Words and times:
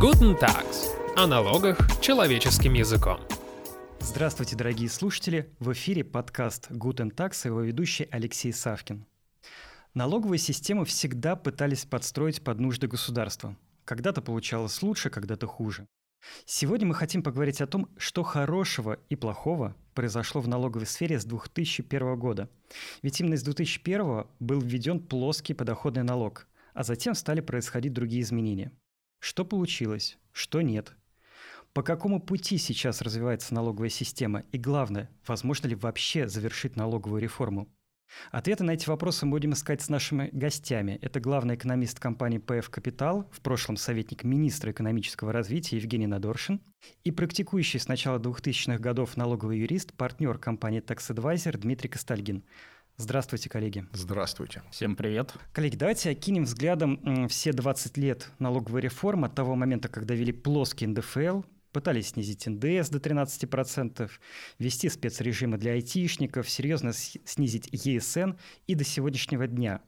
Guten 0.00 0.38
Tags. 0.38 0.90
О 1.16 1.26
налогах 1.26 1.76
человеческим 2.00 2.74
языком. 2.74 3.18
Здравствуйте, 3.98 4.54
дорогие 4.54 4.88
слушатели! 4.88 5.52
В 5.58 5.72
эфире 5.72 6.04
подкаст 6.04 6.70
Guten 6.70 7.12
Tax 7.12 7.40
и 7.42 7.48
его 7.48 7.62
ведущий 7.62 8.06
Алексей 8.12 8.52
Савкин. 8.52 9.04
Налоговую 9.94 10.38
систему 10.38 10.84
всегда 10.84 11.34
пытались 11.34 11.84
подстроить 11.84 12.44
под 12.44 12.60
нужды 12.60 12.86
государства. 12.86 13.56
Когда-то 13.84 14.22
получалось 14.22 14.80
лучше, 14.82 15.10
когда-то 15.10 15.48
хуже. 15.48 15.88
Сегодня 16.44 16.86
мы 16.86 16.94
хотим 16.94 17.24
поговорить 17.24 17.60
о 17.60 17.66
том, 17.66 17.88
что 17.96 18.22
хорошего 18.22 19.00
и 19.08 19.16
плохого 19.16 19.74
произошло 19.94 20.40
в 20.40 20.46
налоговой 20.46 20.86
сфере 20.86 21.18
с 21.18 21.24
2001 21.24 22.16
года. 22.16 22.48
Ведь 23.02 23.20
именно 23.20 23.36
с 23.36 23.42
2001 23.42 24.26
был 24.38 24.60
введен 24.60 25.00
плоский 25.00 25.54
подоходный 25.54 26.04
налог, 26.04 26.46
а 26.72 26.84
затем 26.84 27.16
стали 27.16 27.40
происходить 27.40 27.94
другие 27.94 28.22
изменения. 28.22 28.70
Что 29.18 29.44
получилось, 29.44 30.18
что 30.32 30.62
нет. 30.62 30.94
По 31.72 31.82
какому 31.82 32.20
пути 32.20 32.58
сейчас 32.58 33.02
развивается 33.02 33.54
налоговая 33.54 33.88
система 33.88 34.44
и 34.52 34.58
главное, 34.58 35.10
возможно 35.26 35.68
ли 35.68 35.74
вообще 35.74 36.28
завершить 36.28 36.76
налоговую 36.76 37.20
реформу? 37.20 37.68
Ответы 38.30 38.64
на 38.64 38.72
эти 38.72 38.88
вопросы 38.88 39.26
мы 39.26 39.32
будем 39.32 39.52
искать 39.52 39.82
с 39.82 39.88
нашими 39.88 40.30
гостями. 40.32 40.98
Это 41.02 41.20
главный 41.20 41.56
экономист 41.56 42.00
компании 42.00 42.38
ПФ 42.38 42.70
«Капитал», 42.70 43.28
в 43.32 43.40
прошлом 43.40 43.76
советник 43.76 44.24
министра 44.24 44.72
экономического 44.72 45.32
развития 45.32 45.76
Евгений 45.76 46.06
Надоршин 46.06 46.60
и 47.04 47.10
практикующий 47.10 47.78
с 47.78 47.88
начала 47.88 48.18
2000-х 48.18 48.78
годов 48.78 49.16
налоговый 49.16 49.58
юрист, 49.58 49.92
партнер 49.94 50.38
компании 50.38 50.82
Tax 50.82 51.14
Advisor 51.14 51.56
Дмитрий 51.58 51.90
Костальгин. 51.90 52.44
Здравствуйте, 53.00 53.48
коллеги. 53.48 53.86
Здравствуйте. 53.92 54.60
Всем 54.72 54.96
привет. 54.96 55.32
Коллеги, 55.52 55.76
давайте 55.76 56.10
окинем 56.10 56.42
взглядом 56.42 57.28
все 57.28 57.52
20 57.52 57.96
лет 57.96 58.32
налоговой 58.40 58.80
реформы 58.80 59.28
от 59.28 59.36
того 59.36 59.54
момента, 59.54 59.88
когда 59.88 60.14
ввели 60.14 60.32
плоский 60.32 60.88
НДФЛ, 60.88 61.42
Пытались 61.70 62.08
снизить 62.08 62.46
НДС 62.46 62.88
до 62.88 62.98
13%, 62.98 64.10
ввести 64.58 64.88
спецрежимы 64.88 65.58
для 65.58 65.72
айтишников, 65.72 66.50
серьезно 66.50 66.92
снизить 66.92 67.68
ЕСН 67.70 68.32
и 68.66 68.74
до 68.74 68.82
сегодняшнего 68.82 69.46
дня. 69.46 69.80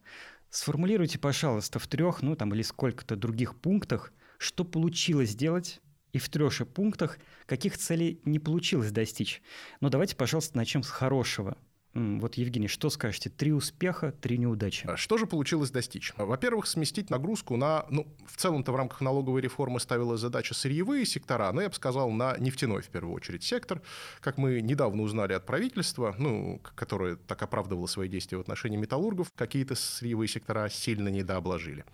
Сформулируйте, 0.50 1.18
пожалуйста, 1.18 1.80
в 1.80 1.88
трех, 1.88 2.22
ну 2.22 2.36
там 2.36 2.54
или 2.54 2.62
сколько-то 2.62 3.16
других 3.16 3.58
пунктах, 3.58 4.12
что 4.38 4.62
получилось 4.62 5.30
сделать, 5.30 5.80
и 6.12 6.18
в 6.18 6.28
трех 6.28 6.52
же 6.52 6.64
пунктах, 6.64 7.18
каких 7.46 7.76
целей 7.76 8.20
не 8.24 8.38
получилось 8.38 8.92
достичь. 8.92 9.42
Но 9.80 9.88
давайте, 9.88 10.14
пожалуйста, 10.14 10.56
начнем 10.58 10.84
с 10.84 10.90
хорошего– 10.90 11.58
вот, 11.92 12.36
Евгений, 12.36 12.68
что 12.68 12.88
скажете? 12.88 13.30
Три 13.30 13.52
успеха, 13.52 14.12
три 14.12 14.38
неудачи. 14.38 14.86
А 14.86 14.96
что 14.96 15.18
же 15.18 15.26
получилось 15.26 15.70
достичь? 15.70 16.12
Во-первых, 16.16 16.66
сместить 16.66 17.10
нагрузку 17.10 17.56
на... 17.56 17.84
Ну, 17.90 18.06
в 18.26 18.36
целом-то 18.36 18.70
в 18.70 18.76
рамках 18.76 19.00
налоговой 19.00 19.40
реформы 19.40 19.80
ставилась 19.80 20.20
задача 20.20 20.54
сырьевые 20.54 21.04
сектора, 21.04 21.50
но 21.52 21.62
я 21.62 21.68
бы 21.68 21.74
сказал, 21.74 22.10
на 22.10 22.36
нефтяной, 22.38 22.82
в 22.82 22.88
первую 22.88 23.14
очередь, 23.14 23.42
сектор. 23.42 23.82
Как 24.20 24.38
мы 24.38 24.60
недавно 24.60 25.02
узнали 25.02 25.32
от 25.32 25.46
правительства, 25.46 26.14
ну, 26.16 26.60
которое 26.76 27.16
так 27.16 27.42
оправдывало 27.42 27.86
свои 27.86 28.08
действия 28.08 28.38
в 28.38 28.42
отношении 28.42 28.76
металлургов, 28.76 29.32
какие-то 29.34 29.74
сырьевые 29.74 30.28
сектора 30.28 30.68
сильно 30.68 31.08
недообложили. 31.08 31.84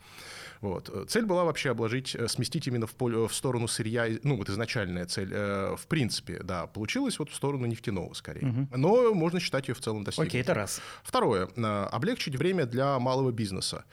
Вот. 0.61 0.91
Цель 1.09 1.27
была 1.27 1.45
вообще 1.45 1.71
обложить, 1.71 2.15
э, 2.15 2.29
сместить 2.29 2.67
именно 2.67 2.87
в, 2.87 2.95
поле, 2.95 3.27
в 3.29 3.35
сторону 3.35 3.69
сырья, 3.69 4.07
ну, 4.23 4.37
вот 4.37 4.49
изначальная 4.49 5.07
цель, 5.07 5.31
э, 5.33 5.77
в 5.77 5.87
принципе, 5.87 6.41
да, 6.43 6.67
получилась 6.67 7.19
вот 7.19 7.31
в 7.31 7.35
сторону 7.35 7.67
нефтяного 7.67 8.13
скорее. 8.15 8.47
Угу. 8.48 8.69
Но 8.77 9.15
можно 9.15 9.41
считать 9.41 9.69
ее 9.69 9.75
в 9.75 9.81
целом 9.81 10.05
достигнутой. 10.05 10.29
Окей, 10.29 10.41
это 10.41 10.55
раз. 10.55 10.81
Второе. 11.03 11.48
Э, 11.57 11.89
облегчить 11.91 12.37
время 12.37 12.67
для 12.67 12.98
малого 12.98 13.31
бизнеса. 13.31 13.85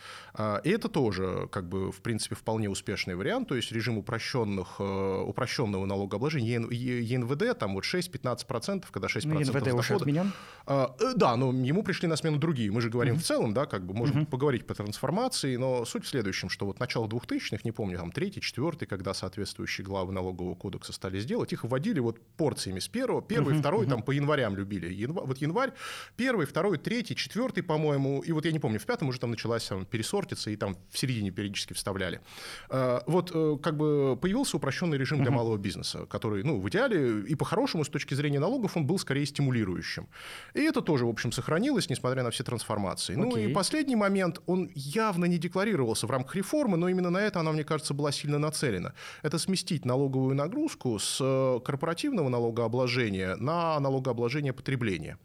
И 0.63 0.69
это 0.69 0.89
тоже, 0.89 1.47
как 1.51 1.69
бы, 1.69 1.91
в 1.91 2.01
принципе, 2.01 2.35
вполне 2.35 2.67
успешный 2.69 3.15
вариант, 3.15 3.49
то 3.49 3.55
есть 3.55 3.71
режим 3.71 3.99
упрощенных, 3.99 4.79
упрощенного 4.79 5.85
налогообложения, 5.85 6.59
ЕНВД, 6.59 7.57
там 7.57 7.75
вот 7.75 7.83
6-15%, 7.83 8.85
когда 8.91 9.07
6% 9.07 9.27
ну, 9.27 9.39
ЕНВД 9.39 9.53
дохода. 9.53 9.75
уже 9.75 9.95
отменен? 9.95 10.33
Да, 10.65 11.35
но 11.35 11.51
ему 11.51 11.83
пришли 11.83 12.07
на 12.07 12.15
смену 12.15 12.37
другие. 12.37 12.71
Мы 12.71 12.81
же 12.81 12.89
говорим 12.89 13.15
угу. 13.15 13.21
в 13.21 13.25
целом, 13.25 13.53
да, 13.53 13.65
как 13.65 13.85
бы, 13.85 13.93
можем 13.93 14.21
угу. 14.21 14.31
поговорить 14.31 14.65
по 14.65 14.73
трансформации, 14.73 15.55
но 15.55 15.85
суть 15.85 16.05
в 16.05 16.07
следующем, 16.07 16.49
что 16.53 16.65
вот 16.65 16.79
начало 16.79 17.07
2000-х, 17.07 17.61
не 17.63 17.71
помню, 17.71 17.97
там 17.97 18.11
третий, 18.11 18.39
четвертый, 18.39 18.85
когда 18.85 19.13
соответствующие 19.13 19.83
главы 19.83 20.13
налогового 20.13 20.55
кодекса 20.55 20.93
стали 20.93 21.19
сделать, 21.19 21.51
их 21.51 21.63
вводили 21.63 21.99
вот 21.99 22.19
порциями 22.37 22.79
с 22.79 22.87
первого, 22.87 23.21
первый, 23.21 23.55
uh-huh, 23.55 23.59
второй, 23.59 23.85
uh-huh. 23.85 23.89
там 23.89 24.03
по 24.03 24.11
январям 24.11 24.55
любили. 24.55 24.93
Январь, 24.93 25.25
вот 25.25 25.37
январь, 25.39 25.73
первый, 26.15 26.45
второй, 26.45 26.77
третий, 26.77 27.15
четвертый, 27.15 27.63
по-моему, 27.63 28.21
и 28.21 28.31
вот 28.31 28.45
я 28.45 28.51
не 28.51 28.59
помню, 28.59 28.79
в 28.79 28.85
пятом 28.85 29.09
уже 29.09 29.19
там 29.19 29.31
началась 29.31 29.65
там, 29.65 29.85
пересортиться, 29.85 30.51
и 30.51 30.55
там 30.55 30.77
в 30.91 30.97
середине 30.97 31.31
периодически 31.31 31.73
вставляли. 31.73 32.21
А, 32.69 33.03
вот 33.07 33.31
э, 33.33 33.57
как 33.61 33.75
бы 33.75 34.15
появился 34.21 34.57
упрощенный 34.57 34.97
режим 34.97 35.19
uh-huh. 35.19 35.23
для 35.23 35.31
малого 35.31 35.57
бизнеса, 35.57 36.05
который, 36.05 36.43
ну, 36.43 36.59
в 36.59 36.69
идеале 36.69 37.21
и 37.21 37.35
по-хорошему 37.35 37.83
с 37.83 37.89
точки 37.89 38.13
зрения 38.13 38.39
налогов 38.39 38.77
он 38.77 38.85
был 38.85 38.99
скорее 38.99 39.25
стимулирующим. 39.25 40.07
И 40.53 40.61
это 40.61 40.81
тоже, 40.81 41.05
в 41.05 41.09
общем, 41.09 41.31
сохранилось, 41.31 41.89
несмотря 41.89 42.23
на 42.23 42.29
все 42.29 42.43
трансформации. 42.43 43.15
Okay. 43.15 43.17
Ну 43.17 43.37
и 43.37 43.53
последний 43.53 43.95
момент, 43.95 44.39
он 44.45 44.69
явно 44.75 45.25
не 45.25 45.37
декларировался 45.37 46.05
в 46.07 46.11
рамках 46.11 46.42
реформы, 46.43 46.77
но 46.77 46.89
именно 46.89 47.09
на 47.09 47.17
это 47.17 47.39
она, 47.39 47.51
мне 47.51 47.63
кажется, 47.63 47.93
была 47.93 48.11
сильно 48.11 48.37
нацелена. 48.37 48.93
Это 49.23 49.39
сместить 49.39 49.85
налоговую 49.85 50.35
нагрузку 50.35 50.99
с 50.99 51.19
э, 51.21 51.59
корпоративного 51.65 52.29
налогообложения 52.29 53.35
на 53.37 53.79
налогообложение 53.79 54.53
потребления 54.53 55.17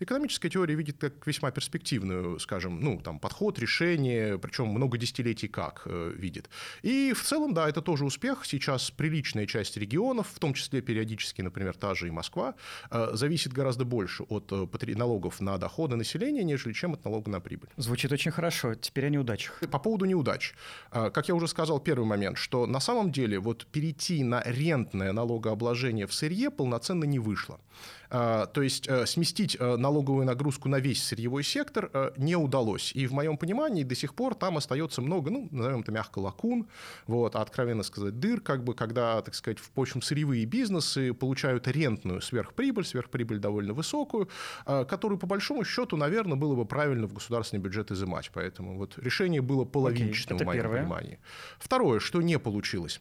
экономическая 0.00 0.48
теория 0.48 0.74
видит 0.74 0.98
как 0.98 1.26
весьма 1.26 1.50
перспективную, 1.50 2.38
скажем, 2.38 2.80
ну, 2.80 3.00
там, 3.00 3.18
подход, 3.18 3.58
решение, 3.58 4.38
причем 4.38 4.68
много 4.68 4.98
десятилетий 4.98 5.48
как 5.48 5.82
э, 5.86 6.12
видит. 6.16 6.48
И 6.82 7.12
в 7.12 7.22
целом, 7.22 7.54
да, 7.54 7.68
это 7.68 7.82
тоже 7.82 8.04
успех. 8.04 8.44
Сейчас 8.44 8.90
приличная 8.90 9.46
часть 9.46 9.76
регионов, 9.76 10.28
в 10.34 10.38
том 10.38 10.54
числе 10.54 10.80
периодически, 10.80 11.42
например, 11.42 11.74
та 11.74 11.94
же 11.94 12.08
и 12.08 12.10
Москва, 12.10 12.54
э, 12.90 13.10
зависит 13.12 13.52
гораздо 13.52 13.84
больше 13.84 14.24
от 14.24 14.52
э, 14.52 14.66
налогов 14.94 15.40
на 15.40 15.58
доходы 15.58 15.96
населения, 15.96 16.44
нежели 16.44 16.72
чем 16.72 16.94
от 16.94 17.04
налога 17.04 17.30
на 17.30 17.40
прибыль. 17.40 17.68
Звучит 17.76 18.12
очень 18.12 18.30
хорошо. 18.30 18.74
Теперь 18.74 19.06
о 19.06 19.10
неудачах. 19.10 19.60
По 19.70 19.78
поводу 19.78 20.04
неудач. 20.04 20.54
Э, 20.92 21.10
как 21.10 21.28
я 21.28 21.34
уже 21.34 21.48
сказал, 21.48 21.80
первый 21.80 22.06
момент, 22.06 22.38
что 22.38 22.66
на 22.66 22.80
самом 22.80 23.10
деле 23.12 23.38
вот 23.38 23.66
перейти 23.66 24.24
на 24.24 24.42
рентное 24.44 25.12
налогообложение 25.12 26.06
в 26.06 26.14
сырье 26.14 26.50
полноценно 26.50 27.04
не 27.04 27.18
вышло. 27.18 27.60
А, 28.10 28.46
то 28.46 28.62
есть 28.62 28.88
э, 28.88 29.06
сместить 29.06 29.56
э, 29.58 29.76
налоговую 29.76 30.26
нагрузку 30.26 30.68
на 30.68 30.78
весь 30.78 31.02
сырьевой 31.02 31.42
сектор 31.42 31.90
э, 31.92 32.12
не 32.16 32.36
удалось. 32.36 32.92
И 32.94 33.06
в 33.06 33.12
моем 33.12 33.36
понимании 33.36 33.82
до 33.82 33.94
сих 33.94 34.14
пор 34.14 34.34
там 34.34 34.56
остается 34.56 35.02
много, 35.02 35.30
ну, 35.30 35.48
назовем 35.50 35.80
это 35.80 35.92
мягко, 35.92 36.18
лакун, 36.18 36.68
вот, 37.06 37.36
а 37.36 37.42
откровенно 37.42 37.82
сказать, 37.82 38.18
дыр, 38.18 38.40
как 38.40 38.64
бы, 38.64 38.74
когда, 38.74 39.20
так 39.22 39.34
сказать, 39.34 39.58
в 39.58 39.80
общем, 39.80 40.02
сырьевые 40.02 40.44
бизнесы 40.44 41.12
получают 41.14 41.68
рентную 41.68 42.20
сверхприбыль, 42.20 42.84
сверхприбыль 42.84 43.38
довольно 43.38 43.72
высокую, 43.72 44.28
которую, 44.64 45.18
по 45.18 45.26
большому 45.26 45.64
счету, 45.64 45.96
наверное, 45.96 46.36
было 46.36 46.54
бы 46.54 46.64
правильно 46.64 47.06
в 47.06 47.12
государственный 47.12 47.62
бюджет 47.62 47.90
изымать. 47.90 48.30
Поэтому 48.32 48.76
вот 48.76 48.98
решение 48.98 49.40
было 49.40 49.64
половинчатым 49.64 50.38
okay, 50.38 50.42
в 50.42 50.46
моем 50.46 50.62
первое. 50.62 50.80
понимании. 50.82 51.18
Второе, 51.58 52.00
что 52.00 52.22
не 52.22 52.38
получилось. 52.38 53.00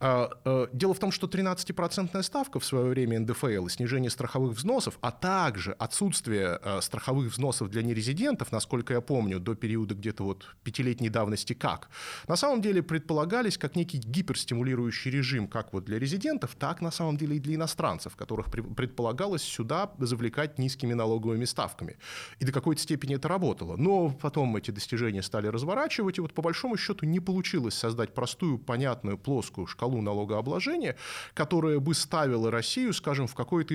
А, 0.00 0.68
дело 0.72 0.94
в 0.94 0.98
том, 0.98 1.12
что 1.12 1.28
13% 1.28 2.20
ставка 2.22 2.58
в 2.58 2.64
свое 2.64 2.86
время 2.86 3.20
НДФЛ 3.20 3.66
и 3.66 3.70
снижение 3.70 4.10
страховых 4.42 4.56
взносов, 4.56 4.98
а 5.00 5.10
также 5.10 5.72
отсутствие 5.72 6.58
э, 6.62 6.80
страховых 6.80 7.32
взносов 7.32 7.68
для 7.68 7.82
нерезидентов, 7.82 8.52
насколько 8.52 8.94
я 8.94 9.00
помню, 9.00 9.38
до 9.38 9.54
периода 9.54 9.94
где-то 9.94 10.24
вот 10.24 10.56
пятилетней 10.64 11.08
давности 11.08 11.54
как, 11.54 11.88
на 12.28 12.36
самом 12.36 12.60
деле 12.60 12.82
предполагались 12.82 13.58
как 13.58 13.76
некий 13.76 13.98
гиперстимулирующий 13.98 15.10
режим 15.10 15.48
как 15.48 15.72
вот 15.72 15.84
для 15.84 15.98
резидентов, 15.98 16.56
так 16.58 16.80
на 16.80 16.90
самом 16.90 17.16
деле 17.16 17.36
и 17.36 17.40
для 17.40 17.54
иностранцев, 17.54 18.16
которых 18.16 18.50
предполагалось 18.50 19.42
сюда 19.42 19.90
завлекать 19.98 20.58
низкими 20.58 20.94
налоговыми 20.94 21.46
ставками. 21.46 21.96
И 22.40 22.44
до 22.44 22.52
какой-то 22.52 22.82
степени 22.82 23.14
это 23.16 23.28
работало. 23.28 23.76
Но 23.76 24.10
потом 24.10 24.56
эти 24.56 24.72
достижения 24.72 25.22
стали 25.22 25.48
разворачивать, 25.48 26.18
и 26.18 26.20
вот 26.20 26.32
по 26.32 26.42
большому 26.42 26.76
счету 26.76 27.06
не 27.06 27.20
получилось 27.20 27.74
создать 27.74 28.14
простую, 28.14 28.58
понятную, 28.58 29.18
плоскую 29.18 29.66
шкалу 29.66 30.00
налогообложения, 30.02 30.96
которая 31.34 31.78
бы 31.78 31.94
ставила 31.94 32.50
Россию, 32.50 32.92
скажем, 32.92 33.26
в 33.26 33.34
какое-то 33.34 33.74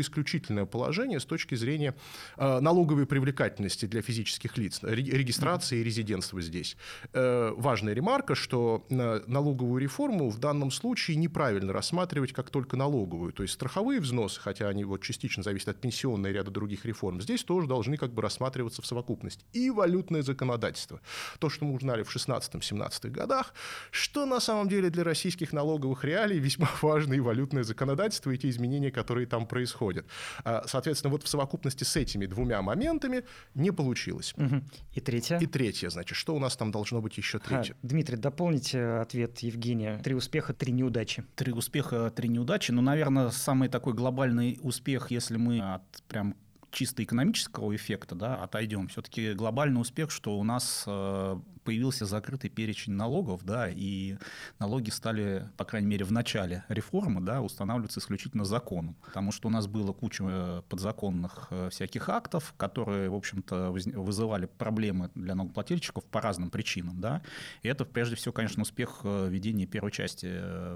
исключительное 0.57 0.65
положение 0.65 1.19
с 1.19 1.25
точки 1.25 1.55
зрения 1.55 1.93
э, 2.37 2.59
налоговой 2.59 3.05
привлекательности 3.05 3.85
для 3.85 4.01
физических 4.01 4.57
лиц, 4.57 4.79
регистрации 4.83 5.79
и 5.79 5.83
резидентства 5.83 6.41
здесь. 6.41 6.77
Э, 7.13 7.53
важная 7.55 7.93
ремарка, 7.93 8.35
что 8.35 8.85
э, 8.89 9.21
налоговую 9.27 9.81
реформу 9.81 10.29
в 10.29 10.39
данном 10.39 10.71
случае 10.71 11.17
неправильно 11.17 11.73
рассматривать 11.73 12.33
как 12.33 12.49
только 12.49 12.77
налоговую. 12.77 13.33
То 13.33 13.43
есть 13.43 13.53
страховые 13.53 13.99
взносы, 13.99 14.39
хотя 14.41 14.69
они 14.69 14.85
вот 14.85 15.01
частично 15.01 15.43
зависят 15.43 15.69
от 15.69 15.81
пенсионной 15.81 16.31
и 16.31 16.33
ряда 16.33 16.51
других 16.51 16.85
реформ, 16.85 17.21
здесь 17.21 17.43
тоже 17.43 17.67
должны 17.67 17.97
как 17.97 18.13
бы 18.13 18.21
рассматриваться 18.21 18.81
в 18.81 18.85
совокупности. 18.85 19.45
И 19.53 19.69
валютное 19.69 20.21
законодательство. 20.21 20.99
То, 21.39 21.49
что 21.49 21.65
мы 21.65 21.75
узнали 21.75 22.03
в 22.03 22.15
16-17 22.15 23.09
годах, 23.09 23.53
что 23.91 24.25
на 24.25 24.39
самом 24.39 24.67
деле 24.69 24.89
для 24.89 25.03
российских 25.03 25.53
налоговых 25.53 26.03
реалий 26.03 26.39
весьма 26.39 26.69
важное 26.81 27.21
валютное 27.21 27.63
законодательство 27.63 28.31
и 28.31 28.37
те 28.37 28.49
изменения, 28.49 28.91
которые 28.91 29.27
там 29.27 29.45
происходят. 29.47 30.05
А, 30.47 30.63
соответственно, 30.65 31.11
вот 31.11 31.23
в 31.23 31.27
совокупности 31.27 31.83
с 31.83 31.97
этими 31.97 32.25
двумя 32.25 32.61
моментами 32.61 33.25
не 33.53 33.71
получилось. 33.71 34.33
Угу. 34.37 34.61
И 34.93 35.01
третье? 35.01 35.39
И 35.39 35.45
третье, 35.45 35.89
значит, 35.89 36.15
что 36.15 36.33
у 36.35 36.39
нас 36.39 36.55
там 36.55 36.71
должно 36.71 37.01
быть 37.01 37.17
еще 37.17 37.37
третье? 37.39 37.73
А, 37.73 37.87
Дмитрий, 37.87 38.15
дополните 38.15 38.81
ответ 38.81 39.39
Евгения. 39.39 39.99
Три 40.01 40.15
успеха, 40.15 40.53
три 40.53 40.71
неудачи. 40.71 41.25
Три 41.35 41.51
успеха, 41.51 42.13
три 42.15 42.29
неудачи. 42.29 42.71
Ну, 42.71 42.81
наверное, 42.81 43.29
самый 43.31 43.67
такой 43.67 43.93
глобальный 43.93 44.57
успех, 44.61 45.11
если 45.11 45.35
мы 45.35 45.59
от 45.59 45.83
прям 46.07 46.33
чисто 46.71 47.03
экономического 47.03 47.75
эффекта 47.75 48.15
да, 48.15 48.35
отойдем, 48.35 48.87
все-таки 48.87 49.33
глобальный 49.33 49.81
успех, 49.81 50.11
что 50.11 50.37
у 50.39 50.43
нас 50.45 50.85
э, 50.87 51.39
появился 51.67 52.05
закрытый 52.05 52.49
перечень 52.49 52.93
налогов, 52.93 53.43
да, 53.43 53.67
и 53.69 54.15
налоги 54.57 54.89
стали, 54.89 55.49
по 55.57 55.65
крайней 55.65 55.89
мере, 55.89 56.05
в 56.05 56.13
начале 56.13 56.63
реформы, 56.69 57.19
да, 57.19 57.41
устанавливаться 57.41 57.99
исключительно 57.99 58.45
законом, 58.45 58.95
потому 59.05 59.33
что 59.33 59.49
у 59.49 59.51
нас 59.51 59.67
было 59.67 59.91
куча 59.91 60.23
э, 60.25 60.61
подзаконных 60.69 61.47
э, 61.49 61.67
всяких 61.69 62.07
актов, 62.07 62.53
которые, 62.55 63.09
в 63.09 63.15
общем-то, 63.15 63.71
вызывали 63.71 64.45
проблемы 64.45 65.11
для 65.13 65.35
налогоплательщиков 65.35 66.05
по 66.05 66.21
разным 66.21 66.49
причинам, 66.49 67.01
да, 67.01 67.21
и 67.63 67.67
это, 67.67 67.83
прежде 67.83 68.15
всего, 68.15 68.31
конечно, 68.31 68.61
успех 68.61 69.01
э, 69.03 69.27
введения 69.29 69.65
первой 69.65 69.91
части 69.91 70.27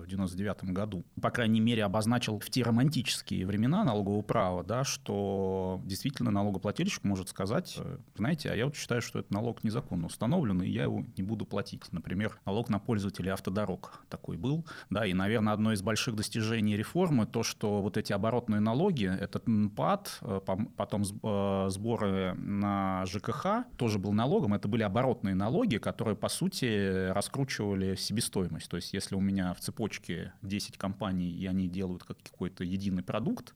в 0.02 0.08
99 0.08 0.74
году. 0.74 1.06
По 1.22 1.30
крайней 1.30 1.62
мере, 1.62 1.86
обозначил 1.86 2.38
в 2.38 2.50
те 2.50 2.64
романтические 2.64 3.46
времена 3.46 3.86
налогового 3.86 4.24
права, 4.24 4.66
да, 4.66 4.84
что 4.84 5.80
действительно 5.86 6.32
налогоплательщик 6.32 7.06
может 7.06 7.30
сказать, 7.30 7.80
знаете, 8.18 8.52
а 8.52 8.56
я 8.56 8.66
вот 8.66 8.76
считаю, 8.76 9.02
что 9.02 9.20
этот 9.20 9.32
налог 9.32 9.64
незаконно 9.64 10.08
установлен, 10.08 10.62
и 10.62 10.81
я 10.81 10.81
я 10.82 10.86
его 10.86 11.04
не 11.18 11.24
буду 11.24 11.46
платить. 11.46 11.92
Например, 11.92 12.40
налог 12.46 12.70
на 12.70 12.80
пользователей 12.80 13.32
автодорог 13.32 14.04
такой 14.10 14.38
был. 14.38 14.66
Да, 14.90 15.06
и, 15.06 15.14
наверное, 15.14 15.54
одно 15.54 15.74
из 15.74 15.82
больших 15.82 16.16
достижений 16.16 16.76
реформы 16.76 17.26
то, 17.26 17.44
что 17.44 17.82
вот 17.82 17.98
эти 17.98 18.14
оборотные 18.14 18.60
налоги, 18.60 19.06
этот 19.06 19.48
НПАД, 19.48 20.20
э, 20.22 20.42
потом 20.76 21.04
э, 21.04 21.68
сборы 21.70 22.34
на 22.34 23.06
ЖКХ 23.06 23.66
тоже 23.78 24.00
был 24.00 24.14
налогом. 24.14 24.54
Это 24.54 24.68
были 24.68 24.84
оборотные 24.84 25.36
налоги, 25.36 25.78
которые, 25.78 26.16
по 26.16 26.30
сути, 26.30 27.10
раскручивали 27.12 27.96
себестоимость. 27.96 28.70
То 28.70 28.78
есть, 28.78 28.94
если 28.94 29.16
у 29.16 29.22
меня 29.22 29.54
в 29.54 29.60
цепочке 29.60 30.34
10 30.42 30.78
компаний, 30.78 31.32
и 31.32 31.46
они 31.46 31.68
делают 31.68 32.04
какой-то 32.04 32.64
единый 32.64 33.04
продукт, 33.04 33.54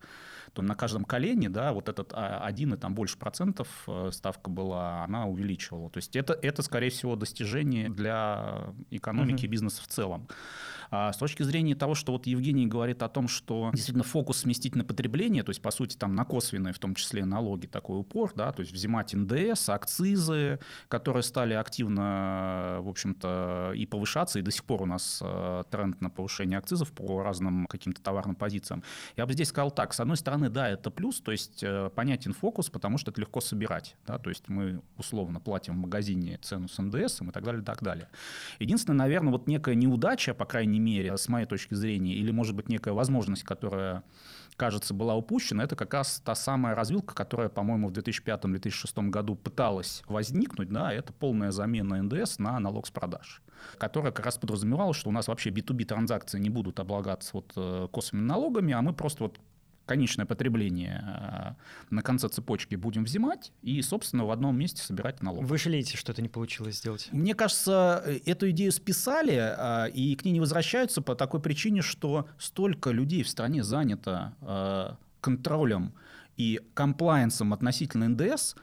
то 0.56 0.62
на 0.62 0.74
каждом 0.74 1.04
колене, 1.04 1.50
да, 1.50 1.74
вот 1.74 1.90
этот 1.90 2.14
а, 2.14 2.40
один 2.40 2.74
и 2.74 2.78
там 2.78 2.96
больше 2.96 3.18
процентов 3.18 3.68
э, 3.88 4.10
ставка 4.14 4.50
была, 4.50 5.04
она 5.04 5.26
увеличивала. 5.26 5.90
То 5.90 5.98
есть 5.98 6.16
это, 6.16 6.34
это 6.34 6.62
скорее 6.62 6.90
всего, 6.90 7.18
достижение 7.18 7.90
для 7.90 8.74
экономики 8.90 9.46
и 9.46 9.48
бизнеса 9.50 9.84
в 9.84 9.88
целом. 9.88 10.28
А 10.92 11.12
с 11.12 11.18
точки 11.18 11.44
зрения 11.44 11.76
того, 11.76 11.96
что 11.96 12.12
вот 12.12 12.28
Евгений 12.28 12.68
говорит 12.68 13.04
о 13.04 13.10
том, 13.10 13.28
что 13.28 13.72
действительно 13.74 14.04
фокус 14.04 14.40
сместить 14.40 14.76
на 14.76 14.84
потребление, 14.84 15.44
то 15.44 15.50
есть, 15.50 15.62
по 15.62 15.72
сути, 15.72 15.96
там 15.96 16.16
на 16.16 16.26
косвенные, 16.26 16.74
в 16.74 16.80
том 16.80 16.96
числе 16.96 17.26
налоги, 17.26 17.68
такой 17.68 18.00
упор, 18.00 18.32
да, 18.36 18.52
то 18.52 18.62
есть 18.62 18.72
взимать 18.72 19.14
НДС, 19.14 19.70
акцизы, 19.70 20.60
которые 20.88 21.24
стали 21.24 21.54
активно, 21.54 22.78
в 22.82 22.90
общем-то, 22.90 23.74
и 23.76 23.86
повышаться, 23.86 24.40
и 24.40 24.42
до 24.42 24.52
сих 24.52 24.64
пор 24.64 24.84
у 24.84 24.86
нас 24.86 25.20
э, 25.24 25.64
тренд 25.70 26.02
на 26.02 26.10
повышение 26.10 26.58
акцизов 26.58 26.92
по 26.92 27.24
разным 27.24 27.68
каким-то 27.68 28.02
товарным 28.02 28.36
позициям. 28.36 28.84
Я 29.18 29.26
бы 29.26 29.34
здесь 29.34 29.50
сказал 29.50 29.72
так, 29.72 29.94
с 29.94 30.00
одной 30.00 30.18
стороны, 30.18 30.50
да, 30.50 30.70
это 30.70 30.92
плюс, 30.92 31.22
то 31.22 31.32
есть 31.32 31.64
э, 31.64 31.90
понятен 31.96 32.34
фокус, 32.34 32.70
потому 32.70 32.98
что 32.98 33.12
это 33.12 33.22
легко 33.22 33.42
собирать, 33.42 33.96
да, 34.06 34.18
то 34.18 34.30
есть 34.30 34.48
мы 34.50 34.82
условно 34.98 35.40
платим 35.40 35.76
в 35.76 35.78
магазине 35.78 36.38
цену 36.42 36.68
с 36.68 36.82
НДС 36.82 37.22
и 37.22 37.32
так 37.32 37.44
далее, 37.44 37.62
и 37.62 37.66
так 37.66 37.82
далее. 37.82 38.10
Единственное, 38.60 38.98
наверное, 38.98 39.32
вот 39.32 39.48
некая 39.48 39.76
неудача, 39.76 40.34
по 40.34 40.46
крайней 40.46 40.75
крайней 40.76 40.80
мере, 40.80 41.18
с 41.18 41.30
моей 41.30 41.46
точки 41.46 41.74
зрения, 41.74 42.14
или, 42.16 42.32
может 42.32 42.56
быть, 42.56 42.70
некая 42.70 42.94
возможность, 42.94 43.44
которая 43.44 44.04
кажется, 44.58 44.94
была 44.94 45.16
упущена, 45.16 45.64
это 45.64 45.76
как 45.76 45.94
раз 45.94 46.22
та 46.24 46.36
самая 46.36 46.76
развилка, 46.76 47.14
которая, 47.14 47.50
по-моему, 47.50 47.90
в 47.90 47.92
2005-2006 47.92 49.10
году 49.10 49.36
пыталась 49.36 50.04
возникнуть, 50.08 50.70
да, 50.70 50.92
это 50.92 51.14
полная 51.14 51.52
замена 51.52 52.02
НДС 52.02 52.40
на 52.40 52.60
налог 52.60 52.88
с 52.88 52.92
продаж 52.92 53.42
которая 53.80 54.12
как 54.12 54.26
раз 54.26 54.38
подразумевала, 54.38 54.94
что 54.94 55.10
у 55.10 55.12
нас 55.12 55.28
вообще 55.28 55.50
B2B 55.50 55.86
транзакции 55.86 56.40
не 56.40 56.50
будут 56.50 56.80
облагаться 56.80 57.32
вот 57.34 57.54
э, 57.56 57.88
косвенными 57.92 58.28
налогами, 58.28 58.74
а 58.74 58.82
мы 58.82 58.94
просто 58.94 59.24
вот 59.24 59.40
конечное 59.86 60.26
потребление 60.26 61.04
э, 61.06 61.94
на 61.94 62.02
конце 62.02 62.30
цепочки 62.30 62.76
будем 62.76 63.04
взимать 63.04 63.52
и, 63.62 63.82
собственно, 63.82 64.26
в 64.26 64.32
одном 64.32 64.58
месте 64.58 64.82
собирать 64.82 65.22
налог. 65.22 65.46
Вы 65.46 65.58
жалеете, 65.58 65.98
что 65.98 66.12
это 66.12 66.22
не 66.22 66.30
получилось 66.30 66.78
сделать? 66.78 67.10
Мне 67.12 67.36
кажется, 67.36 68.04
эту 68.26 68.50
идею 68.50 68.72
списали, 68.72 69.36
э, 69.36 69.92
и 69.92 70.16
к 70.16 70.26
ней 70.26 70.32
не 70.32 70.40
возвращаются 70.40 71.02
по 71.02 71.16
такой 71.16 71.40
причине, 71.40 71.82
что 71.82 72.28
столько 72.38 72.92
людей 72.92 73.24
в 73.24 73.30
стране 73.30 73.64
занято 73.64 74.34
э, 74.42 74.96
контролем 75.22 75.94
и 76.38 76.60
комплайенсом 76.74 77.54
относительно 77.54 78.10
НДС, 78.10 78.56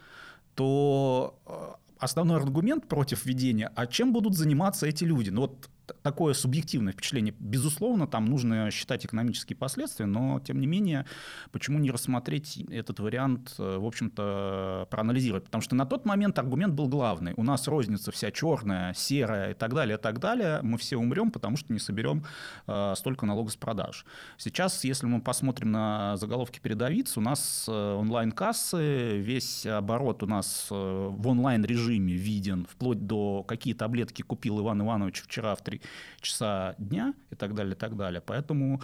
то 0.55 1.39
основной 1.99 2.37
аргумент 2.37 2.89
против 2.89 3.25
введения, 3.25 3.71
а 3.75 3.87
чем 3.87 4.13
будут 4.13 4.35
заниматься 4.35 4.87
эти 4.87 5.05
люди? 5.05 5.31
Ну 5.31 5.43
вот 5.43 5.71
такое 6.03 6.35
субъективное 6.35 6.93
впечатление. 6.93 7.35
Безусловно, 7.39 8.07
там 8.07 8.27
нужно 8.27 8.71
считать 8.71 9.05
экономические 9.05 9.57
последствия, 9.57 10.07
но, 10.07 10.41
тем 10.41 10.61
не 10.61 10.67
менее, 10.67 11.07
почему 11.51 11.79
не 11.79 11.91
рассмотреть 11.91 12.59
этот 12.71 13.01
вариант, 13.01 13.55
э, 13.59 13.79
в 13.79 13.85
общем-то, 13.85 14.87
проанализировать? 14.91 15.45
Потому 15.45 15.63
что 15.63 15.75
на 15.75 15.87
тот 15.87 16.05
момент 16.05 16.39
аргумент 16.39 16.75
был 16.75 16.89
главный. 16.89 17.35
У 17.37 17.43
нас 17.43 17.69
розница 17.69 18.13
вся 18.13 18.31
черная, 18.31 18.95
серая 18.95 19.53
и 19.53 19.55
так 19.55 19.75
далее, 19.75 19.99
и 19.99 20.01
так 20.01 20.19
далее. 20.19 20.61
Мы 20.63 20.79
все 20.79 20.97
умрем, 20.97 21.31
потому 21.31 21.57
что 21.57 21.73
не 21.73 21.79
соберем 21.79 22.25
э, 22.67 22.95
столько 22.97 23.27
налогов 23.27 23.53
с 23.53 23.57
продаж. 23.57 24.05
Сейчас, 24.39 24.85
если 24.85 25.07
мы 25.07 25.21
посмотрим 25.21 25.73
на 25.73 26.17
заголовки 26.17 26.61
передовиц, 26.61 27.17
у 27.17 27.21
нас 27.21 27.67
э, 27.69 27.73
онлайн-кассы, 27.73 29.19
весь 29.19 29.67
оборот 29.67 30.23
у 30.23 30.27
нас 30.27 30.69
э, 30.71 30.75
в 30.75 31.29
онлайн-режиме 31.29 32.13
виден, 32.13 32.67
вплоть 32.71 33.07
до 33.07 33.43
какие 33.43 33.75
таблетки 33.75 34.23
купил 34.23 34.61
Иван 34.61 34.83
Иванович 34.83 35.23
вчера 35.23 35.55
в 35.55 35.63
3 35.63 35.72
часа 36.21 36.75
дня 36.79 37.15
и 37.31 37.35
так 37.35 37.55
далее, 37.55 37.75
и 37.75 37.79
так 37.79 37.97
далее. 37.97 38.21
Поэтому 38.21 38.83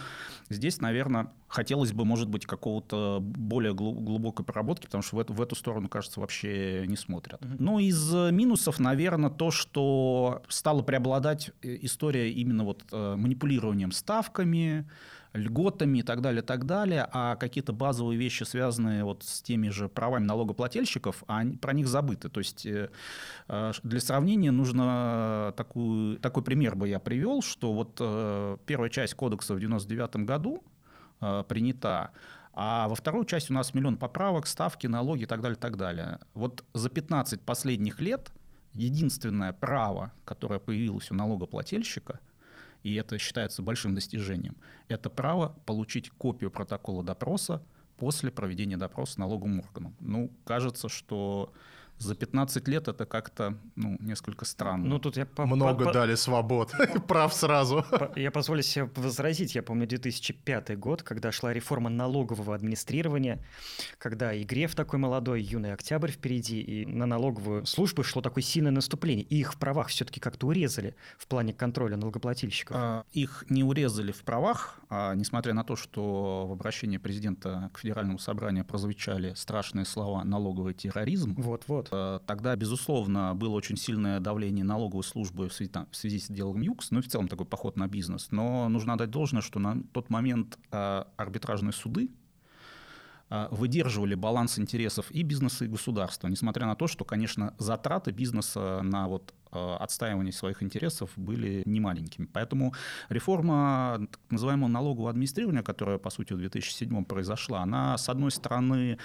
здесь, 0.49 0.81
наверное, 0.81 1.31
хотелось 1.47 1.91
бы, 1.91 2.05
может 2.05 2.29
быть, 2.29 2.45
какого-то 2.45 3.19
более 3.21 3.73
глубокой 3.73 4.45
проработки, 4.45 4.85
потому 4.85 5.03
что 5.03 5.17
в 5.17 5.19
эту, 5.19 5.33
в 5.33 5.41
эту 5.41 5.55
сторону, 5.55 5.89
кажется, 5.89 6.19
вообще 6.19 6.85
не 6.87 6.95
смотрят. 6.95 7.41
Mm-hmm. 7.41 7.55
Ну, 7.59 7.79
из 7.79 8.13
минусов, 8.31 8.79
наверное, 8.79 9.29
то, 9.29 9.51
что 9.51 10.43
стала 10.47 10.81
преобладать 10.81 11.51
э, 11.61 11.77
история 11.81 12.31
именно 12.31 12.63
вот 12.63 12.85
э, 12.91 13.15
манипулированием 13.15 13.91
ставками, 13.91 14.87
льготами 15.33 15.99
и 15.99 16.01
так 16.01 16.21
далее, 16.21 16.41
так 16.41 16.65
далее, 16.65 17.07
а 17.11 17.35
какие-то 17.35 17.71
базовые 17.73 18.17
вещи, 18.17 18.43
связанные 18.43 19.03
вот 19.03 19.23
с 19.23 19.41
теми 19.41 19.69
же 19.69 19.87
правами 19.87 20.25
налогоплательщиков, 20.25 21.23
они, 21.27 21.57
про 21.57 21.73
них 21.73 21.87
забыты. 21.87 22.29
То 22.29 22.39
есть 22.39 22.65
э, 22.65 22.89
э, 23.47 23.71
для 23.83 23.99
сравнения 23.99 24.51
нужно 24.51 25.53
такую, 25.55 26.17
такой 26.19 26.43
пример 26.43 26.75
бы 26.75 26.87
я 26.87 26.99
привел, 26.99 27.41
что 27.41 27.73
вот 27.73 27.97
э, 27.99 28.57
первая 28.65 28.89
часть 28.89 29.13
кодекса 29.13 29.53
в 29.53 29.59
99 29.59 30.17
году 30.25 30.63
принята, 31.49 32.11
а 32.53 32.87
во 32.87 32.95
вторую 32.95 33.25
часть 33.25 33.51
у 33.51 33.53
нас 33.53 33.73
миллион 33.73 33.97
поправок, 33.97 34.47
ставки, 34.47 34.87
налоги 34.87 35.23
и 35.23 35.25
так 35.25 35.41
далее, 35.41 35.57
так 35.57 35.75
далее. 35.75 36.19
Вот 36.33 36.63
за 36.73 36.89
15 36.89 37.41
последних 37.41 37.99
лет 37.99 38.31
единственное 38.71 39.51
право, 39.51 40.13
которое 40.23 40.59
появилось 40.61 41.11
у 41.11 41.15
налогоплательщика– 41.15 42.21
и 42.83 42.95
это 42.95 43.17
считается 43.17 43.61
большим 43.61 43.95
достижением, 43.95 44.57
это 44.87 45.09
право 45.09 45.55
получить 45.65 46.09
копию 46.09 46.51
протокола 46.51 47.03
допроса 47.03 47.63
после 47.97 48.31
проведения 48.31 48.77
допроса 48.77 49.19
налоговым 49.19 49.59
органом. 49.59 49.95
Ну, 49.99 50.31
кажется, 50.45 50.87
что 50.87 51.53
за 51.99 52.15
15 52.15 52.67
лет 52.67 52.87
это 52.87 53.05
как-то 53.05 53.57
ну, 53.75 53.97
несколько 53.99 54.45
странно. 54.45 54.85
Ну, 54.85 54.99
тут 54.99 55.17
я 55.17 55.25
по, 55.25 55.45
Много 55.45 55.85
по, 55.85 55.93
дали 55.93 56.15
свобод, 56.15 56.73
прав 57.07 57.33
сразу. 57.33 57.85
Я 58.15 58.31
позволю 58.31 58.63
себе 58.63 58.89
возразить. 58.95 59.55
Я 59.55 59.63
помню 59.63 59.87
2005 59.87 60.79
год, 60.79 61.03
когда 61.03 61.31
шла 61.31 61.53
реформа 61.53 61.89
налогового 61.89 62.55
администрирования, 62.55 63.45
когда 63.97 64.33
и 64.33 64.43
Греф 64.43 64.75
такой 64.75 64.99
молодой, 64.99 65.41
юный 65.41 65.73
октябрь 65.73 66.11
впереди, 66.11 66.61
и 66.61 66.85
на 66.85 67.05
налоговую 67.05 67.65
службу 67.65 68.03
шло 68.03 68.21
такое 68.21 68.43
сильное 68.43 68.71
наступление. 68.71 69.25
И 69.25 69.39
их 69.39 69.53
в 69.53 69.57
правах 69.57 69.87
все-таки 69.89 70.19
как-то 70.19 70.47
урезали 70.47 70.95
в 71.17 71.27
плане 71.27 71.53
контроля 71.53 71.97
налогоплательщиков. 71.97 72.75
А, 72.77 73.03
их 73.11 73.45
не 73.49 73.63
урезали 73.63 74.11
в 74.11 74.23
правах, 74.23 74.79
а, 74.89 75.13
несмотря 75.15 75.53
на 75.53 75.63
то, 75.63 75.75
что 75.75 76.47
в 76.47 76.51
обращении 76.53 76.97
президента 76.97 77.69
к 77.73 77.79
федеральному 77.79 78.19
собранию 78.19 78.63
прозвучали 78.63 79.33
страшные 79.33 79.85
слова 79.85 80.23
«налоговый 80.23 80.73
терроризм». 80.73 81.35
Вот-вот. 81.37 81.88
Э, 81.91 82.19
тогда, 82.25 82.55
безусловно, 82.55 83.33
было 83.35 83.55
очень 83.55 83.77
сильное 83.77 84.19
давление 84.19 84.65
налоговой 84.65 85.03
службы 85.03 85.49
в 85.49 85.53
связи, 85.53 85.71
в 85.91 85.95
связи 85.95 86.19
с 86.19 86.27
делом 86.27 86.61
ЮКС, 86.61 86.91
ну 86.91 86.99
и 86.99 87.01
в 87.01 87.07
целом 87.07 87.27
такой 87.27 87.45
поход 87.45 87.77
на 87.77 87.87
бизнес. 87.87 88.29
Но 88.31 88.69
нужно 88.69 88.93
отдать 88.93 89.09
должное, 89.09 89.41
что 89.41 89.59
на 89.59 89.83
тот 89.93 90.09
момент 90.09 90.57
э, 90.71 91.03
арбитражные 91.17 91.73
суды 91.73 92.09
выдерживали 93.51 94.15
баланс 94.15 94.57
интересов 94.57 95.11
и 95.11 95.21
бизнеса, 95.21 95.65
и 95.65 95.67
государства, 95.67 96.27
несмотря 96.27 96.65
на 96.65 96.73
то, 96.73 96.87
что, 96.87 97.05
конечно, 97.05 97.53
затраты 97.59 98.09
бизнеса 98.09 98.81
на 98.81 99.07
вот 99.07 99.35
Э, 99.38 99.38
отстаивания 99.51 100.31
своих 100.31 100.63
интересов 100.63 101.11
были 101.15 101.63
немаленькими. 101.65 102.27
Поэтому 102.31 102.73
реформа 103.09 104.07
так 104.11 104.19
называемого 104.29 104.67
налогового 104.67 105.09
администрирования, 105.09 105.63
которая, 105.63 105.97
по 105.97 106.09
сути, 106.09 106.33
в 106.33 106.37
2007 106.37 107.03
произошла, 107.05 107.61
она, 107.61 107.97
с 107.97 108.09
одной 108.09 108.31
стороны, 108.31 108.97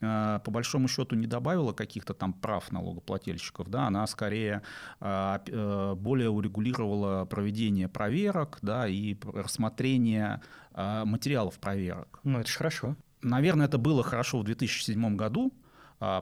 э, 0.00 0.40
по 0.44 0.50
большому 0.50 0.88
счету 0.88 1.16
не 1.16 1.26
добавила 1.26 1.72
каких-то 1.72 2.14
там 2.14 2.32
прав 2.32 2.72
налогоплательщиков, 2.72 3.68
да, 3.68 3.86
она 3.86 4.06
скорее 4.06 4.62
э, 5.00 5.94
более 5.96 6.30
урегулировала 6.30 7.24
проведение 7.24 7.88
проверок 7.88 8.58
да, 8.62 8.88
и 8.88 9.16
рассмотрение 9.34 10.40
материалов 10.74 11.58
проверок. 11.58 12.20
Ну, 12.24 12.38
это 12.38 12.48
же 12.48 12.56
хорошо. 12.56 12.96
Наверное, 13.20 13.66
это 13.66 13.76
было 13.76 14.02
хорошо 14.02 14.40
в 14.40 14.44
2007 14.44 15.16
году, 15.16 15.52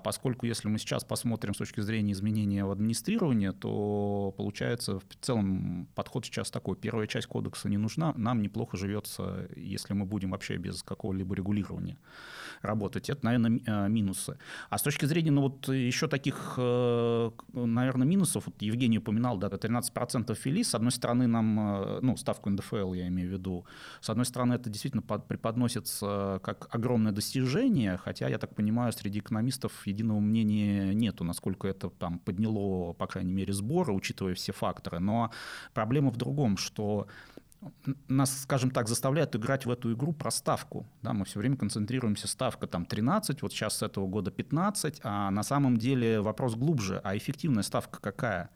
поскольку 0.04 0.46
если 0.46 0.68
мы 0.68 0.78
сейчас 0.78 1.04
посмотрим 1.04 1.54
с 1.54 1.58
точки 1.58 1.80
зрения 1.80 2.12
изменения 2.12 2.64
в 2.64 2.70
администрировании, 2.70 3.50
то 3.50 4.34
получается 4.36 4.98
в 4.98 5.04
целом 5.20 5.88
подход 5.94 6.26
сейчас 6.26 6.50
такой. 6.50 6.76
Первая 6.76 7.06
часть 7.06 7.26
кодекса 7.26 7.68
не 7.68 7.78
нужна, 7.78 8.12
нам 8.16 8.42
неплохо 8.42 8.76
живется, 8.76 9.48
если 9.56 9.94
мы 9.94 10.04
будем 10.04 10.30
вообще 10.30 10.56
без 10.56 10.82
какого-либо 10.82 11.34
регулирования 11.34 11.96
работать. 12.62 13.10
Это, 13.10 13.24
наверное, 13.24 13.60
э, 13.66 13.88
минусы. 13.88 14.38
А 14.68 14.78
с 14.78 14.82
точки 14.82 15.06
зрения, 15.06 15.30
ну 15.30 15.42
вот 15.42 15.68
еще 15.68 16.08
таких, 16.08 16.54
э, 16.58 17.30
наверное, 17.52 18.06
минусов, 18.06 18.46
вот 18.46 18.62
Евгений 18.62 18.98
упоминал, 18.98 19.38
да, 19.38 19.48
13% 19.48 20.34
фили, 20.34 20.62
с 20.62 20.74
одной 20.74 20.92
стороны 20.92 21.26
нам, 21.26 21.60
э, 21.60 22.00
ну, 22.02 22.16
ставку 22.16 22.50
НДФЛ 22.50 22.92
я 22.94 23.08
имею 23.08 23.28
в 23.28 23.32
виду, 23.32 23.64
с 24.00 24.10
одной 24.10 24.26
стороны 24.26 24.54
это 24.54 24.68
действительно 24.68 25.02
преподносится 25.02 26.40
как 26.42 26.68
огромное 26.74 27.12
достижение, 27.12 27.96
хотя, 27.96 28.28
я 28.28 28.38
так 28.38 28.54
понимаю, 28.54 28.92
среди 28.92 29.20
экономистов 29.20 29.69
экспертов 29.70 29.86
единого 29.86 30.20
мнения 30.20 30.94
нету, 30.94 31.24
насколько 31.24 31.68
это 31.68 31.90
там 31.90 32.18
подняло, 32.18 32.92
по 32.92 33.06
крайней 33.06 33.32
мере, 33.32 33.52
сборы, 33.52 33.92
учитывая 33.92 34.34
все 34.34 34.52
факторы. 34.52 34.98
Но 34.98 35.30
проблема 35.74 36.10
в 36.10 36.16
другом, 36.16 36.56
что 36.56 37.06
нас, 38.08 38.42
скажем 38.42 38.70
так, 38.70 38.88
заставляют 38.88 39.36
играть 39.36 39.66
в 39.66 39.70
эту 39.70 39.92
игру 39.92 40.12
про 40.12 40.30
ставку. 40.30 40.86
Да, 41.02 41.12
мы 41.12 41.24
все 41.24 41.38
время 41.38 41.56
концентрируемся, 41.56 42.26
ставка 42.26 42.66
там 42.66 42.86
13, 42.86 43.42
вот 43.42 43.52
сейчас 43.52 43.78
с 43.78 43.82
этого 43.82 44.06
года 44.06 44.30
15, 44.30 45.00
а 45.02 45.30
на 45.30 45.42
самом 45.42 45.76
деле 45.76 46.20
вопрос 46.20 46.54
глубже, 46.54 47.00
а 47.04 47.16
эффективная 47.16 47.62
ставка 47.62 48.00
какая? 48.00 48.50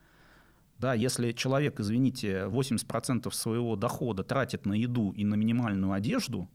Да, 0.79 0.95
если 0.95 1.33
человек, 1.33 1.81
извините, 1.81 2.47
80% 2.47 3.31
своего 3.33 3.77
дохода 3.77 4.25
тратит 4.25 4.67
на 4.67 4.73
еду 4.73 5.13
и 5.13 5.25
на 5.25 5.35
минимальную 5.35 5.93
одежду, 5.93 6.49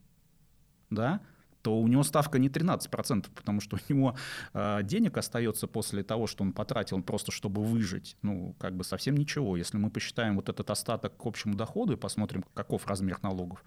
да, 0.89 1.21
то 1.61 1.77
у 1.79 1.87
него 1.87 2.03
ставка 2.03 2.39
не 2.39 2.49
13%, 2.49 3.25
потому 3.35 3.61
что 3.61 3.77
у 3.77 3.93
него 3.93 4.15
э, 4.53 4.79
денег 4.83 5.17
остается 5.17 5.67
после 5.67 6.03
того, 6.03 6.27
что 6.27 6.43
он 6.43 6.53
потратил 6.53 7.01
просто, 7.01 7.31
чтобы 7.31 7.63
выжить, 7.63 8.15
ну, 8.21 8.55
как 8.59 8.75
бы 8.75 8.83
совсем 8.83 9.15
ничего. 9.15 9.57
Если 9.57 9.77
мы 9.77 9.89
посчитаем 9.89 10.35
вот 10.35 10.49
этот 10.49 10.69
остаток 10.69 11.17
к 11.17 11.25
общему 11.25 11.55
доходу 11.55 11.93
и 11.93 11.97
посмотрим, 11.97 12.45
каков 12.53 12.87
размер 12.87 13.19
налогов, 13.21 13.63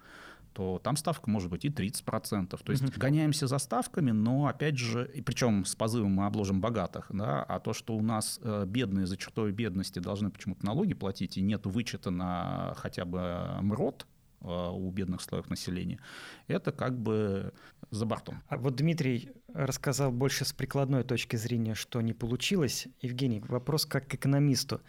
то 0.53 0.79
там 0.83 0.95
ставка 0.95 1.29
может 1.29 1.49
быть 1.49 1.65
и 1.65 1.69
30%. 1.69 2.63
То 2.63 2.71
есть 2.71 2.83
угу. 2.83 2.91
гоняемся 2.97 3.47
за 3.47 3.57
ставками, 3.57 4.11
но 4.11 4.47
опять 4.47 4.77
же, 4.77 5.09
и 5.13 5.21
причем 5.21 5.65
с 5.65 5.75
позывом 5.75 6.11
мы 6.11 6.25
обложим 6.25 6.61
богатых, 6.61 7.07
да, 7.09 7.43
а 7.43 7.59
то, 7.59 7.73
что 7.73 7.95
у 7.95 8.01
нас 8.01 8.39
э, 8.43 8.65
бедные 8.67 9.07
за 9.07 9.17
чертой 9.17 9.51
бедности 9.51 9.99
должны 9.99 10.29
почему-то 10.29 10.65
налоги 10.65 10.93
платить, 10.93 11.37
и 11.37 11.41
нет 11.41 11.65
вычета 11.65 12.11
на 12.11 12.73
хотя 12.77 13.05
бы 13.05 13.57
МРОД, 13.61 14.05
Э, 14.43 14.69
у 14.69 14.91
бедных 14.91 15.21
слоев 15.21 15.49
населения, 15.49 15.99
это 16.47 16.73
как 16.73 16.97
бы 16.97 17.53
за 17.93 18.05
бортом. 18.05 18.41
А 18.47 18.57
вот 18.57 18.75
Дмитрий 18.75 19.29
рассказал 19.53 20.11
больше 20.11 20.45
с 20.45 20.53
прикладной 20.53 21.03
точки 21.03 21.35
зрения, 21.35 21.75
что 21.75 22.01
не 22.01 22.13
получилось. 22.13 22.87
Евгений, 23.01 23.39
вопрос 23.39 23.85
как 23.85 24.07
к 24.07 24.15
экономисту. 24.15 24.81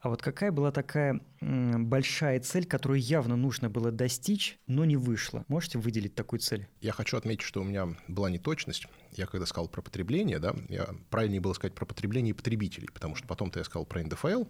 А 0.00 0.08
вот 0.08 0.22
какая 0.22 0.52
была 0.52 0.72
такая 0.72 1.20
большая 1.40 2.40
цель, 2.40 2.66
которую 2.66 3.00
явно 3.00 3.36
нужно 3.36 3.68
было 3.68 3.90
достичь, 3.90 4.58
но 4.66 4.84
не 4.84 4.96
вышло? 4.96 5.44
Можете 5.48 5.78
выделить 5.78 6.14
такую 6.14 6.40
цель? 6.40 6.68
Я 6.80 6.92
хочу 6.92 7.16
отметить, 7.16 7.42
что 7.42 7.60
у 7.60 7.64
меня 7.64 7.88
была 8.08 8.30
неточность 8.30 8.86
я 9.12 9.26
когда 9.26 9.46
сказал 9.46 9.68
про 9.68 9.82
потребление, 9.82 10.38
да, 10.38 10.54
я 10.68 10.88
правильнее 11.10 11.40
было 11.40 11.52
сказать 11.52 11.74
про 11.74 11.84
потребление 11.84 12.34
потребителей, 12.34 12.88
потому 12.92 13.14
что 13.14 13.26
потом-то 13.26 13.58
я 13.58 13.64
сказал 13.64 13.84
про 13.84 14.02
НДФЛ, 14.02 14.44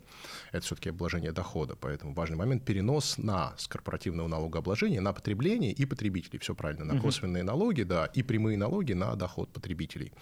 это 0.52 0.64
все-таки 0.64 0.90
обложение 0.90 1.32
дохода, 1.32 1.74
поэтому 1.76 2.14
важный 2.14 2.36
момент 2.36 2.64
перенос 2.64 3.18
на 3.18 3.54
с 3.56 3.66
корпоративного 3.66 4.28
налогообложения 4.28 5.00
на 5.00 5.12
потребление 5.12 5.72
и 5.72 5.84
потребителей, 5.84 6.38
все 6.38 6.54
правильно, 6.54 6.84
на 6.84 7.00
косвенные 7.00 7.42
налоги, 7.42 7.82
да, 7.82 8.06
и 8.06 8.22
прямые 8.22 8.56
налоги 8.56 8.92
на 8.92 9.14
доход 9.16 9.52
потребителей. 9.62 10.12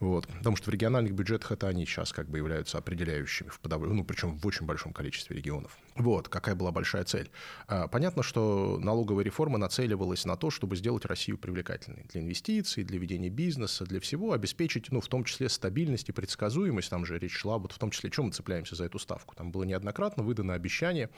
Вот. 0.00 0.26
Потому 0.26 0.56
что 0.56 0.70
в 0.70 0.72
региональных 0.72 1.12
бюджетах 1.12 1.52
это 1.52 1.68
они 1.68 1.84
сейчас 1.84 2.12
как 2.12 2.28
бы 2.28 2.38
являются 2.38 2.78
определяющими, 2.78 3.48
в 3.48 3.60
подав... 3.60 3.82
ну, 3.82 4.02
причем 4.02 4.34
в 4.34 4.46
очень 4.46 4.64
большом 4.64 4.94
количестве 4.94 5.36
регионов. 5.36 5.76
Вот, 5.94 6.28
какая 6.28 6.54
была 6.54 6.72
большая 6.72 7.04
цель. 7.04 7.30
А, 7.68 7.86
понятно, 7.86 8.22
что 8.22 8.78
налоговая 8.80 9.24
реформа 9.24 9.58
нацеливалась 9.58 10.24
на 10.24 10.36
то, 10.36 10.50
чтобы 10.50 10.76
сделать 10.76 11.04
Россию 11.04 11.36
привлекательной 11.36 12.06
для 12.10 12.22
инвестиций, 12.22 12.82
для 12.82 12.98
ведения 12.98 13.28
бизнеса, 13.28 13.84
для 13.84 14.00
всего, 14.00 14.32
обеспечить, 14.32 14.90
ну, 14.90 15.02
в 15.02 15.08
том 15.08 15.24
числе 15.24 15.50
стабильность 15.50 16.08
и 16.08 16.12
предсказуемость. 16.12 16.88
Там 16.88 17.04
же 17.04 17.18
речь 17.18 17.36
шла, 17.36 17.58
вот 17.58 17.72
в 17.72 17.78
том 17.78 17.90
числе, 17.90 18.10
чем 18.10 18.26
мы 18.26 18.32
цепляемся 18.32 18.76
за 18.76 18.84
эту 18.84 18.98
ставку. 18.98 19.34
Там 19.34 19.52
было 19.52 19.64
неоднократно 19.64 20.22
выдано 20.22 20.54
обещание 20.54 21.10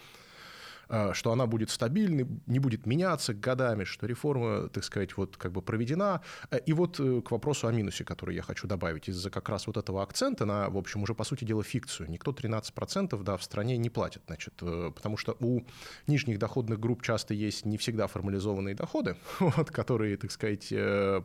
что 1.12 1.32
она 1.32 1.46
будет 1.46 1.70
стабильной, 1.70 2.26
не 2.46 2.58
будет 2.58 2.86
меняться 2.86 3.34
годами, 3.34 3.84
что 3.84 4.06
реформа, 4.06 4.68
так 4.68 4.84
сказать, 4.84 5.16
вот 5.16 5.36
как 5.36 5.52
бы 5.52 5.62
проведена. 5.62 6.20
Э, 6.50 6.58
и 6.58 6.72
вот 6.72 7.00
э, 7.00 7.22
к 7.22 7.30
вопросу 7.30 7.66
о 7.66 7.72
минусе, 7.72 8.04
который 8.04 8.34
я 8.34 8.42
хочу 8.42 8.66
добавить, 8.66 9.08
из-за 9.08 9.30
как 9.30 9.48
раз 9.48 9.66
вот 9.66 9.76
этого 9.76 10.02
акцента 10.02 10.44
на, 10.44 10.68
в 10.68 10.76
общем, 10.76 11.02
уже, 11.02 11.14
по 11.14 11.24
сути 11.24 11.44
дела, 11.44 11.62
фикцию. 11.62 12.10
Никто 12.10 12.32
13% 12.32 13.22
да, 13.22 13.36
в 13.36 13.42
стране 13.42 13.78
не 13.78 13.90
платит, 13.90 14.22
значит, 14.26 14.54
потому 14.56 15.16
что 15.16 15.36
у 15.40 15.62
нижних 16.06 16.38
доходных 16.38 16.78
групп 16.78 17.02
часто 17.02 17.34
есть 17.34 17.64
не 17.64 17.78
всегда 17.78 18.06
формализованные 18.06 18.74
доходы, 18.74 19.16
вот, 19.40 19.70
которые, 19.70 20.16
так 20.16 20.30
сказать, 20.30 20.68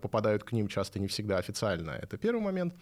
попадают 0.02 0.44
к 0.44 0.52
ним 0.52 0.68
часто 0.68 1.00
не 1.00 1.08
всегда 1.08 1.38
официально. 1.38 1.92
Это 1.92 2.18
первый 2.18 2.42
момент. 2.42 2.74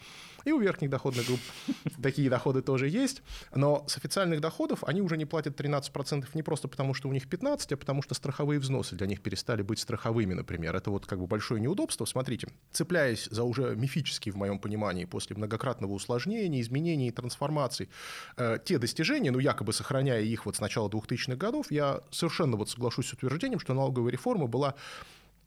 И 0.45 0.51
у 0.51 0.59
верхних 0.59 0.89
доходных 0.89 1.25
групп 1.25 1.39
такие 2.03 2.29
доходы 2.29 2.61
тоже 2.61 2.87
есть, 2.87 3.23
но 3.53 3.83
с 3.87 3.97
официальных 3.97 4.41
доходов 4.41 4.83
они 4.83 5.01
уже 5.01 5.17
не 5.17 5.25
платят 5.25 5.59
13% 5.59 6.25
не 6.33 6.43
просто 6.43 6.67
потому, 6.75 6.93
что 6.93 7.07
у 7.07 7.13
них 7.13 7.29
15, 7.29 7.71
а 7.71 7.77
потому 7.77 8.01
что 8.01 8.15
страховые 8.15 8.59
взносы 8.59 8.95
для 8.95 9.07
них 9.07 9.21
перестали 9.21 9.61
быть 9.61 9.79
страховыми, 9.79 10.33
например. 10.33 10.75
Это 10.75 10.91
вот 10.91 11.05
как 11.05 11.19
бы 11.19 11.25
большое 11.25 11.61
неудобство. 11.61 12.03
Смотрите, 12.03 12.49
цепляясь 12.73 13.29
за 13.31 13.43
уже 13.43 13.75
мифические, 13.77 14.33
в 14.33 14.35
моем 14.35 14.59
понимании, 14.59 15.05
после 15.05 15.37
многократного 15.37 15.93
усложнения, 15.93 16.59
изменений 16.59 17.07
и 17.07 17.11
трансформаций, 17.11 17.87
э, 18.35 18.59
те 18.65 18.77
достижения, 18.77 19.31
ну, 19.31 19.39
якобы 19.39 19.71
сохраняя 19.71 20.21
их 20.21 20.45
вот 20.45 20.57
с 20.57 20.59
начала 20.59 20.89
2000-х 20.89 21.37
годов, 21.37 21.71
я 21.71 22.01
совершенно 22.11 22.57
вот 22.57 22.69
соглашусь 22.69 23.07
с 23.07 23.13
утверждением, 23.13 23.61
что 23.61 23.73
налоговая 23.73 24.11
реформа 24.11 24.47
была 24.47 24.75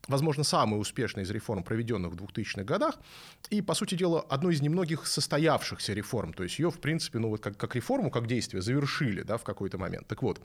возможно, 0.09 0.45
самая 0.45 0.81
успешная 0.81 1.25
из 1.25 1.31
реформ, 1.31 1.63
проведенных 1.63 2.13
в 2.13 2.17
2000-х 2.17 2.65
годах, 2.65 2.97
и, 3.51 3.63
по 3.63 3.75
сути 3.75 3.95
дела, 3.95 4.25
одной 4.29 4.55
из 4.55 4.63
немногих 4.63 5.07
состоявшихся 5.07 5.93
реформ. 5.93 6.33
То 6.33 6.43
есть 6.43 6.59
ее, 6.59 6.71
в 6.71 6.81
принципе, 6.81 7.19
ну 7.19 7.29
вот 7.29 7.41
как, 7.41 7.57
как 7.57 7.77
реформу, 7.77 8.11
как 8.11 8.27
действие 8.27 8.63
завершили 8.63 9.23
да, 9.23 9.37
в 9.37 9.45
какой-то 9.45 9.79
момент. 9.79 10.07
Так 10.09 10.23
вот, 10.23 10.41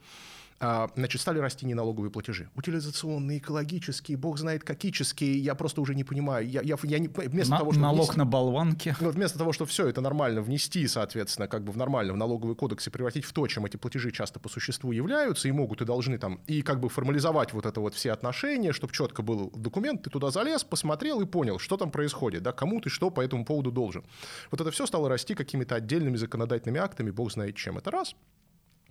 значит, 0.59 1.21
стали 1.21 1.39
расти 1.39 1.65
неналоговые 1.65 2.11
платежи. 2.11 2.49
Утилизационные, 2.55 3.39
экологические, 3.39 4.17
бог 4.17 4.37
знает 4.37 4.63
какические, 4.63 5.37
я 5.39 5.55
просто 5.55 5.81
уже 5.81 5.95
не 5.95 6.03
понимаю. 6.03 6.49
Я, 6.49 6.61
я, 6.61 6.77
я 6.83 6.99
не, 6.99 7.07
вместо 7.07 7.51
на, 7.51 7.57
того, 7.59 7.71
чтобы 7.71 7.83
налог 7.83 8.05
внести, 8.05 8.17
на 8.17 8.25
болванки. 8.25 8.95
Ну, 8.99 9.09
вместо 9.09 9.37
того, 9.37 9.53
чтобы 9.53 9.69
все 9.69 9.87
это 9.87 10.01
нормально 10.01 10.41
внести, 10.41 10.87
соответственно, 10.87 11.47
как 11.47 11.63
бы 11.63 11.71
в 11.71 11.77
нормально 11.77 12.13
в 12.13 12.17
налоговый 12.17 12.55
кодекс 12.55 12.87
и 12.87 12.89
превратить 12.89 13.25
в 13.25 13.33
то, 13.33 13.47
чем 13.47 13.65
эти 13.65 13.77
платежи 13.77 14.11
часто 14.11 14.39
по 14.39 14.49
существу 14.49 14.91
являются, 14.91 15.47
и 15.47 15.51
могут 15.51 15.81
и 15.81 15.85
должны 15.85 16.17
там, 16.17 16.39
и 16.47 16.61
как 16.61 16.79
бы 16.79 16.89
формализовать 16.89 17.53
вот 17.53 17.65
это 17.65 17.81
вот 17.81 17.93
все 17.93 18.11
отношения, 18.11 18.71
чтобы 18.71 18.93
четко 18.93 19.21
был 19.21 19.51
документ, 19.55 20.03
ты 20.03 20.09
туда 20.09 20.31
залез, 20.31 20.63
посмотрел 20.63 21.21
и 21.21 21.25
понял, 21.25 21.59
что 21.59 21.77
там 21.77 21.91
происходит, 21.91 22.43
да, 22.43 22.51
кому 22.51 22.79
ты 22.81 22.89
что 22.89 23.09
по 23.09 23.21
этому 23.21 23.45
поводу 23.45 23.71
должен. 23.71 24.03
Вот 24.51 24.61
это 24.61 24.71
все 24.71 24.85
стало 24.85 25.09
расти 25.09 25.35
какими-то 25.35 25.75
отдельными 25.75 26.17
законодательными 26.17 26.79
актами, 26.79 27.11
бог 27.11 27.31
знает 27.31 27.55
чем. 27.55 27.77
Это 27.77 27.91
раз. 27.91 28.15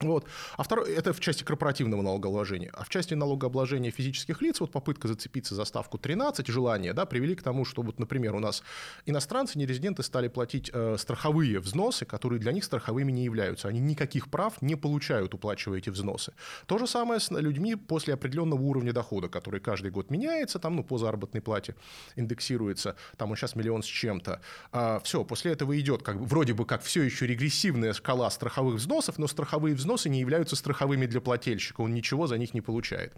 Вот. 0.02 0.26
А 0.56 0.62
второе, 0.62 0.90
это 0.90 1.12
в 1.12 1.20
части 1.20 1.44
корпоративного 1.44 2.02
налогообложения. 2.02 2.70
А 2.72 2.84
в 2.84 2.88
части 2.88 3.14
налогообложения 3.14 3.90
физических 3.90 4.42
лиц, 4.42 4.60
вот 4.60 4.72
попытка 4.72 5.08
зацепиться 5.08 5.54
за 5.54 5.64
ставку 5.64 5.98
13, 5.98 6.46
желание, 6.48 6.92
да, 6.92 7.06
привели 7.06 7.34
к 7.34 7.42
тому, 7.42 7.64
что, 7.64 7.82
вот, 7.82 7.98
например, 7.98 8.34
у 8.34 8.40
нас 8.40 8.62
иностранцы, 9.06 9.58
нерезиденты 9.58 10.02
стали 10.02 10.28
платить 10.28 10.70
э, 10.72 10.96
страховые 10.98 11.60
взносы, 11.60 12.04
которые 12.04 12.40
для 12.40 12.52
них 12.52 12.64
страховыми 12.64 13.12
не 13.12 13.24
являются. 13.24 13.68
Они 13.68 13.80
никаких 13.80 14.30
прав 14.30 14.60
не 14.60 14.76
получают, 14.76 15.34
уплачивая 15.34 15.78
эти 15.78 15.90
взносы. 15.90 16.32
То 16.66 16.78
же 16.78 16.86
самое 16.86 17.20
с 17.20 17.30
людьми 17.30 17.76
после 17.76 18.14
определенного 18.14 18.62
уровня 18.62 18.92
дохода, 18.92 19.28
который 19.28 19.60
каждый 19.60 19.90
год 19.90 20.10
меняется, 20.10 20.58
там, 20.58 20.76
ну, 20.76 20.84
по 20.84 20.98
заработной 20.98 21.40
плате 21.40 21.74
индексируется, 22.16 22.96
там 23.16 23.30
он 23.30 23.36
сейчас 23.36 23.54
миллион 23.54 23.82
с 23.82 23.86
чем-то. 23.86 24.40
А, 24.72 25.00
все, 25.00 25.24
после 25.24 25.52
этого 25.52 25.78
идет 25.78 26.02
как, 26.02 26.16
вроде 26.16 26.54
бы 26.54 26.64
как 26.64 26.82
все 26.82 27.02
еще 27.02 27.26
регрессивная 27.26 27.92
шкала 27.92 28.30
страховых 28.30 28.76
взносов, 28.76 29.18
но 29.18 29.26
страховые 29.26 29.74
взносы 29.74 29.91
взносы 29.92 30.08
не 30.08 30.20
являются 30.20 30.56
страховыми 30.56 31.06
для 31.06 31.20
плательщика, 31.20 31.82
он 31.82 31.94
ничего 31.94 32.26
за 32.26 32.38
них 32.38 32.54
не 32.54 32.60
получает. 32.60 33.12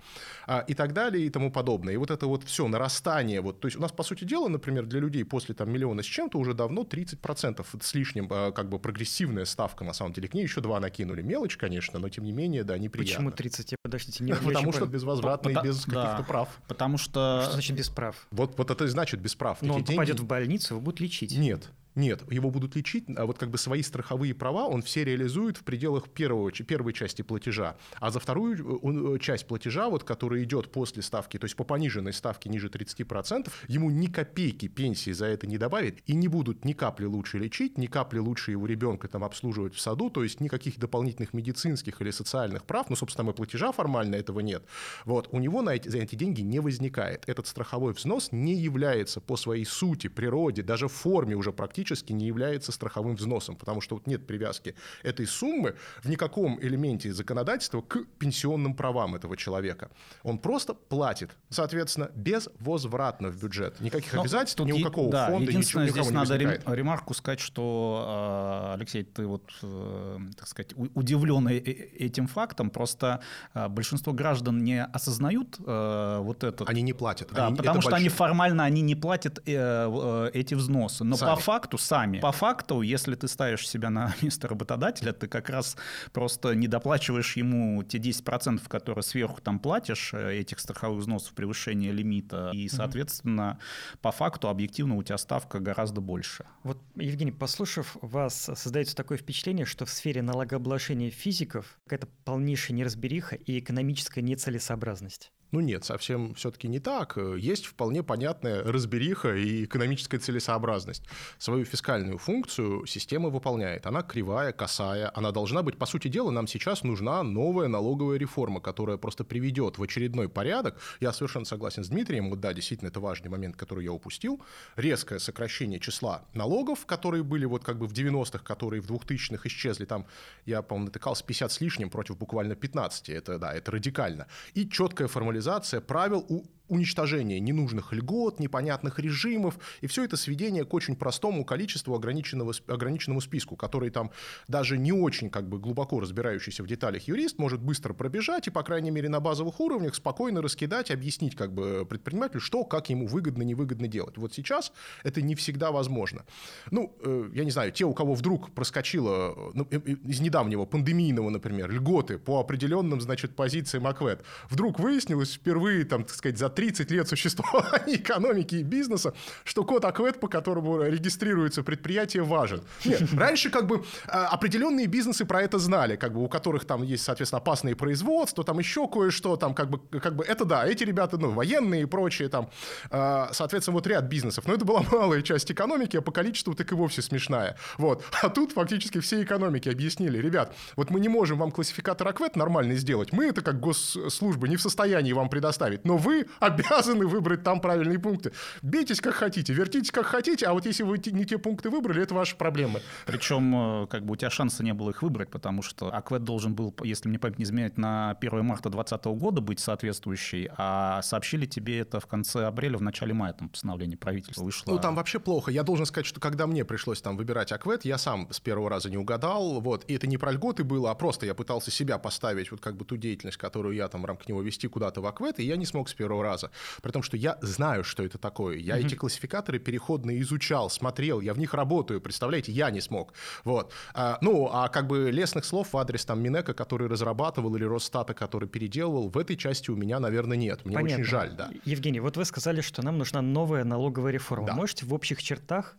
А, 0.46 0.64
и 0.68 0.74
так 0.74 0.92
далее 0.92 1.26
и 1.26 1.30
тому 1.30 1.50
подобное. 1.50 1.94
И 1.94 1.96
вот 1.96 2.10
это 2.10 2.26
вот 2.26 2.44
все 2.44 2.68
нарастание, 2.68 3.40
вот, 3.40 3.60
то 3.60 3.68
есть 3.68 3.76
у 3.76 3.80
нас, 3.80 3.92
по 3.92 4.02
сути 4.02 4.24
дела, 4.24 4.48
например, 4.48 4.86
для 4.86 5.00
людей 5.00 5.24
после 5.24 5.54
там, 5.54 5.70
миллиона 5.70 6.02
с 6.02 6.06
чем-то 6.06 6.38
уже 6.38 6.54
давно 6.54 6.82
30% 6.82 7.64
с 7.80 7.94
лишним 7.94 8.28
а, 8.30 8.52
как 8.52 8.68
бы 8.68 8.78
прогрессивная 8.78 9.44
ставка, 9.44 9.84
на 9.84 9.92
самом 9.92 10.12
деле. 10.12 10.28
К 10.28 10.34
ней 10.34 10.42
еще 10.42 10.60
два 10.60 10.80
накинули. 10.80 11.22
Мелочь, 11.22 11.56
конечно, 11.56 11.98
но 11.98 12.08
тем 12.08 12.24
не 12.24 12.32
менее, 12.32 12.64
да, 12.64 12.78
неприятно. 12.78 13.14
Почему 13.14 13.30
30? 13.30 13.76
Подождите, 13.82 14.24
не 14.24 14.34
Потому 14.44 14.72
что 14.72 14.86
безвозвратно 14.86 15.50
и 15.50 15.62
без 15.62 15.84
каких-то 15.84 16.24
прав. 16.26 16.48
Потому 16.68 16.98
что... 16.98 17.42
Что 17.44 17.52
значит 17.52 17.76
без 17.76 17.88
прав? 17.88 18.26
Вот, 18.30 18.58
вот 18.58 18.70
это 18.70 18.84
и 18.84 18.88
значит 18.88 19.20
без 19.20 19.34
прав. 19.34 19.62
Но 19.62 19.74
он 19.74 19.84
попадет 19.84 20.20
в 20.20 20.26
больницу, 20.26 20.74
его 20.74 20.80
будут 20.80 21.00
лечить. 21.00 21.36
Нет, 21.36 21.70
нет, 21.94 22.22
его 22.30 22.50
будут 22.50 22.74
лечить, 22.74 23.04
а 23.16 23.24
вот 23.24 23.38
как 23.38 23.50
бы 23.50 23.58
свои 23.58 23.82
страховые 23.82 24.34
права 24.34 24.66
он 24.66 24.82
все 24.82 25.04
реализует 25.04 25.58
в 25.58 25.62
пределах 25.62 26.08
первого, 26.08 26.50
первой 26.50 26.92
части 26.92 27.22
платежа. 27.22 27.76
А 28.00 28.10
за 28.10 28.18
вторую 28.18 28.58
э, 28.58 28.78
он, 28.82 29.14
э, 29.14 29.18
часть 29.20 29.46
платежа, 29.46 29.88
вот, 29.88 30.02
которая 30.02 30.42
идет 30.42 30.72
после 30.72 31.02
ставки, 31.02 31.38
то 31.38 31.44
есть 31.44 31.54
по 31.54 31.62
пониженной 31.62 32.12
ставке 32.12 32.48
ниже 32.48 32.68
30%, 32.68 33.48
ему 33.68 33.90
ни 33.90 34.06
копейки 34.06 34.66
пенсии 34.66 35.12
за 35.12 35.26
это 35.26 35.46
не 35.46 35.56
добавят 35.56 35.98
и 36.06 36.14
не 36.14 36.26
будут 36.26 36.64
ни 36.64 36.72
капли 36.72 37.04
лучше 37.04 37.38
лечить, 37.38 37.78
ни 37.78 37.86
капли 37.86 38.18
лучше 38.18 38.50
его 38.50 38.66
ребенка 38.66 39.06
там 39.06 39.22
обслуживать 39.22 39.74
в 39.74 39.80
саду, 39.80 40.10
то 40.10 40.24
есть 40.24 40.40
никаких 40.40 40.78
дополнительных 40.78 41.32
медицинских 41.32 42.00
или 42.00 42.10
социальных 42.10 42.64
прав, 42.64 42.90
ну, 42.90 42.96
собственно, 42.96 43.30
и 43.30 43.32
платежа 43.32 43.70
формально 43.70 44.16
этого 44.16 44.40
нет. 44.40 44.64
Вот, 45.04 45.28
у 45.30 45.38
него 45.38 45.62
на 45.62 45.70
эти, 45.70 45.88
за 45.88 45.98
эти 45.98 46.16
деньги 46.16 46.40
не 46.40 46.58
возникает. 46.58 47.22
Этот 47.28 47.46
страховой 47.46 47.92
взнос 47.92 48.30
не 48.32 48.54
является 48.54 49.20
по 49.20 49.36
своей 49.36 49.64
сути, 49.64 50.08
природе, 50.08 50.62
даже 50.62 50.88
форме 50.88 51.36
уже 51.36 51.52
практически 51.52 51.83
фактически 51.84 52.12
не 52.12 52.26
является 52.26 52.72
страховым 52.72 53.14
взносом, 53.16 53.56
потому 53.56 53.80
что 53.80 53.96
вот 53.96 54.06
нет 54.06 54.26
привязки 54.26 54.74
этой 55.02 55.26
суммы 55.26 55.74
в 56.02 56.08
никаком 56.08 56.58
элементе 56.60 57.12
законодательства 57.12 57.82
к 57.82 58.04
пенсионным 58.18 58.74
правам 58.74 59.14
этого 59.14 59.36
человека. 59.36 59.90
Он 60.22 60.38
просто 60.38 60.74
платит, 60.74 61.30
соответственно, 61.50 62.10
безвозвратно 62.14 63.28
в 63.30 63.42
бюджет. 63.42 63.80
Никаких 63.80 64.14
Но 64.14 64.22
обязательств 64.22 64.60
ни 64.60 64.72
у 64.72 64.82
какого 64.82 65.10
да, 65.10 65.28
фонда, 65.28 65.52
ничего 65.52 65.84
здесь 65.84 66.06
не 66.06 66.10
надо 66.10 66.34
возникает. 66.34 66.62
ремарку 66.68 67.14
сказать, 67.14 67.40
что, 67.40 68.04
а, 68.06 68.74
Алексей, 68.74 69.04
ты 69.04 69.26
вот, 69.26 69.52
э, 69.62 70.18
так 70.38 70.48
сказать, 70.48 70.74
удивлен 70.94 71.48
э, 71.48 71.56
э, 71.56 71.72
этим 72.06 72.26
фактом, 72.26 72.70
просто 72.70 73.20
а, 73.52 73.68
большинство 73.68 74.12
граждан 74.12 74.64
не 74.64 74.82
осознают 74.84 75.58
вот 75.58 76.44
это. 76.44 76.64
Они 76.66 76.82
не 76.82 76.92
платят. 76.92 77.28
Да, 77.32 77.48
они, 77.48 77.56
потому 77.56 77.80
что 77.80 77.90
большие... 77.90 78.06
они 78.06 78.08
формально 78.08 78.64
они 78.64 78.82
не 78.82 78.94
платят 78.94 79.38
эти 79.44 80.54
взносы. 80.54 81.04
Но 81.04 81.16
Сами. 81.16 81.30
по 81.30 81.36
факту 81.36 81.73
факту 81.76 81.86
сами. 81.86 82.18
По 82.20 82.32
факту, 82.32 82.82
если 82.82 83.14
ты 83.14 83.28
ставишь 83.28 83.68
себя 83.68 83.90
на 83.90 84.14
место 84.22 84.48
работодателя, 84.48 85.12
ты 85.12 85.28
как 85.28 85.48
раз 85.50 85.76
просто 86.12 86.54
не 86.54 86.68
доплачиваешь 86.68 87.36
ему 87.36 87.82
те 87.82 87.98
10%, 87.98 88.62
которые 88.68 89.02
сверху 89.02 89.40
там 89.40 89.58
платишь, 89.58 90.12
э, 90.14 90.38
этих 90.38 90.60
страховых 90.60 91.00
взносов, 91.00 91.34
превышения 91.34 91.92
лимита, 91.92 92.50
и, 92.52 92.68
соответственно, 92.68 93.58
mm-hmm. 93.58 93.98
по 94.02 94.12
факту 94.12 94.48
объективно 94.48 94.96
у 94.96 95.02
тебя 95.02 95.18
ставка 95.18 95.58
гораздо 95.58 96.00
больше. 96.00 96.44
Вот, 96.62 96.78
Евгений, 96.96 97.32
послушав 97.32 97.96
вас, 98.00 98.50
создается 98.54 98.96
такое 98.96 99.18
впечатление, 99.18 99.66
что 99.66 99.84
в 99.84 99.90
сфере 99.90 100.22
налогообложения 100.22 101.10
физиков 101.10 101.78
какая-то 101.84 102.08
полнейшая 102.24 102.76
неразбериха 102.76 103.36
и 103.36 103.58
экономическая 103.58 104.22
нецелесообразность. 104.22 105.32
Ну 105.52 105.60
нет, 105.60 105.84
совсем 105.84 106.34
все-таки 106.34 106.66
не 106.66 106.80
так. 106.80 107.16
Есть 107.38 107.66
вполне 107.66 108.02
понятная 108.02 108.64
разбериха 108.64 109.36
и 109.36 109.64
экономическая 109.64 110.18
целесообразность. 110.18 111.04
Свою 111.38 111.64
фискальную 111.64 112.18
функцию 112.18 112.86
система 112.86 113.28
выполняет. 113.28 113.86
Она 113.86 114.02
кривая, 114.02 114.52
косая. 114.52 115.12
Она 115.14 115.30
должна 115.30 115.62
быть, 115.62 115.78
по 115.78 115.86
сути 115.86 116.08
дела, 116.08 116.30
нам 116.32 116.48
сейчас 116.48 116.82
нужна 116.82 117.22
новая 117.22 117.68
налоговая 117.68 118.18
реформа, 118.18 118.60
которая 118.60 118.96
просто 118.96 119.22
приведет 119.22 119.78
в 119.78 119.82
очередной 119.84 120.28
порядок. 120.28 120.76
Я 120.98 121.12
совершенно 121.12 121.44
согласен 121.44 121.84
с 121.84 121.88
Дмитрием. 121.88 122.30
Вот 122.30 122.40
да, 122.40 122.52
действительно, 122.52 122.88
это 122.88 122.98
важный 122.98 123.30
момент, 123.30 123.54
который 123.54 123.84
я 123.84 123.92
упустил. 123.92 124.42
Резкое 124.74 125.20
сокращение 125.20 125.78
числа 125.78 126.24
налогов, 126.34 126.84
которые 126.84 127.22
были 127.22 127.44
вот 127.44 127.62
как 127.62 127.78
бы 127.78 127.86
в 127.86 127.92
90-х, 127.92 128.42
которые 128.42 128.80
в 128.80 128.90
2000-х 128.90 129.46
исчезли. 129.48 129.84
Там, 129.84 130.06
я, 130.46 130.62
по-моему, 130.62 130.86
натыкался 130.86 131.24
50 131.24 131.52
с 131.52 131.60
лишним 131.60 131.90
против 131.90 132.18
буквально 132.18 132.56
15. 132.56 133.10
Это, 133.10 133.38
да, 133.38 133.54
это 133.54 133.70
радикально. 133.70 134.26
И 134.54 134.68
четкая 134.68 135.06
формализация 135.06 135.43
реализация 135.44 135.80
правил 135.80 136.24
у 136.28 136.44
уничтожение 136.68 137.40
ненужных 137.40 137.92
льгот, 137.92 138.40
непонятных 138.40 138.99
режимов, 138.99 139.59
и 139.80 139.87
все 139.87 140.04
это 140.04 140.16
сведение 140.16 140.64
к 140.64 140.73
очень 140.73 140.97
простому 140.97 141.44
количеству 141.44 141.94
ограниченного, 141.94 142.54
ограниченному 142.66 143.21
списку, 143.21 143.56
который 143.56 143.90
там 143.90 144.11
даже 144.49 144.78
не 144.78 144.92
очень 144.92 145.30
как 145.30 145.49
бы 145.49 145.59
глубоко 145.59 146.00
разбирающийся 146.00 146.62
в 146.62 146.66
деталях 146.66 147.06
юрист 147.06 147.38
может 147.38 147.61
быстро 147.61 147.92
пробежать 147.92 148.46
и, 148.46 148.50
по 148.50 148.62
крайней 148.62 148.90
мере, 148.90 149.09
на 149.09 149.20
базовых 149.20 149.61
уровнях 149.61 149.94
спокойно 149.94 150.40
раскидать, 150.40 150.90
объяснить 150.90 151.37
как 151.37 151.53
бы 151.53 151.87
предпринимателю, 151.88 152.40
что, 152.40 152.64
как 152.64 152.88
ему 152.88 153.07
выгодно, 153.07 153.42
невыгодно 153.42 153.88
делать. 153.88 154.16
Вот 154.16 154.33
сейчас 154.33 154.72
это 155.03 155.20
не 155.20 155.35
всегда 155.35 155.70
возможно. 155.70 156.24
Ну, 156.70 156.96
э, 157.05 157.31
я 157.35 157.44
не 157.44 157.50
знаю, 157.50 157.72
те, 157.72 157.85
у 157.85 157.92
кого 157.92 158.14
вдруг 158.14 158.53
проскочило 158.53 159.53
ну, 159.55 159.64
из 159.64 160.20
недавнего 160.20 160.64
пандемийного, 160.64 161.31
например, 161.31 161.70
льготы 161.70 162.18
по 162.18 162.40
определенным, 162.40 163.00
значит, 163.00 163.37
позициям 163.37 163.87
АКВЭД, 163.87 164.24
вдруг 164.48 164.79
выяснилось 164.79 165.35
впервые, 165.35 165.85
там, 165.85 166.05
так 166.05 166.14
сказать, 166.14 166.38
за 166.38 166.48
30 166.64 166.90
лет 166.90 167.09
существования 167.09 167.96
экономики 167.96 168.57
и 168.57 168.62
бизнеса, 168.62 169.12
что 169.44 169.64
код 169.64 169.85
АКВЭД, 169.85 170.20
по 170.20 170.29
которому 170.29 170.83
регистрируется 170.83 171.62
предприятие, 171.62 172.22
важен. 172.22 172.62
Нет, 172.85 173.03
раньше 173.12 173.50
как 173.50 173.66
бы 173.66 173.85
а, 174.07 174.29
определенные 174.29 174.87
бизнесы 174.87 175.27
про 175.27 175.42
это 175.42 175.59
знали, 175.59 175.96
как 175.96 176.14
бы 176.14 176.24
у 176.24 176.29
которых 176.29 176.64
там 176.64 176.83
есть, 176.83 177.05
соответственно, 177.05 177.40
опасные 177.40 177.77
производства, 177.77 178.44
там 178.44 178.59
еще 178.59 178.88
кое-что, 178.88 179.37
там 179.37 179.55
как 179.55 179.68
бы, 179.68 180.00
как 180.00 180.16
бы 180.16 180.24
это 180.24 180.44
да, 180.44 180.66
эти 180.66 180.85
ребята, 180.85 181.18
ну, 181.18 181.31
военные 181.31 181.83
и 181.83 181.87
прочие 181.87 182.29
там, 182.29 182.48
а, 182.90 183.29
соответственно, 183.33 183.74
вот 183.74 183.87
ряд 183.87 184.05
бизнесов. 184.05 184.46
Но 184.46 184.55
это 184.55 184.64
была 184.64 184.83
малая 184.90 185.20
часть 185.22 185.50
экономики, 185.50 185.98
а 185.98 186.03
по 186.03 186.12
количеству 186.12 186.55
так 186.55 186.72
и 186.72 186.74
вовсе 186.74 187.03
смешная. 187.03 187.57
Вот. 187.77 188.05
А 188.22 188.31
тут 188.31 188.53
фактически 188.53 189.00
все 189.00 189.22
экономики 189.22 189.68
объяснили, 189.68 190.18
ребят, 190.18 190.55
вот 190.77 190.90
мы 190.90 191.00
не 191.00 191.09
можем 191.09 191.38
вам 191.38 191.50
классификатор 191.50 192.09
АКВЭД 192.09 192.37
нормальный 192.37 192.77
сделать, 192.77 193.12
мы 193.12 193.27
это 193.27 193.42
как 193.42 193.61
госслужба 193.61 194.48
не 194.48 194.57
в 194.57 194.62
состоянии 194.62 195.12
вам 195.12 195.29
предоставить, 195.29 195.85
но 195.85 195.98
вы 195.98 196.27
обязаны 196.44 197.07
выбрать 197.07 197.42
там 197.42 197.61
правильные 197.61 197.98
пункты. 197.98 198.33
Бейтесь 198.62 199.00
как 199.00 199.14
хотите, 199.14 199.52
вертитесь 199.52 199.90
как 199.90 200.07
хотите, 200.07 200.46
а 200.46 200.52
вот 200.52 200.66
если 200.66 200.83
вы 200.83 200.98
не 200.98 201.24
те 201.24 201.38
пункты 201.38 201.70
выбрали, 201.70 202.02
это 202.02 202.14
ваши 202.14 202.37
проблемы. 202.37 202.80
Причем, 203.07 203.85
э, 203.85 203.87
как 203.87 204.04
бы 204.04 204.12
у 204.12 204.16
тебя 204.16 204.30
шанса 204.30 204.62
не 204.62 204.74
было 204.74 204.90
их 204.90 205.02
выбрать, 205.02 205.30
потому 205.30 205.62
что 205.62 205.94
АКВЭД 205.94 206.24
должен 206.24 206.54
был, 206.54 206.74
если 206.83 207.09
мне 207.09 207.18
память 207.18 207.38
не 207.38 207.44
изменяет, 207.44 207.78
на 207.78 208.11
1 208.12 208.44
марта 208.44 208.68
2020 208.70 209.04
года 209.18 209.40
быть 209.40 209.61
соответствующий, 209.61 210.48
а 210.57 211.02
сообщили 211.02 211.46
тебе 211.46 211.80
это 211.80 212.00
в 212.00 212.07
конце 212.07 212.46
апреля, 212.46 212.78
в 212.78 212.83
начале 212.83 213.14
мая, 213.14 213.33
там 213.33 213.48
постановление 213.48 213.96
правительства 213.96 214.44
вышло. 214.44 214.70
Ну, 214.70 214.78
там 214.78 214.94
вообще 214.94 215.18
плохо. 215.18 215.50
Я 215.50 215.62
должен 215.62 215.87
сказать, 215.87 216.07
что 216.07 216.20
когда 216.20 216.46
мне 216.46 216.64
пришлось 216.64 217.00
там 217.00 217.16
выбирать 217.16 217.52
АКВЭД, 217.52 217.85
я 217.85 217.98
сам 217.98 218.28
с 218.30 218.40
первого 218.40 218.70
раза 218.70 218.90
не 218.90 218.96
угадал, 218.96 219.61
вот, 219.61 219.85
и 219.88 219.94
это 219.94 220.07
не 220.07 220.18
про 220.18 220.33
льготы 220.33 220.64
было, 220.64 220.90
а 220.90 220.94
просто 220.94 221.26
я 221.26 221.35
пытался 221.35 221.70
себя 221.70 221.98
поставить, 221.98 222.50
вот 222.50 222.61
как 222.61 222.76
бы 222.76 222.85
ту 222.85 222.96
деятельность, 222.96 223.38
которую 223.38 223.74
я 223.74 223.88
там 223.88 224.02
в 224.02 224.04
рамках 224.04 224.28
него 224.28 224.42
вести 224.42 224.68
куда-то 224.68 225.00
в 225.00 225.07
АКВЭД, 225.07 225.40
и 225.40 225.44
я 225.44 225.57
не 225.57 225.66
смог 225.66 225.88
с 225.88 225.94
первого 225.94 226.22
раза 226.22 226.34
раза. 226.35 226.51
При 226.83 226.92
том, 226.92 227.03
что 227.03 227.16
я 227.16 227.38
знаю, 227.42 227.85
что 227.85 228.03
это 228.03 228.18
такое. 228.18 228.57
Я 228.57 228.79
mm-hmm. 228.79 228.87
эти 228.87 228.94
классификаторы 228.94 229.59
переходные 229.59 230.20
изучал, 230.20 230.70
смотрел, 230.70 231.20
я 231.20 231.35
в 231.35 231.38
них 231.38 231.55
работаю, 231.55 232.01
представляете, 232.01 232.53
я 232.53 232.70
не 232.70 232.81
смог. 232.81 233.14
Вот. 233.44 233.73
А, 233.94 234.18
ну, 234.20 234.49
а 234.53 234.68
как 234.68 234.87
бы 234.87 235.11
лесных 235.11 235.44
слов 235.44 235.73
в 235.73 235.77
адрес 235.77 236.05
там 236.05 236.23
Минека, 236.23 236.55
который 236.55 236.88
разрабатывал, 236.88 237.57
или 237.57 237.64
Росстата, 237.64 238.14
который 238.14 238.49
переделывал, 238.49 239.09
в 239.09 239.18
этой 239.18 239.37
части 239.37 239.70
у 239.70 239.77
меня, 239.77 240.01
наверное, 240.01 240.37
нет. 240.37 240.64
Мне 240.64 240.75
Понятно. 240.75 240.94
очень 240.94 241.11
жаль, 241.11 241.33
да. 241.37 241.51
Евгений, 241.64 242.01
вот 242.01 242.16
вы 242.16 242.25
сказали, 242.25 242.61
что 242.61 242.83
нам 242.83 242.99
нужна 242.99 243.23
новая 243.23 243.64
налоговая 243.64 244.12
реформа. 244.12 244.47
Да. 244.47 244.55
Можете 244.55 244.87
в 244.87 244.94
общих 244.94 245.23
чертах 245.23 245.77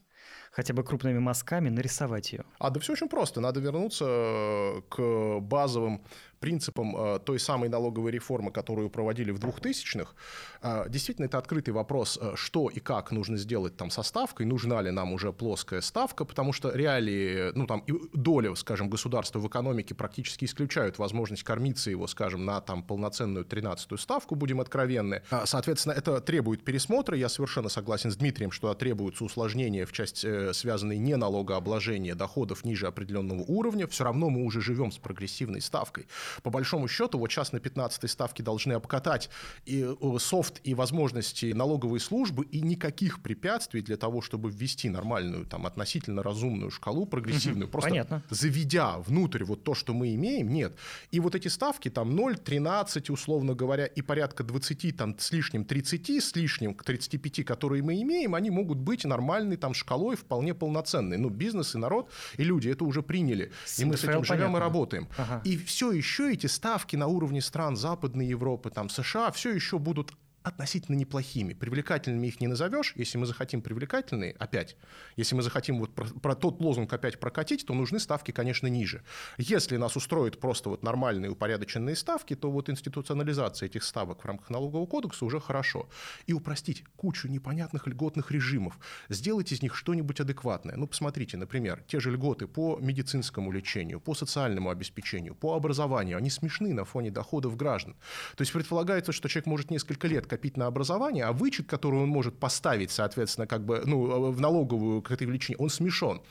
хотя 0.55 0.73
бы 0.73 0.83
крупными 0.83 1.19
мазками 1.19 1.69
нарисовать 1.69 2.31
ее? 2.31 2.45
А 2.59 2.69
да 2.69 2.79
все 2.79 2.93
очень 2.93 3.09
просто. 3.09 3.41
Надо 3.41 3.59
вернуться 3.59 4.81
к 4.89 5.39
базовым 5.41 6.01
принципам 6.35 6.95
э, 6.95 7.19
той 7.19 7.39
самой 7.39 7.69
налоговой 7.69 8.11
реформы, 8.11 8.51
которую 8.51 8.89
проводили 8.89 9.31
в 9.31 9.39
2000-х, 9.39 10.13
э, 10.61 10.85
действительно 10.89 11.25
это 11.25 11.37
открытый 11.37 11.73
вопрос, 11.73 12.19
э, 12.21 12.33
что 12.35 12.69
и 12.69 12.79
как 12.79 13.11
нужно 13.11 13.37
сделать 13.37 13.77
там 13.77 13.89
со 13.89 14.03
ставкой, 14.03 14.45
нужна 14.45 14.81
ли 14.81 14.91
нам 14.91 15.13
уже 15.13 15.33
плоская 15.33 15.81
ставка, 15.81 16.25
потому 16.25 16.53
что 16.53 16.71
реалии, 16.71 17.51
ну 17.55 17.65
там 17.65 17.83
доля, 18.13 18.53
скажем, 18.55 18.89
государства 18.89 19.39
в 19.39 19.47
экономике 19.47 19.95
практически 19.95 20.45
исключают 20.45 20.99
возможность 20.99 21.43
кормиться 21.43 21.89
его, 21.89 22.07
скажем, 22.07 22.45
на 22.45 22.61
там 22.61 22.83
полноценную 22.83 23.45
13-ю 23.45 23.97
ставку, 23.97 24.35
будем 24.35 24.61
откровенны. 24.61 25.23
Соответственно, 25.45 25.93
это 25.93 26.21
требует 26.21 26.63
пересмотра, 26.63 27.17
я 27.17 27.29
совершенно 27.29 27.69
согласен 27.69 28.11
с 28.11 28.15
Дмитрием, 28.15 28.51
что 28.51 28.73
требуется 28.73 29.23
усложнение 29.23 29.85
в 29.85 29.91
части 29.91 30.25
вопросы, 30.25 30.53
связанные 30.53 30.99
не 30.99 31.15
налогообложения 31.15 32.15
доходов 32.15 32.65
ниже 32.65 32.87
определенного 32.87 33.41
уровня, 33.41 33.87
все 33.87 34.03
равно 34.03 34.29
мы 34.29 34.43
уже 34.43 34.61
живем 34.61 34.91
с 34.91 34.97
прогрессивной 34.97 35.61
ставкой. 35.61 36.07
По 36.43 36.49
большому 36.49 36.87
счету, 36.87 37.17
вот 37.19 37.31
сейчас 37.31 37.51
на 37.51 37.59
15 37.59 38.09
ставке 38.09 38.43
должны 38.43 38.73
обкатать 38.73 39.29
и 39.65 39.87
софт, 40.19 40.61
и 40.63 40.73
возможности 40.73 41.53
налоговой 41.53 41.99
службы, 41.99 42.45
и 42.45 42.61
никаких 42.61 43.21
препятствий 43.21 43.81
для 43.81 43.97
того, 43.97 44.21
чтобы 44.21 44.51
ввести 44.51 44.89
нормальную, 44.89 45.45
там, 45.45 45.65
относительно 45.65 46.23
разумную 46.23 46.71
шкалу 46.71 47.05
прогрессивную, 47.05 47.65
угу, 47.65 47.71
просто 47.71 47.89
понятно. 47.89 48.23
заведя 48.29 48.97
внутрь 48.99 49.43
вот 49.43 49.63
то, 49.63 49.73
что 49.73 49.93
мы 49.93 50.13
имеем, 50.15 50.49
нет. 50.49 50.75
И 51.11 51.19
вот 51.19 51.35
эти 51.35 51.47
ставки, 51.47 51.89
там, 51.89 52.15
0, 52.15 52.37
13, 52.37 53.09
условно 53.09 53.53
говоря, 53.53 53.85
и 53.85 54.01
порядка 54.01 54.43
20, 54.43 54.95
там, 54.97 55.17
с 55.17 55.31
лишним, 55.31 55.65
30 55.65 56.09
с 56.21 56.35
лишним, 56.35 56.73
к 56.73 56.83
35, 56.83 57.45
которые 57.45 57.83
мы 57.83 58.01
имеем, 58.01 58.35
они 58.35 58.49
могут 58.49 58.77
быть 58.77 59.05
нормальной 59.05 59.57
там 59.57 59.73
шкалой, 59.73 60.15
вполне 60.15 60.53
полноценной. 60.53 61.17
Ну, 61.17 61.29
бизнес 61.29 61.75
и 61.75 61.77
народ, 61.77 62.09
и 62.37 62.43
люди 62.43 62.69
это 62.69 62.85
уже 62.85 63.01
приняли. 63.01 63.51
С 63.65 63.79
и 63.79 63.85
мы 63.85 63.97
с 63.97 64.03
этим 64.03 64.13
понятно. 64.13 64.35
живем 64.35 64.57
и 64.57 64.59
работаем. 64.59 65.07
Ага. 65.17 65.41
И 65.43 65.57
все 65.57 65.91
еще 65.91 66.14
эти 66.23 66.47
ставки 66.47 66.95
на 66.95 67.07
уровне 67.07 67.41
стран 67.41 67.75
Западной 67.75 68.27
Европы, 68.27 68.69
там, 68.69 68.89
США, 68.89 69.31
все 69.31 69.51
еще 69.51 69.79
будут 69.79 70.13
относительно 70.45 70.95
неплохими. 70.95 71.53
Привлекательными 71.53 72.27
их 72.27 72.39
не 72.39 72.47
назовешь. 72.47 72.93
Если 72.95 73.17
мы 73.17 73.25
захотим 73.25 73.63
привлекательные, 73.63 74.33
опять, 74.33 74.77
если 75.15 75.33
мы 75.35 75.41
захотим 75.41 75.79
вот 75.79 75.95
про, 75.95 76.05
про 76.05 76.35
тот 76.35 76.61
лозунг 76.61 76.93
опять 76.93 77.19
прокатить, 77.19 77.65
то 77.65 77.73
нужны 77.73 77.99
ставки, 77.99 78.31
конечно, 78.31 78.67
ниже. 78.67 79.03
Если 79.39 79.77
нас 79.77 79.95
устроят 79.95 80.39
просто 80.39 80.69
вот 80.69 80.83
нормальные 80.83 81.31
упорядоченные 81.31 81.95
ставки, 81.95 82.35
то 82.35 82.51
вот 82.51 82.69
институционализация 82.69 83.65
этих 83.65 83.83
ставок 83.83 84.21
в 84.21 84.25
рамках 84.25 84.51
налогового 84.51 84.85
кодекса 84.85 85.25
уже 85.25 85.39
хорошо. 85.39 85.89
И 86.27 86.33
упростить 86.33 86.83
кучу 86.95 87.27
непонятных 87.27 87.87
льготных 87.87 88.29
режимов, 88.31 88.77
сделать 89.09 89.51
из 89.51 89.63
них 89.63 89.75
что-нибудь 89.75 90.19
адекватное. 90.19 90.75
Ну, 90.75 90.85
посмотрите, 90.85 91.37
например, 91.37 91.83
те 91.87 91.99
же 91.99 92.11
льготы 92.11 92.45
по 92.45 92.77
медицинскому 92.79 93.51
лечению, 93.51 93.99
по 93.99 94.13
социальному 94.13 94.69
обеспечению, 94.69 95.33
по 95.33 95.55
образованию, 95.55 96.17
они 96.17 96.29
смешны 96.29 96.71
на 96.71 96.85
фоне 96.85 97.09
доходов 97.09 97.57
граждан. 97.57 97.95
То 98.35 98.43
есть 98.43 98.53
предполагается, 98.53 99.11
что 99.11 99.27
человек 99.27 99.47
может 99.47 99.71
несколько 99.71 100.07
лет 100.07 100.27
копить 100.35 100.57
на 100.57 100.67
образование, 100.67 101.23
а 101.23 101.31
вычет, 101.31 101.65
который 101.65 102.01
он 102.01 102.09
может 102.09 102.37
поставить, 102.37 102.91
соответственно, 102.91 103.47
как 103.47 103.65
бы, 103.65 103.81
ну, 103.85 104.31
в 104.31 104.41
налоговую 104.41 105.01
к 105.01 105.09
этой 105.11 105.25
величине, 105.25 105.55
он 105.57 105.69
смешон. 105.69 106.21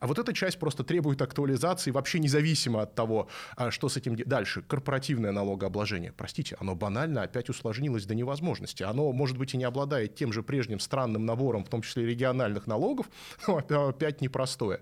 А 0.00 0.06
вот 0.06 0.18
эта 0.18 0.34
часть 0.34 0.58
просто 0.58 0.84
требует 0.84 1.22
актуализации 1.22 1.90
вообще 1.90 2.18
независимо 2.18 2.82
от 2.82 2.94
того, 2.94 3.28
а, 3.56 3.70
что 3.70 3.88
с 3.88 3.96
этим 3.96 4.16
дальше. 4.16 4.62
Корпоративное 4.68 5.32
налогообложение. 5.32 6.12
Простите, 6.14 6.56
оно 6.60 6.74
банально 6.74 7.22
опять 7.22 7.48
усложнилось 7.48 8.04
до 8.04 8.14
невозможности. 8.14 8.82
Оно, 8.82 9.12
может 9.12 9.38
быть, 9.38 9.54
и 9.54 9.56
не 9.56 9.64
обладает 9.64 10.14
тем 10.14 10.30
же 10.30 10.42
прежним 10.42 10.78
странным 10.78 11.24
набором, 11.24 11.64
в 11.64 11.70
том 11.70 11.80
числе 11.80 12.04
региональных 12.04 12.66
налогов, 12.66 13.06
но 13.46 13.88
опять 13.88 14.20
непростое. 14.20 14.80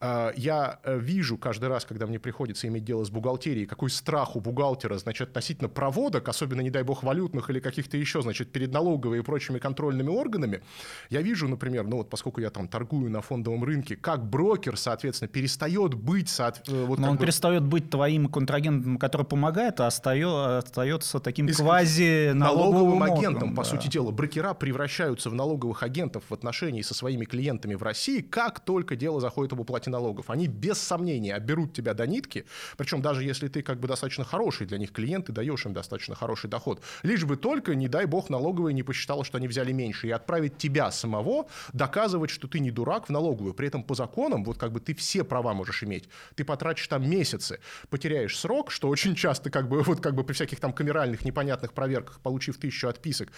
А, 0.00 0.32
я 0.36 0.78
э, 0.84 0.98
вижу 0.98 1.36
каждый 1.36 1.68
раз, 1.68 1.84
когда 1.84 2.06
мне 2.06 2.20
приходится 2.20 2.68
иметь 2.68 2.84
дело 2.84 3.04
с 3.04 3.10
бухгалтерией, 3.10 3.66
какой 3.66 3.90
страх 3.90 4.36
у 4.36 4.40
бухгалтера, 4.40 4.96
значит, 4.98 5.30
относительно 5.30 5.68
проводок, 5.68 6.28
особенно, 6.28 6.60
не 6.60 6.70
дай 6.70 6.84
бог, 6.84 7.02
валютных 7.02 7.50
или 7.50 7.58
каких-то 7.58 7.96
еще, 7.96 8.22
значит, 8.22 8.52
перед 8.52 8.72
налоговой 8.72 9.18
и 9.18 9.22
прочими 9.22 9.58
контрольными 9.58 10.08
органами. 10.08 10.62
Я 11.10 11.22
вижу, 11.22 11.48
например, 11.48 11.86
ну 11.86 11.98
вот 11.98 12.10
поскольку 12.10 12.40
я 12.40 12.50
там 12.50 12.68
торгую 12.68 13.10
на 13.10 13.22
фондовом 13.22 13.64
рынке, 13.64 13.96
как 13.96 14.24
брокер, 14.24 14.76
соответственно, 14.76 15.28
перестает 15.28 15.94
быть... 15.94 16.28
Соот... 16.28 16.62
Э, 16.68 16.84
вот 16.84 17.00
Но 17.00 17.10
он 17.10 17.16
бы... 17.16 17.22
перестает 17.22 17.64
быть 17.64 17.90
твоим 17.90 18.28
контрагентом, 18.28 18.98
который 18.98 19.26
помогает, 19.26 19.80
а 19.80 19.88
остается 19.88 21.18
таким 21.20 21.48
квази 21.48 22.30
налоговым 22.34 23.02
агентом, 23.02 23.56
по 23.56 23.64
да. 23.64 23.70
сути 23.70 23.88
дела. 23.88 24.12
Брокера 24.12 24.54
превращаются 24.54 25.28
в 25.28 25.34
налоговых 25.34 25.82
агентов 25.82 26.22
в 26.28 26.34
отношении 26.34 26.82
со 26.82 26.94
своими 26.94 27.24
клиентами 27.24 27.74
в 27.74 27.82
России, 27.82 28.20
как 28.20 28.60
только 28.60 28.94
дело 28.94 29.20
заходит 29.20 29.52
об 29.52 29.60
уплате 29.60 29.87
налогов. 29.88 30.30
Они 30.30 30.46
без 30.46 30.78
сомнения 30.78 31.34
оберут 31.34 31.72
тебя 31.72 31.94
до 31.94 32.06
нитки, 32.06 32.46
причем 32.76 33.02
даже 33.02 33.22
если 33.22 33.48
ты 33.48 33.62
как 33.62 33.78
бы 33.78 33.88
достаточно 33.88 34.24
хороший 34.24 34.66
для 34.66 34.78
них 34.78 34.92
клиент 34.92 35.28
и 35.28 35.32
даешь 35.32 35.66
им 35.66 35.72
достаточно 35.72 36.14
хороший 36.14 36.48
доход. 36.48 36.82
Лишь 37.02 37.24
бы 37.24 37.36
только, 37.36 37.74
не 37.74 37.88
дай 37.88 38.06
бог, 38.06 38.30
налоговая 38.30 38.72
не 38.72 38.82
посчитала, 38.82 39.24
что 39.24 39.38
они 39.38 39.48
взяли 39.48 39.72
меньше, 39.72 40.08
и 40.08 40.10
отправить 40.10 40.56
тебя 40.56 40.90
самого 40.90 41.46
доказывать, 41.72 42.30
что 42.30 42.48
ты 42.48 42.60
не 42.60 42.70
дурак 42.70 43.08
в 43.08 43.10
налоговую. 43.10 43.54
При 43.54 43.68
этом 43.68 43.82
по 43.82 43.94
законам 43.94 44.44
вот 44.44 44.58
как 44.58 44.72
бы 44.72 44.80
ты 44.80 44.94
все 44.94 45.24
права 45.24 45.52
можешь 45.54 45.82
иметь. 45.82 46.08
Ты 46.34 46.44
потратишь 46.44 46.88
там 46.88 47.08
месяцы, 47.08 47.60
потеряешь 47.90 48.38
срок, 48.38 48.70
что 48.70 48.88
очень 48.88 49.14
часто 49.14 49.50
как 49.50 49.68
бы 49.68 49.82
вот 49.82 50.00
как 50.00 50.14
бы 50.14 50.24
при 50.24 50.32
всяких 50.32 50.60
там 50.60 50.72
камеральных 50.72 51.24
непонятных 51.24 51.72
проверках, 51.72 52.20
получив 52.20 52.56
тысячу 52.58 52.88
отписок, 52.88 53.28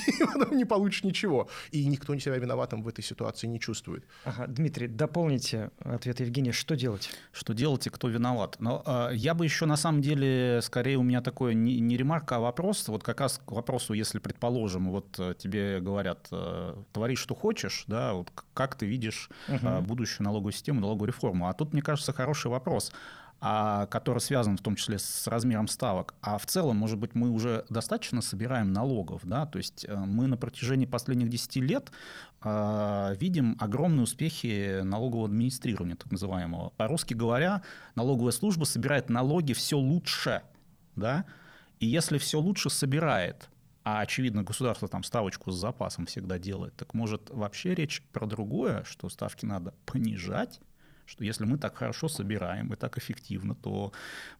не 0.52 0.64
получишь 0.64 1.04
ничего. 1.04 1.48
И 1.72 1.84
никто 1.86 2.14
себя 2.20 2.36
виноватым 2.36 2.82
в 2.82 2.88
этой 2.88 3.02
ситуации 3.02 3.46
не 3.46 3.58
чувствует. 3.58 4.04
Ага, 4.24 4.46
Дмитрий, 4.46 4.86
дополните 4.86 5.70
ответ 6.00 6.20
Евгения, 6.20 6.52
что 6.52 6.76
делать? 6.76 7.10
Что 7.32 7.52
делать 7.52 7.86
и 7.86 7.90
кто 7.90 8.08
виноват? 8.08 8.56
Но 8.58 8.82
э, 8.84 9.10
я 9.14 9.34
бы 9.34 9.44
еще 9.44 9.66
на 9.66 9.76
самом 9.76 10.02
деле, 10.02 10.60
скорее 10.62 10.96
у 10.96 11.02
меня 11.02 11.20
такое 11.20 11.54
не, 11.54 11.78
не 11.80 11.96
ремарка, 11.96 12.36
а 12.36 12.40
вопрос, 12.40 12.88
вот 12.88 13.02
как 13.02 13.20
раз 13.20 13.40
к 13.44 13.52
вопросу, 13.52 13.92
если 13.92 14.18
предположим, 14.18 14.90
вот 14.90 15.18
э, 15.18 15.34
тебе 15.38 15.80
говорят, 15.80 16.28
э, 16.32 16.74
твори, 16.92 17.14
что 17.14 17.34
хочешь, 17.34 17.84
да, 17.86 18.14
вот 18.14 18.30
как 18.54 18.74
ты 18.74 18.86
видишь 18.86 19.30
угу. 19.48 19.82
будущую 19.82 20.24
налоговую 20.24 20.52
систему, 20.52 20.80
налоговую 20.80 21.08
реформу? 21.08 21.48
А 21.48 21.52
тут, 21.52 21.72
мне 21.72 21.82
кажется, 21.82 22.12
хороший 22.12 22.50
вопрос 22.50 22.92
а, 23.42 23.86
который 23.86 24.18
связан 24.18 24.58
в 24.58 24.60
том 24.60 24.76
числе 24.76 24.98
с 24.98 25.26
размером 25.26 25.66
ставок. 25.66 26.14
А 26.20 26.36
в 26.36 26.44
целом, 26.44 26.76
может 26.76 26.98
быть, 26.98 27.14
мы 27.14 27.30
уже 27.30 27.64
достаточно 27.70 28.20
собираем 28.20 28.72
налогов, 28.72 29.22
да, 29.24 29.46
то 29.46 29.56
есть 29.56 29.86
мы 29.88 30.26
на 30.26 30.36
протяжении 30.36 30.84
последних 30.84 31.30
10 31.30 31.56
лет 31.56 31.90
э, 32.42 33.16
видим 33.18 33.56
огромные 33.58 34.02
успехи 34.02 34.82
налогового 34.82 35.26
администрирования, 35.26 35.96
так 35.96 36.12
называемого. 36.12 36.70
По-русски 36.76 37.14
говоря, 37.14 37.62
налоговая 37.94 38.32
служба 38.32 38.64
собирает 38.64 39.08
налоги 39.08 39.54
все 39.54 39.78
лучше, 39.78 40.42
да, 40.94 41.24
и 41.78 41.86
если 41.86 42.18
все 42.18 42.38
лучше 42.38 42.68
собирает, 42.68 43.48
а 43.84 44.00
очевидно 44.00 44.42
государство 44.42 44.86
там 44.86 45.02
ставочку 45.02 45.50
с 45.50 45.56
запасом 45.56 46.04
всегда 46.04 46.38
делает, 46.38 46.76
так 46.76 46.92
может 46.92 47.30
вообще 47.30 47.74
речь 47.74 48.02
про 48.12 48.26
другое, 48.26 48.84
что 48.84 49.08
ставки 49.08 49.46
надо 49.46 49.72
понижать, 49.86 50.60
что 51.10 51.24
если 51.24 51.44
мы 51.44 51.58
так 51.58 51.76
хорошо 51.76 52.08
собираем 52.08 52.72
и 52.72 52.76
так 52.76 52.96
эффективно, 52.96 53.56
то, 53.56 53.92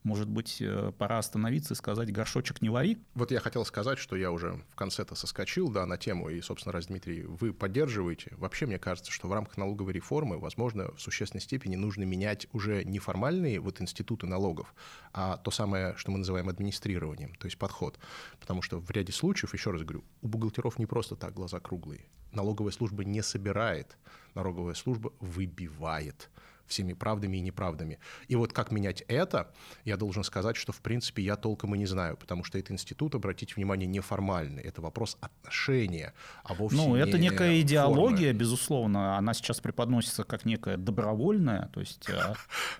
может 0.04 0.28
быть, 0.28 0.58
э, 0.60 0.92
пора 0.96 1.18
остановиться 1.18 1.74
и 1.74 1.76
сказать 1.76 2.12
«горшочек 2.12 2.62
не 2.62 2.68
вари». 2.68 2.98
Вот 3.14 3.32
я 3.32 3.40
хотел 3.40 3.64
сказать, 3.64 3.98
что 3.98 4.14
я 4.14 4.30
уже 4.30 4.62
в 4.70 4.76
конце-то 4.76 5.16
соскочил 5.16 5.68
да, 5.68 5.84
на 5.84 5.96
тему, 5.96 6.28
и, 6.30 6.40
собственно, 6.40 6.72
раз, 6.72 6.86
Дмитрий, 6.86 7.24
вы 7.24 7.52
поддерживаете. 7.52 8.32
Вообще, 8.36 8.66
мне 8.66 8.78
кажется, 8.78 9.10
что 9.10 9.26
в 9.26 9.32
рамках 9.32 9.56
налоговой 9.56 9.92
реформы, 9.92 10.38
возможно, 10.38 10.92
в 10.94 11.00
существенной 11.00 11.40
степени 11.40 11.74
нужно 11.74 12.04
менять 12.04 12.46
уже 12.52 12.84
не 12.84 13.00
формальные 13.00 13.58
вот 13.58 13.80
институты 13.80 14.28
налогов, 14.28 14.72
а 15.12 15.38
то 15.38 15.50
самое, 15.50 15.96
что 15.96 16.12
мы 16.12 16.18
называем 16.18 16.48
администрированием, 16.48 17.34
то 17.34 17.46
есть 17.46 17.58
подход. 17.58 17.98
Потому 18.38 18.62
что 18.62 18.78
в 18.78 18.88
ряде 18.92 19.12
случаев, 19.12 19.52
еще 19.54 19.72
раз 19.72 19.82
говорю, 19.82 20.04
у 20.22 20.28
бухгалтеров 20.28 20.78
не 20.78 20.86
просто 20.86 21.16
так 21.16 21.34
глаза 21.34 21.58
круглые. 21.58 22.06
Налоговая 22.30 22.70
служба 22.70 23.04
не 23.04 23.22
собирает, 23.22 23.98
налоговая 24.34 24.74
служба 24.74 25.12
выбивает 25.18 26.30
всеми 26.70 26.94
правдами 26.94 27.36
и 27.36 27.40
неправдами. 27.40 27.98
И 28.28 28.36
вот 28.36 28.52
как 28.52 28.70
менять 28.70 29.02
это, 29.08 29.52
я 29.84 29.96
должен 29.96 30.24
сказать, 30.24 30.56
что 30.56 30.72
в 30.72 30.80
принципе 30.80 31.22
я 31.22 31.36
толком 31.36 31.74
и 31.74 31.78
не 31.78 31.86
знаю, 31.86 32.16
потому 32.16 32.44
что 32.44 32.58
этот 32.58 32.72
институт, 32.72 33.14
обратите 33.14 33.54
внимание, 33.56 33.86
неформальный. 33.86 34.62
Это 34.62 34.80
вопрос 34.80 35.18
отношения, 35.20 36.14
а 36.44 36.54
вовсе 36.54 36.76
Ну, 36.76 36.96
не 36.96 37.02
это 37.02 37.18
некая 37.18 37.60
идеология, 37.60 38.28
формы. 38.28 38.38
безусловно. 38.38 39.18
Она 39.18 39.34
сейчас 39.34 39.60
преподносится 39.60 40.24
как 40.24 40.44
некая 40.44 40.76
добровольная, 40.76 41.68
то 41.74 41.80
есть 41.80 42.08
э, 42.08 42.34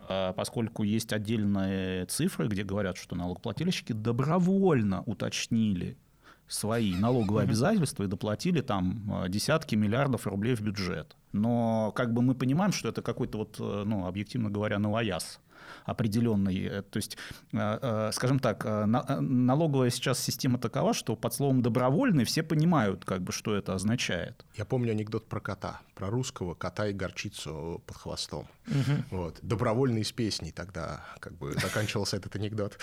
э, 0.09 0.33
поскольку 0.35 0.85
есть 0.85 1.13
отдельные 1.13 2.07
цифры, 2.07 2.49
где 2.49 2.63
говорят, 2.63 2.97
что 2.97 3.17
налогоплательщики 3.17 3.93
добровольно 3.93 5.03
уточнили 5.03 5.99
свои 6.47 6.95
налоговые 6.95 7.45
обязательства 7.45 8.05
и 8.05 8.07
доплатили 8.07 8.61
там 8.61 9.25
э, 9.25 9.29
десятки 9.29 9.75
миллиардов 9.75 10.27
рублей 10.27 10.55
в 10.55 10.61
бюджет. 10.61 11.17
Но 11.33 11.93
как 11.93 12.13
бы 12.13 12.23
мы 12.23 12.35
понимаем, 12.35 12.73
что 12.73 12.89
это 12.89 13.03
какой-то 13.03 13.39
вот, 13.39 13.57
э, 13.61 13.85
ну, 13.85 14.07
объективно 14.07 14.51
говоря, 14.51 14.79
новояз 14.79 15.41
определенный. 15.85 16.65
Э, 16.65 16.83
то 16.83 16.97
есть, 16.97 17.17
скажем 17.51 18.39
так, 18.39 18.65
налоговая 18.65 19.91
сейчас 19.91 20.21
система 20.21 20.59
такова, 20.59 20.95
что 20.95 21.17
под 21.17 21.35
словом 21.35 21.63
«добровольный» 21.63 22.25
все 22.25 22.43
понимают, 22.43 23.05
как 23.05 23.23
бы, 23.23 23.33
что 23.33 23.55
это 23.55 23.75
означает. 23.75 24.45
Я 24.57 24.65
помню 24.65 24.93
анекдот 24.93 25.29
про 25.29 25.41
кота, 25.41 25.81
про 25.95 26.11
русского 26.11 26.55
кота 26.55 26.89
и 26.89 26.93
горчицу 26.93 27.83
под 27.87 27.97
хвостом. 27.97 28.47
Угу. 28.67 29.17
Вот. 29.17 29.39
Добровольный 29.43 30.03
из 30.03 30.13
песней 30.13 30.53
тогда 30.53 31.05
как 31.19 31.37
бы 31.37 31.53
заканчивался 31.55 32.17
этот 32.17 32.37
анекдот. 32.37 32.79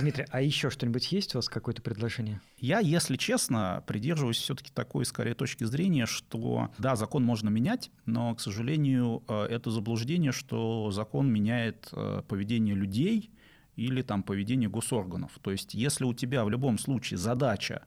Дмитрий, 0.00 0.26
а 0.30 0.40
еще 0.40 0.70
что-нибудь 0.70 1.10
есть 1.12 1.34
у 1.34 1.38
вас, 1.38 1.48
какое-то 1.48 1.82
предложение? 1.82 2.40
Я, 2.58 2.80
если 2.80 3.16
честно, 3.16 3.82
придерживаюсь 3.86 4.38
все-таки 4.38 4.70
такой, 4.72 5.04
скорее, 5.04 5.34
точки 5.34 5.64
зрения, 5.64 6.06
что 6.06 6.70
да, 6.78 6.96
закон 6.96 7.24
можно 7.24 7.48
менять, 7.48 7.90
но, 8.06 8.34
к 8.34 8.40
сожалению, 8.40 9.22
э, 9.28 9.44
это 9.44 9.70
заблуждение, 9.70 10.32
что 10.32 10.90
закон 10.90 11.30
меняет 11.32 11.88
э, 11.92 12.03
поведение 12.28 12.74
людей 12.74 13.30
или 13.76 14.02
там 14.02 14.22
поведение 14.22 14.68
госорганов. 14.68 15.38
То 15.40 15.50
есть, 15.50 15.74
если 15.74 16.04
у 16.04 16.14
тебя 16.14 16.44
в 16.44 16.50
любом 16.50 16.78
случае 16.78 17.18
задача 17.18 17.86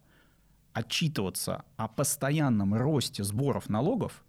отчитываться 0.74 1.64
о 1.76 1.88
постоянном 1.88 2.74
росте 2.76 3.24
сборов 3.24 3.70
налогов, 3.70 4.24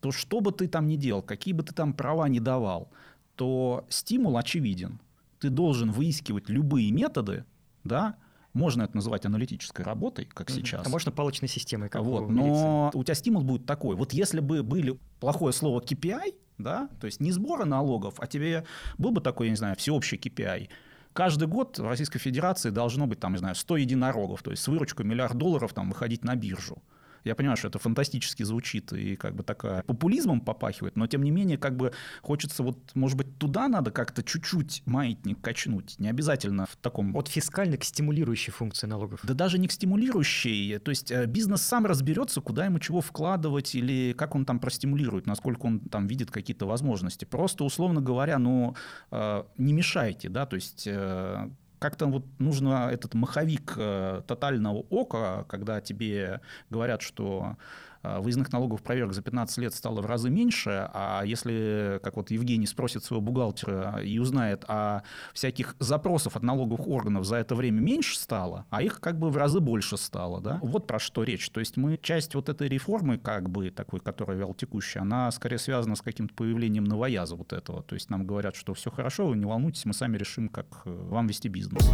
то 0.00 0.12
что 0.12 0.40
бы 0.40 0.52
ты 0.52 0.68
там 0.68 0.86
ни 0.86 0.96
делал, 0.96 1.22
какие 1.22 1.54
бы 1.54 1.62
ты 1.62 1.74
там 1.74 1.94
права 1.94 2.28
не 2.28 2.40
давал, 2.40 2.90
то 3.36 3.86
стимул 3.88 4.36
очевиден. 4.36 5.00
Ты 5.40 5.50
должен 5.50 5.90
выискивать 5.90 6.48
любые 6.48 6.92
методы, 6.92 7.44
да, 7.82 8.16
можно 8.52 8.82
это 8.82 8.94
называть 8.94 9.26
аналитической 9.26 9.82
работой, 9.82 10.26
как 10.26 10.48
угу. 10.48 10.56
сейчас. 10.56 10.86
А 10.86 10.88
можно 10.88 11.10
палочной 11.10 11.48
системой, 11.48 11.88
как 11.88 12.02
вот, 12.02 12.30
Но 12.30 12.90
у 12.94 13.02
тебя 13.02 13.14
стимул 13.14 13.42
будет 13.42 13.66
такой. 13.66 13.96
Вот 13.96 14.12
если 14.12 14.40
бы 14.40 14.62
были 14.62 14.98
плохое 15.20 15.52
слово 15.52 15.80
KPI, 15.80 16.34
да, 16.58 16.88
то 17.00 17.06
есть 17.06 17.20
не 17.20 17.32
сбора 17.32 17.64
налогов, 17.64 18.14
а 18.18 18.26
тебе 18.26 18.64
был 18.98 19.10
бы 19.10 19.20
такой, 19.20 19.46
я 19.46 19.50
не 19.50 19.56
знаю, 19.56 19.76
всеобщий 19.76 20.18
KPI, 20.18 20.68
каждый 21.12 21.48
год 21.48 21.78
в 21.78 21.86
Российской 21.86 22.18
Федерации 22.18 22.70
должно 22.70 23.06
быть, 23.06 23.20
там, 23.20 23.32
не 23.32 23.38
знаю, 23.38 23.54
100 23.54 23.76
единорогов, 23.78 24.42
то 24.42 24.50
есть 24.50 24.62
с 24.62 24.68
выручкой 24.68 25.06
миллиард 25.06 25.36
долларов 25.36 25.72
там, 25.72 25.88
выходить 25.88 26.24
на 26.24 26.34
биржу. 26.36 26.82
Я 27.24 27.34
понимаю, 27.34 27.56
что 27.56 27.68
это 27.68 27.78
фантастически 27.78 28.42
звучит 28.42 28.92
и 28.92 29.16
как 29.16 29.34
бы 29.34 29.42
такая 29.42 29.82
популизмом 29.82 30.40
попахивает, 30.40 30.96
но 30.96 31.06
тем 31.06 31.22
не 31.22 31.30
менее 31.30 31.58
как 31.58 31.76
бы 31.76 31.92
хочется 32.22 32.62
вот, 32.62 32.78
может 32.94 33.16
быть, 33.16 33.38
туда 33.38 33.68
надо 33.68 33.90
как-то 33.90 34.22
чуть-чуть 34.22 34.82
маятник 34.86 35.40
качнуть. 35.40 35.98
Не 35.98 36.08
обязательно 36.08 36.66
в 36.66 36.76
таком... 36.76 37.16
От 37.16 37.28
фискальной 37.28 37.78
к 37.78 37.84
стимулирующей 37.84 38.52
функции 38.52 38.86
налогов. 38.86 39.20
Да 39.22 39.34
даже 39.34 39.58
не 39.58 39.68
к 39.68 39.72
стимулирующей. 39.72 40.78
То 40.78 40.90
есть 40.90 41.10
э, 41.10 41.26
бизнес 41.26 41.62
сам 41.62 41.86
разберется, 41.86 42.40
куда 42.40 42.66
ему 42.66 42.78
чего 42.78 43.00
вкладывать 43.00 43.74
или 43.74 44.12
как 44.12 44.34
он 44.34 44.44
там 44.44 44.58
простимулирует, 44.58 45.26
насколько 45.26 45.66
он 45.66 45.80
там 45.80 46.06
видит 46.06 46.30
какие-то 46.30 46.66
возможности. 46.66 47.24
Просто, 47.24 47.64
условно 47.64 48.00
говоря, 48.00 48.38
ну, 48.38 48.76
э, 49.10 49.44
не 49.56 49.72
мешайте, 49.72 50.28
да, 50.28 50.46
то 50.46 50.56
есть 50.56 50.86
э, 50.86 51.50
как-то 51.84 52.06
вот 52.06 52.24
нужно 52.38 52.88
этот 52.90 53.12
маховик 53.12 53.74
э, 53.76 54.22
тотального 54.26 54.86
ока, 54.88 55.44
когда 55.50 55.82
тебе 55.82 56.40
говорят, 56.70 57.02
что 57.02 57.58
выездных 58.04 58.52
налогов 58.52 58.82
проверок 58.82 59.14
за 59.14 59.22
15 59.22 59.58
лет 59.58 59.74
стало 59.74 60.00
в 60.00 60.06
разы 60.06 60.30
меньше, 60.30 60.90
а 60.92 61.22
если, 61.24 62.00
как 62.02 62.16
вот 62.16 62.30
Евгений 62.30 62.66
спросит 62.66 63.04
своего 63.04 63.22
бухгалтера 63.22 64.00
и 64.02 64.18
узнает, 64.18 64.64
а 64.68 65.02
всяких 65.32 65.76
запросов 65.78 66.36
от 66.36 66.42
налоговых 66.42 66.86
органов 66.86 67.24
за 67.24 67.36
это 67.36 67.54
время 67.54 67.80
меньше 67.80 68.18
стало, 68.18 68.66
а 68.70 68.82
их 68.82 69.00
как 69.00 69.18
бы 69.18 69.30
в 69.30 69.36
разы 69.36 69.60
больше 69.60 69.96
стало, 69.96 70.40
да? 70.40 70.58
Вот 70.62 70.86
про 70.86 70.98
что 70.98 71.22
речь. 71.22 71.48
То 71.50 71.60
есть 71.60 71.76
мы 71.76 71.98
часть 72.00 72.34
вот 72.34 72.48
этой 72.48 72.68
реформы, 72.68 73.18
как 73.18 73.48
бы 73.48 73.70
такой, 73.70 74.00
которая 74.00 74.36
вел 74.36 74.54
текущая, 74.54 75.00
она 75.00 75.30
скорее 75.30 75.58
связана 75.58 75.96
с 75.96 76.02
каким-то 76.02 76.34
появлением 76.34 76.84
новояза 76.84 77.36
вот 77.36 77.52
этого. 77.52 77.82
То 77.82 77.94
есть 77.94 78.10
нам 78.10 78.26
говорят, 78.26 78.56
что 78.56 78.74
все 78.74 78.90
хорошо, 78.90 79.26
вы 79.26 79.36
не 79.36 79.46
волнуйтесь, 79.46 79.84
мы 79.84 79.94
сами 79.94 80.16
решим, 80.16 80.48
как 80.48 80.66
э, 80.84 80.90
вам 80.90 81.26
вести 81.26 81.48
бизнес. 81.48 81.84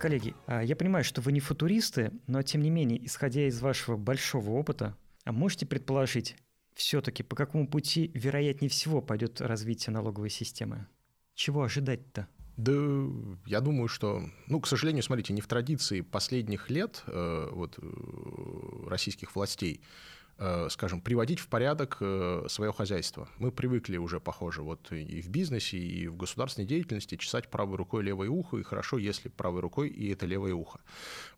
Коллеги, 0.00 0.34
а 0.46 0.62
я 0.62 0.76
понимаю, 0.76 1.04
что 1.04 1.20
вы 1.20 1.30
не 1.30 1.40
футуристы, 1.40 2.10
но 2.26 2.40
тем 2.40 2.62
не 2.62 2.70
менее, 2.70 3.04
исходя 3.04 3.46
из 3.46 3.60
вашего 3.60 3.98
большого 3.98 4.52
опыта, 4.52 4.96
а 5.24 5.32
можете 5.32 5.66
предположить, 5.66 6.36
все-таки 6.72 7.22
по 7.22 7.36
какому 7.36 7.68
пути, 7.68 8.10
вероятнее 8.14 8.70
всего, 8.70 9.02
пойдет 9.02 9.42
развитие 9.42 9.92
налоговой 9.92 10.30
системы? 10.30 10.86
Чего 11.34 11.64
ожидать-то? 11.64 12.28
Да, 12.56 12.72
я 13.44 13.60
думаю, 13.60 13.88
что, 13.88 14.22
ну, 14.46 14.60
к 14.60 14.66
сожалению, 14.66 15.02
смотрите, 15.02 15.34
не 15.34 15.42
в 15.42 15.46
традиции 15.46 16.00
последних 16.00 16.70
лет 16.70 17.02
э, 17.06 17.48
вот, 17.52 17.78
э, 17.78 18.88
российских 18.88 19.36
властей 19.36 19.82
скажем, 20.70 21.00
приводить 21.00 21.38
в 21.38 21.48
порядок 21.48 21.98
э, 22.00 22.46
свое 22.48 22.72
хозяйство. 22.72 23.28
Мы 23.38 23.52
привыкли 23.52 23.98
уже, 23.98 24.20
похоже, 24.20 24.62
вот 24.62 24.90
и 24.90 25.20
в 25.20 25.28
бизнесе, 25.28 25.76
и 25.76 26.08
в 26.08 26.16
государственной 26.16 26.66
деятельности 26.66 27.16
чесать 27.16 27.48
правой 27.48 27.76
рукой 27.76 28.02
левое 28.02 28.30
ухо, 28.30 28.56
и 28.56 28.62
хорошо, 28.62 28.98
если 28.98 29.28
правой 29.28 29.60
рукой 29.60 29.88
и 29.88 30.10
это 30.12 30.26
левое 30.26 30.54
ухо. 30.54 30.80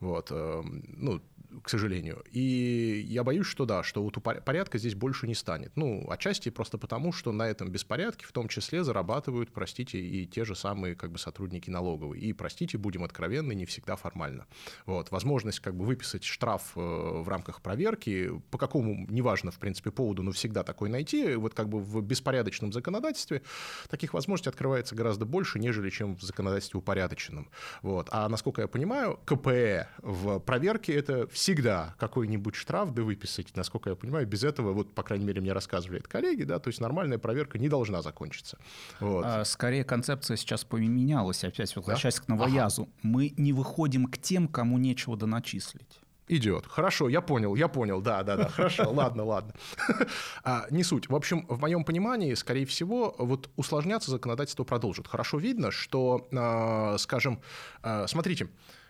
Вот. 0.01 0.31
Эм, 0.31 0.85
ну, 0.87 1.21
к 1.63 1.69
сожалению. 1.69 2.23
И 2.31 3.05
я 3.09 3.25
боюсь, 3.25 3.47
что 3.47 3.65
да, 3.65 3.83
что 3.83 4.03
вот 4.03 4.23
порядка 4.23 4.79
здесь 4.79 4.95
больше 4.95 5.27
не 5.27 5.35
станет. 5.35 5.77
Ну, 5.77 6.09
отчасти 6.11 6.49
просто 6.51 6.79
потому, 6.79 7.13
что 7.13 7.33
на 7.33 7.49
этом 7.49 7.71
беспорядке 7.71 8.27
в 8.27 8.33
том 8.33 8.49
числе 8.49 8.85
зарабатывают, 8.85 9.53
простите, 9.53 9.99
и 9.99 10.27
те 10.27 10.45
же 10.45 10.55
самые 10.55 10.95
как 10.95 11.13
бы 11.13 11.19
сотрудники 11.19 11.71
налоговые. 11.71 12.23
И, 12.23 12.33
простите, 12.33 12.79
будем 12.79 13.05
откровенны, 13.05 13.55
не 13.55 13.67
всегда 13.67 13.97
формально. 13.97 14.47
Вот. 14.87 15.11
Возможность 15.11 15.61
как 15.61 15.75
бы 15.75 15.85
выписать 15.85 16.25
штраф 16.25 16.73
э, 16.77 16.81
в 16.81 17.29
рамках 17.29 17.61
проверки, 17.63 18.31
по 18.51 18.59
какому, 18.59 19.07
неважно, 19.09 19.51
в 19.51 19.59
принципе, 19.59 19.91
поводу, 19.91 20.23
но 20.23 20.33
всегда 20.33 20.63
такой 20.63 20.89
найти, 20.89 21.35
вот 21.35 21.55
как 21.55 21.69
бы 21.69 21.81
в 21.81 22.01
беспорядочном 22.03 22.73
законодательстве 22.73 23.43
таких 23.89 24.15
возможностей 24.15 24.51
открывается 24.51 24.95
гораздо 24.95 25.25
больше, 25.25 25.59
нежели 25.59 25.91
чем 25.91 26.17
в 26.17 26.23
законодательстве 26.23 26.79
упорядоченном. 26.79 27.51
Вот. 27.83 28.09
А 28.11 28.29
насколько 28.29 28.63
я 28.63 28.69
понимаю, 28.69 29.19
КПЭ 29.25 29.89
в 29.99 30.39
проверке– 30.41 30.93
это 30.95 31.27
всегда 31.43 31.97
какой-нибудь 31.99 32.55
штраф 32.55 32.95
да 32.95 33.03
выписать, 33.03 33.57
насколько 33.57 33.91
я 33.91 33.97
понимаю, 33.97 34.29
без 34.29 34.45
этого, 34.45 34.73
вот, 34.73 34.95
по 34.95 35.03
крайней 35.03 35.25
мере, 35.25 35.41
мне 35.41 35.53
рассказывали 35.53 35.99
это 35.99 36.09
коллеги, 36.09 36.45
да, 36.45 36.61
то 36.61 36.69
есть 36.69 36.81
нормальная 36.81 37.19
проверка 37.19 37.59
не 37.59 37.69
должна 37.69 38.01
закончиться. 38.01 38.59
Вот. 39.01 39.25
А, 39.27 39.45
скорее, 39.45 39.83
концепция 39.83 40.37
сейчас 40.37 40.63
поменялась, 40.63 41.43
опять 41.43 41.75
возвращаясь 41.75 42.17
да? 42.17 42.23
к 42.23 42.29
новоязу. 42.29 42.83
Ага. 42.83 42.91
Мы 43.03 43.35
не 43.37 43.53
выходим 43.53 44.07
к 44.07 44.19
тем, 44.19 44.47
кому 44.47 44.79
нечего 44.79 45.17
доначислить. 45.17 46.01
Идет. 46.29 46.65
Хорошо, 46.69 47.09
я 47.09 47.21
понял, 47.21 47.57
я 47.57 47.67
понял, 47.67 48.01
да, 48.01 48.23
да, 48.23 48.37
да, 48.37 48.49
хорошо, 48.49 48.89
ладно, 48.93 49.25
ладно. 49.25 49.53
А, 50.45 50.67
не 50.71 50.85
суть. 50.85 51.09
В 51.09 51.15
общем, 51.17 51.45
в 51.49 51.59
моем 51.61 51.83
понимании, 51.85 52.35
скорее 52.35 52.67
всего, 52.67 53.17
вот 53.19 53.51
усложняться 53.57 54.13
законодательство 54.13 54.63
продолжит. 54.63 55.09
Хорошо 55.09 55.39
видно, 55.39 55.73
что, 55.73 56.29
а, 56.33 56.97
скажем, 56.99 57.41
а, 57.83 58.07
смотрите, 58.07 58.47
Э, 58.47 58.82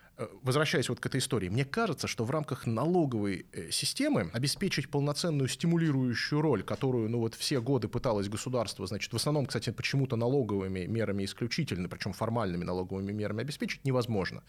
возвращаясь 0.43 0.89
вот 0.89 0.99
к 0.99 1.05
этой 1.05 1.19
истории, 1.19 1.49
мне 1.49 1.65
кажется, 1.65 2.07
что 2.07 2.23
в 2.23 2.31
рамках 2.31 2.67
налоговой 2.67 3.47
э, 3.51 3.71
системы 3.71 4.29
обеспечить 4.33 4.89
полноценную 4.89 5.47
стимулирующую 5.47 6.39
роль, 6.41 6.63
которую, 6.63 7.09
ну 7.09 7.19
вот 7.19 7.33
все 7.33 7.59
годы 7.61 7.87
пыталось 7.87 8.29
государство, 8.29 8.85
значит, 8.85 9.11
в 9.11 9.15
основном, 9.15 9.47
кстати, 9.47 9.71
почему-то 9.71 10.15
налоговыми 10.15 10.85
мерами 10.85 11.25
исключительно, 11.25 11.89
причем 11.89 12.13
формальными 12.13 12.63
налоговыми 12.63 13.11
мерами 13.11 13.41
обеспечить 13.41 13.83
невозможно. 13.85 14.43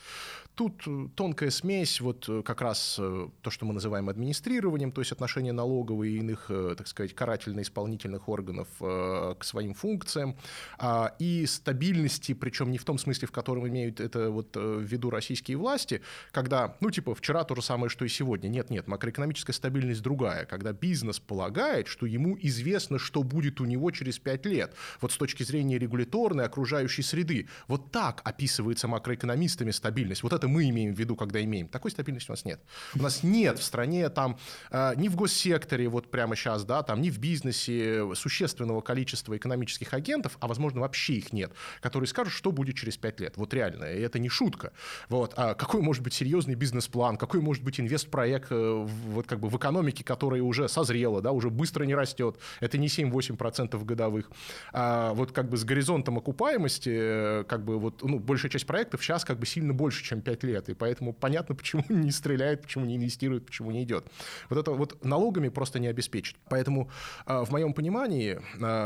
Тут 0.55 0.83
э, 0.87 1.09
тонкая 1.15 1.51
смесь, 1.51 2.01
вот 2.01 2.29
как 2.45 2.61
раз 2.61 2.97
то, 2.97 3.51
что 3.51 3.65
мы 3.65 3.73
называем 3.73 4.09
администрированием, 4.09 4.93
то 4.93 5.01
есть 5.01 5.13
отношение 5.13 5.53
налоговой 5.53 6.13
и 6.13 6.19
иных, 6.19 6.47
так 6.49 6.87
сказать, 6.87 7.15
карательно-исполнительных 7.15 8.29
органов 8.29 8.69
к 8.79 9.39
своим 9.43 9.75
функциям, 9.75 10.37
а, 10.79 11.15
и 11.19 11.47
стабильности, 11.47 12.35
причем 12.35 12.71
не 12.71 12.79
в 12.79 12.85
том 12.85 12.99
смысле, 12.99 13.29
в 13.29 13.33
котором 13.33 13.67
имеют 13.69 14.01
это 14.01 14.31
вот 14.31 14.57
в 14.57 14.81
виду 14.81 15.11
российские 15.11 15.54
российские 15.55 15.59
власти, 15.59 16.01
когда, 16.33 16.77
ну, 16.81 16.91
типа, 16.91 17.15
вчера 17.15 17.45
то 17.45 17.55
же 17.55 17.63
самое, 17.63 17.89
что 17.89 18.05
и 18.05 18.09
сегодня. 18.09 18.49
Нет, 18.49 18.71
нет, 18.71 18.89
макроэкономическая 18.89 19.55
стабильность 19.55 20.03
другая, 20.03 20.45
когда 20.45 20.73
бизнес 20.73 21.21
полагает, 21.21 21.87
что 21.87 22.07
ему 22.07 22.37
известно, 22.41 22.99
что 22.99 23.23
будет 23.23 23.61
у 23.61 23.65
него 23.65 23.91
через 23.91 24.19
пять 24.19 24.47
лет. 24.47 24.75
Вот 25.01 25.13
с 25.13 25.17
точки 25.17 25.45
зрения 25.45 25.79
регуляторной, 25.79 26.45
окружающей 26.45 27.03
среды. 27.03 27.49
Вот 27.69 27.93
так 27.93 28.21
описывается 28.25 28.89
макроэкономистами 28.89 29.73
стабильность. 29.73 30.23
Вот 30.23 30.33
это 30.33 30.49
мы 30.49 30.69
имеем 30.71 30.95
в 30.95 30.99
виду, 30.99 31.17
когда 31.17 31.41
имеем. 31.43 31.69
Такой 31.69 31.91
стабильности 31.91 32.31
у 32.31 32.33
нас 32.33 32.45
нет. 32.45 32.61
У 32.95 33.03
нас 33.03 33.23
нет 33.23 33.59
в 33.59 33.63
стране 33.63 34.09
там 34.09 34.37
э, 34.71 34.95
ни 34.97 35.09
в 35.09 35.17
госсекторе 35.17 35.89
вот 35.89 36.11
прямо 36.11 36.37
сейчас, 36.37 36.65
да, 36.65 36.83
там 36.83 37.01
ни 37.01 37.11
в 37.11 37.19
бизнесе 37.19 38.15
существенного 38.15 38.81
количества 38.81 39.37
экономических 39.37 39.95
агентов, 39.95 40.37
а 40.41 40.47
возможно 40.47 40.81
вообще 40.81 41.15
их 41.15 41.33
нет, 41.33 41.53
которые 41.81 42.09
скажут, 42.09 42.33
что 42.33 42.53
будет 42.53 42.77
через 42.77 42.97
пять 42.97 43.21
лет. 43.21 43.37
Вот 43.37 43.55
реально, 43.55 43.85
и 43.85 44.01
это 44.01 44.19
не 44.19 44.29
шутка. 44.29 44.73
Вот. 45.09 45.35
А 45.45 45.55
какой 45.55 45.83
может 45.83 46.03
быть 46.03 46.15
серьезный 46.15 46.55
бизнес-план, 46.55 47.17
какой 47.17 47.41
может 47.41 47.63
быть 47.63 47.79
инвестпроект 47.79 48.49
э, 48.51 48.87
вот 49.09 49.27
как 49.27 49.41
бы 49.41 49.49
в 49.49 49.57
экономике, 49.57 50.03
которая 50.03 50.43
уже 50.43 50.69
созрела, 50.69 51.21
да, 51.21 51.33
уже 51.33 51.51
быстро 51.51 51.85
не 51.85 51.95
растет. 51.95 52.39
Это 52.61 52.79
не 52.79 52.87
7-8% 52.87 53.85
годовых. 53.85 54.31
А 54.73 55.13
вот 55.13 55.33
как 55.33 55.51
бы 55.51 55.57
с 55.59 55.65
горизонтом 55.65 56.17
окупаемости, 56.17 56.91
э, 56.93 57.45
как 57.45 57.65
бы 57.65 57.79
вот, 57.79 58.03
ну, 58.03 58.19
большая 58.19 58.51
часть 58.51 58.67
проектов 58.67 59.03
сейчас 59.03 59.25
как 59.25 59.39
бы 59.39 59.45
сильно 59.45 59.75
больше, 59.75 60.03
чем 60.03 60.23
5 60.23 60.45
лет. 60.45 60.69
И 60.71 60.75
поэтому 60.75 61.13
понятно, 61.13 61.55
почему 61.55 61.85
не 61.91 62.11
стреляет, 62.11 62.63
почему 62.63 62.87
не 62.87 62.97
инвестирует, 62.97 63.45
почему 63.45 63.71
не 63.71 63.83
идет. 63.83 64.07
Вот 64.49 64.59
это 64.59 64.71
вот 64.73 65.05
налогами 65.05 65.51
просто 65.51 65.79
не 65.79 65.89
обеспечить. 65.89 66.37
Поэтому 66.49 66.91
в 67.27 67.51
моем 67.51 67.75
понимании 67.75 68.41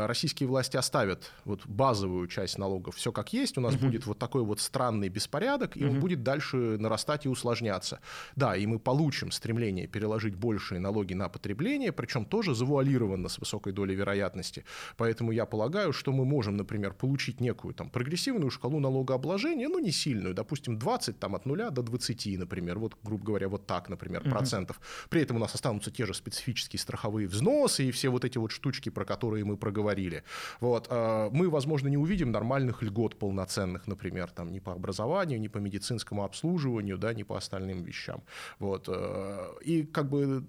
российские 0.07 0.49
власти 0.49 0.75
оставят 0.75 1.31
вот 1.45 1.65
базовую 1.65 2.27
часть 2.27 2.57
налогов 2.57 2.95
все 2.95 3.11
как 3.11 3.31
есть. 3.31 3.57
У 3.57 3.61
нас 3.61 3.75
угу. 3.75 3.85
будет 3.85 4.05
вот 4.05 4.17
такой 4.17 4.43
вот 4.43 4.59
странный 4.59 5.09
беспорядок, 5.09 5.77
и 5.77 5.85
угу. 5.85 5.93
он 5.93 5.99
будет 5.99 6.23
дальше 6.23 6.48
дальше 6.49 6.77
нарастать 6.79 7.25
и 7.25 7.29
усложняться. 7.29 7.99
Да, 8.35 8.55
и 8.55 8.65
мы 8.65 8.79
получим 8.79 9.31
стремление 9.31 9.87
переложить 9.87 10.35
большие 10.35 10.79
налоги 10.79 11.13
на 11.13 11.29
потребление, 11.29 11.91
причем 11.91 12.25
тоже 12.25 12.55
завуалированно 12.55 13.29
с 13.29 13.39
высокой 13.39 13.73
долей 13.73 13.95
вероятности. 13.95 14.63
Поэтому 14.97 15.31
я 15.31 15.45
полагаю, 15.45 15.93
что 15.93 16.11
мы 16.11 16.25
можем, 16.25 16.57
например, 16.57 16.93
получить 16.93 17.41
некую 17.41 17.73
там 17.73 17.89
прогрессивную 17.89 18.51
шкалу 18.51 18.79
налогообложения, 18.79 19.67
ну 19.67 19.79
не 19.79 19.91
сильную, 19.91 20.33
допустим, 20.33 20.77
20 20.77 21.19
там 21.19 21.35
от 21.35 21.45
0 21.45 21.71
до 21.71 21.83
20, 21.83 22.39
например, 22.39 22.79
вот, 22.79 22.95
грубо 23.03 23.25
говоря, 23.25 23.47
вот 23.47 23.65
так, 23.65 23.89
например, 23.89 24.21
угу. 24.21 24.29
процентов. 24.29 24.79
При 25.09 25.21
этом 25.21 25.37
у 25.37 25.39
нас 25.39 25.55
останутся 25.55 25.91
те 25.91 26.05
же 26.05 26.13
специфические 26.13 26.79
страховые 26.79 27.27
взносы 27.27 27.85
и 27.85 27.91
все 27.91 28.09
вот 28.09 28.25
эти 28.25 28.37
вот 28.37 28.51
штучки, 28.51 28.89
про 28.89 29.05
которые 29.05 29.43
мы 29.43 29.57
проговорили. 29.57 30.23
Вот. 30.59 30.87
А, 30.89 31.29
мы, 31.31 31.49
возможно, 31.49 31.89
не 31.89 31.97
увидим 31.97 32.31
нормальных 32.31 32.83
льгот 32.83 33.15
полноценных, 33.15 33.87
например, 33.87 34.29
там, 34.31 34.51
ни 34.51 34.59
по 34.59 34.71
образованию, 34.73 35.39
ни 35.39 35.49
по 35.49 35.59
медицинскому 35.59 36.23
обслуживанию, 36.23 36.38
обслуживанию, 36.39 36.97
да, 36.97 37.13
ни 37.13 37.23
по 37.23 37.35
остальным 37.35 37.83
вещам. 37.83 38.21
Вот. 38.59 38.89
Э, 38.89 39.53
и 39.61 39.83
как 39.83 40.09
бы 40.09 40.43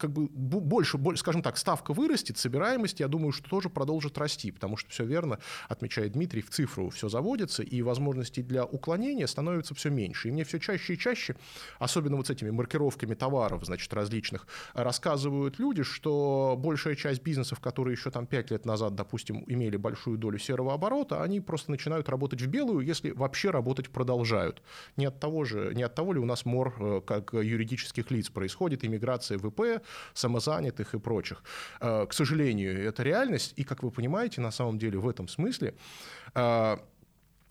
как 0.00 0.10
бы 0.12 0.28
больше, 0.28 0.96
больше, 0.96 1.20
скажем 1.20 1.42
так, 1.42 1.58
ставка 1.58 1.92
вырастет, 1.92 2.38
собираемость, 2.38 3.00
я 3.00 3.08
думаю, 3.08 3.32
что 3.32 3.48
тоже 3.48 3.68
продолжит 3.68 4.16
расти, 4.18 4.50
потому 4.50 4.76
что 4.76 4.90
все 4.90 5.04
верно, 5.04 5.38
отмечает 5.68 6.12
Дмитрий, 6.12 6.40
в 6.40 6.50
цифру 6.50 6.88
все 6.90 7.08
заводится, 7.08 7.62
и 7.62 7.82
возможностей 7.82 8.42
для 8.42 8.64
уклонения 8.64 9.26
становится 9.26 9.74
все 9.74 9.90
меньше. 9.90 10.28
И 10.28 10.32
мне 10.32 10.44
все 10.44 10.58
чаще 10.58 10.94
и 10.94 10.98
чаще, 10.98 11.36
особенно 11.78 12.16
вот 12.16 12.26
с 12.26 12.30
этими 12.30 12.50
маркировками 12.50 13.14
товаров, 13.14 13.64
значит, 13.64 13.92
различных, 13.92 14.46
рассказывают 14.72 15.58
люди, 15.58 15.82
что 15.82 16.56
большая 16.58 16.96
часть 16.96 17.22
бизнесов, 17.22 17.60
которые 17.60 17.92
еще 17.92 18.10
там 18.10 18.26
5 18.26 18.50
лет 18.50 18.64
назад, 18.64 18.94
допустим, 18.94 19.44
имели 19.46 19.76
большую 19.76 20.16
долю 20.16 20.38
серого 20.38 20.72
оборота, 20.72 21.22
они 21.22 21.40
просто 21.40 21.70
начинают 21.70 22.08
работать 22.08 22.40
в 22.40 22.46
белую, 22.46 22.86
если 22.86 23.10
вообще 23.10 23.50
работать 23.50 23.90
продолжают. 23.90 24.62
Не 24.96 25.06
от 25.06 25.20
того 25.20 25.44
же, 25.44 25.72
не 25.74 25.82
от 25.82 25.94
того 25.94 26.14
ли 26.14 26.18
у 26.18 26.24
нас 26.24 26.46
мор 26.46 26.74
э, 26.80 27.00
как 27.06 27.34
юридических 27.34 28.10
лиц 28.10 28.30
происходит, 28.30 28.84
иммиграция 28.84 29.36
в 29.38 29.46
ИП, 29.46 29.82
самозанятых 30.14 30.94
и 30.94 30.98
прочих. 30.98 31.42
Э, 31.80 32.06
к 32.06 32.12
сожалению, 32.12 32.88
это 32.88 33.02
реальность, 33.02 33.54
и, 33.56 33.64
как 33.64 33.82
вы 33.82 33.90
понимаете, 33.90 34.40
на 34.40 34.50
самом 34.50 34.78
деле 34.78 34.98
в 34.98 35.08
этом 35.08 35.28
смысле 35.28 35.74
э, 36.34 36.76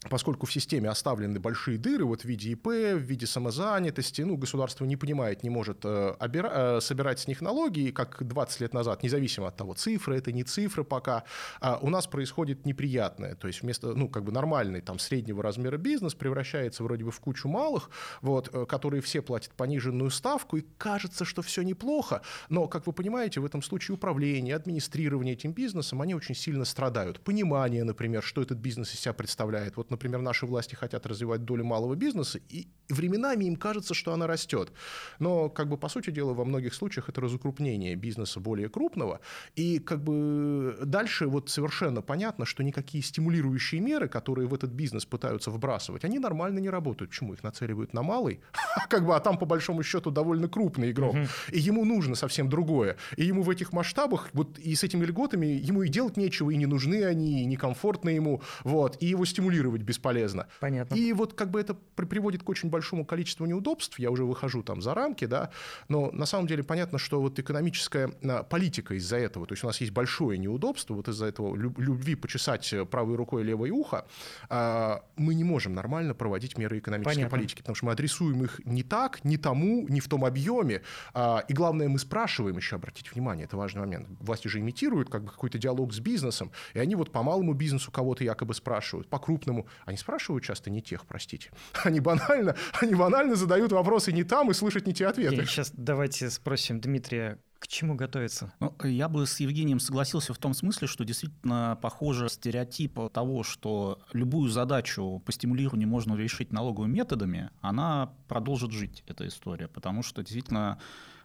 поскольку 0.07 0.45
в 0.45 0.53
системе 0.53 0.89
оставлены 0.89 1.39
большие 1.39 1.77
дыры 1.77 2.05
вот 2.05 2.21
в 2.21 2.25
виде 2.25 2.51
ИП, 2.51 2.67
в 2.67 2.99
виде 2.99 3.27
самозанятости, 3.27 4.21
ну, 4.21 4.37
государство 4.37 4.85
не 4.85 4.95
понимает, 4.95 5.43
не 5.43 5.49
может 5.49 5.79
э, 5.83 6.15
э, 6.19 6.79
собирать 6.81 7.19
с 7.19 7.27
них 7.27 7.41
налоги, 7.41 7.91
как 7.91 8.25
20 8.25 8.61
лет 8.61 8.73
назад, 8.73 9.03
независимо 9.03 9.49
от 9.49 9.57
того, 9.57 9.73
цифры 9.73 10.17
это 10.17 10.31
не 10.31 10.43
цифры 10.43 10.85
пока, 10.85 11.25
э, 11.61 11.75
у 11.81 11.89
нас 11.89 12.07
происходит 12.07 12.65
неприятное, 12.65 13.35
то 13.35 13.47
есть 13.47 13.61
вместо, 13.61 13.93
ну, 13.93 14.07
как 14.07 14.23
бы 14.23 14.31
нормальный 14.31 14.79
там 14.79 14.99
среднего 14.99 15.43
размера 15.43 15.77
бизнес 15.77 16.15
превращается 16.15 16.83
вроде 16.83 17.03
бы 17.03 17.11
в 17.11 17.19
кучу 17.19 17.49
малых, 17.49 17.89
вот, 18.21 18.49
э, 18.53 18.65
которые 18.65 19.01
все 19.01 19.21
платят 19.21 19.51
пониженную 19.53 20.11
ставку, 20.11 20.55
и 20.57 20.65
кажется, 20.77 21.25
что 21.25 21.41
все 21.41 21.61
неплохо, 21.61 22.21
но, 22.47 22.67
как 22.67 22.87
вы 22.87 22.93
понимаете, 22.93 23.41
в 23.41 23.45
этом 23.45 23.61
случае 23.61 23.95
управление, 23.95 24.55
администрирование 24.55 25.33
этим 25.33 25.51
бизнесом, 25.51 26.01
они 26.01 26.15
очень 26.15 26.35
сильно 26.35 26.63
страдают. 26.63 27.19
Понимание, 27.19 27.83
например, 27.83 28.23
что 28.23 28.41
этот 28.41 28.59
бизнес 28.59 28.93
из 28.93 29.01
себя 29.01 29.13
представляет. 29.13 29.75
Вот 29.75 29.88
например, 29.89 30.21
наши 30.21 30.45
власти 30.45 30.75
хотят 30.75 31.05
развивать 31.05 31.45
долю 31.45 31.63
малого 31.63 31.95
бизнеса, 31.95 32.39
и 32.49 32.67
временами 32.89 33.45
им 33.45 33.55
кажется, 33.55 33.93
что 33.93 34.13
она 34.13 34.27
растет. 34.27 34.71
Но, 35.19 35.49
как 35.49 35.69
бы, 35.69 35.77
по 35.77 35.89
сути 35.89 36.09
дела, 36.09 36.33
во 36.33 36.45
многих 36.45 36.73
случаях 36.73 37.09
это 37.09 37.21
разукрупнение 37.21 37.95
бизнеса 37.95 38.39
более 38.39 38.69
крупного, 38.69 39.19
и, 39.55 39.79
как 39.79 40.03
бы, 40.03 40.77
дальше 40.83 41.27
вот 41.27 41.49
совершенно 41.49 42.01
понятно, 42.01 42.45
что 42.45 42.63
никакие 42.63 43.03
стимулирующие 43.03 43.81
меры, 43.81 44.07
которые 44.07 44.47
в 44.47 44.53
этот 44.53 44.71
бизнес 44.71 45.05
пытаются 45.05 45.51
вбрасывать, 45.51 46.05
они 46.05 46.19
нормально 46.19 46.59
не 46.59 46.69
работают. 46.69 47.11
Почему? 47.11 47.33
Их 47.33 47.43
нацеливают 47.43 47.93
на 47.93 48.03
малый, 48.03 48.41
как 48.89 49.05
бы, 49.05 49.15
а 49.15 49.19
там, 49.19 49.37
по 49.37 49.45
большому 49.45 49.83
счету, 49.83 50.11
довольно 50.11 50.47
крупный 50.47 50.91
игрок, 50.91 51.15
и 51.51 51.59
ему 51.59 51.85
нужно 51.85 52.15
совсем 52.15 52.49
другое. 52.49 52.97
И 53.17 53.25
ему 53.25 53.43
в 53.43 53.49
этих 53.49 53.73
масштабах, 53.73 54.29
вот 54.33 54.57
и 54.59 54.75
с 54.75 54.83
этими 54.83 55.05
льготами, 55.05 55.45
ему 55.45 55.83
и 55.83 55.89
делать 55.89 56.17
нечего, 56.17 56.49
и 56.51 56.57
не 56.57 56.65
нужны 56.65 57.03
они, 57.03 57.43
и 57.43 57.45
некомфортно 57.45 58.09
ему, 58.09 58.41
вот, 58.63 58.97
и 59.01 59.07
его 59.07 59.25
стимулировать 59.25 59.78
быть 59.79 59.87
бесполезно. 59.87 60.47
Понятно. 60.59 60.95
И 60.95 61.13
вот 61.13 61.33
как 61.33 61.49
бы 61.49 61.59
это 61.59 61.73
приводит 61.95 62.43
к 62.43 62.49
очень 62.49 62.69
большому 62.69 63.05
количеству 63.05 63.45
неудобств, 63.45 63.97
я 63.99 64.11
уже 64.11 64.25
выхожу 64.25 64.61
там 64.63 64.81
за 64.81 64.93
рамки, 64.93 65.25
да, 65.25 65.49
но 65.87 66.11
на 66.11 66.25
самом 66.25 66.47
деле 66.47 66.63
понятно, 66.63 66.99
что 66.99 67.21
вот 67.21 67.39
экономическая 67.39 68.11
а, 68.23 68.43
политика 68.43 68.93
из-за 68.95 69.17
этого, 69.17 69.47
то 69.47 69.53
есть 69.53 69.63
у 69.63 69.67
нас 69.67 69.81
есть 69.81 69.93
большое 69.93 70.37
неудобство, 70.37 70.93
вот 70.93 71.07
из-за 71.07 71.25
этого 71.25 71.55
любви 71.55 72.15
почесать 72.15 72.73
правой 72.91 73.15
рукой 73.15 73.43
левое 73.43 73.71
ухо, 73.71 74.05
а, 74.49 75.03
мы 75.15 75.33
не 75.33 75.43
можем 75.43 75.73
нормально 75.73 76.13
проводить 76.13 76.57
меры 76.57 76.79
экономической 76.79 77.15
Понятно. 77.15 77.37
политики, 77.37 77.59
потому 77.59 77.75
что 77.75 77.85
мы 77.85 77.91
адресуем 77.93 78.43
их 78.43 78.61
не 78.65 78.83
так, 78.83 79.23
не 79.23 79.37
тому, 79.37 79.87
не 79.87 79.99
в 79.99 80.07
том 80.07 80.25
объеме, 80.25 80.81
а, 81.13 81.43
и 81.47 81.53
главное, 81.53 81.87
мы 81.87 81.99
спрашиваем 81.99 82.57
еще, 82.57 82.75
обратите 82.75 83.09
внимание, 83.13 83.45
это 83.45 83.57
важный 83.57 83.81
момент, 83.81 84.07
власти 84.19 84.47
же 84.47 84.59
имитируют 84.59 85.09
как 85.09 85.23
бы 85.23 85.31
какой-то 85.31 85.57
диалог 85.57 85.93
с 85.93 85.99
бизнесом, 85.99 86.51
и 86.73 86.79
они 86.79 86.95
вот 86.95 87.11
по 87.11 87.23
малому 87.23 87.53
бизнесу 87.53 87.91
кого-то 87.91 88.23
якобы 88.23 88.53
спрашивают, 88.53 89.07
по 89.07 89.19
крупному, 89.19 89.67
они 89.85 89.97
спрашивают 89.97 90.43
часто 90.43 90.69
не 90.69 90.81
тех, 90.81 91.05
простите. 91.05 91.51
Они 91.83 91.99
банально, 91.99 92.55
они 92.81 92.95
банально 92.95 93.35
задают 93.35 93.71
вопросы 93.71 94.11
не 94.11 94.23
там 94.23 94.51
и 94.51 94.53
слышат 94.53 94.85
не 94.85 94.93
те 94.93 95.07
ответы. 95.07 95.41
И 95.41 95.45
сейчас 95.45 95.71
давайте 95.73 96.29
спросим 96.29 96.79
Дмитрия, 96.79 97.39
к 97.59 97.67
чему 97.67 97.95
готовиться? 97.95 98.53
Ну, 98.59 98.73
я 98.83 99.09
бы 99.09 99.27
с 99.27 99.39
Евгением 99.39 99.79
согласился 99.79 100.33
в 100.33 100.37
том 100.37 100.53
смысле, 100.53 100.87
что 100.87 101.03
действительно 101.03 101.77
похоже 101.81 102.29
стереотип 102.29 102.97
того, 103.11 103.43
что 103.43 103.99
любую 104.13 104.49
задачу 104.49 105.21
по 105.25 105.31
стимулированию 105.31 105.87
можно 105.87 106.15
решить 106.15 106.53
налоговыми 106.53 106.93
методами, 106.93 107.49
она 107.61 108.13
продолжит 108.27 108.71
жить, 108.71 109.03
эта 109.07 109.27
история. 109.27 109.67
Потому 109.67 110.03
что 110.03 110.21
действительно 110.21 110.79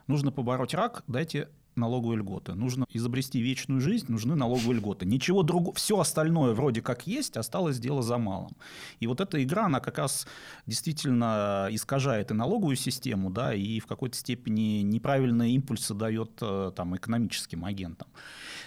нужно 0.07 0.31
побороть 0.31 0.73
рак, 0.73 1.03
дайте 1.07 1.49
налоговые 1.75 2.19
льготы. 2.19 2.53
Нужно 2.53 2.85
изобрести 2.89 3.41
вечную 3.41 3.81
жизнь, 3.81 4.05
нужны 4.09 4.35
налоговые 4.35 4.79
льготы. 4.79 5.05
Ничего 5.05 5.43
другого, 5.43 5.75
все 5.75 5.99
остальное 5.99 6.53
вроде 6.53 6.81
как 6.81 7.07
есть, 7.07 7.37
осталось 7.37 7.79
дело 7.79 8.01
за 8.01 8.17
малым. 8.17 8.55
И 8.99 9.07
вот 9.07 9.21
эта 9.21 9.43
игра, 9.43 9.65
она 9.65 9.79
как 9.79 9.97
раз 9.97 10.27
действительно 10.65 11.67
искажает 11.71 12.31
и 12.31 12.33
налоговую 12.33 12.75
систему, 12.75 13.29
да, 13.29 13.53
и 13.53 13.79
в 13.79 13.87
какой-то 13.87 14.17
степени 14.17 14.81
неправильные 14.81 15.53
импульсы 15.53 15.93
дает 15.93 16.31
э, 16.41 16.71
там, 16.75 16.95
экономическим 16.95 17.65
агентам. 17.65 18.07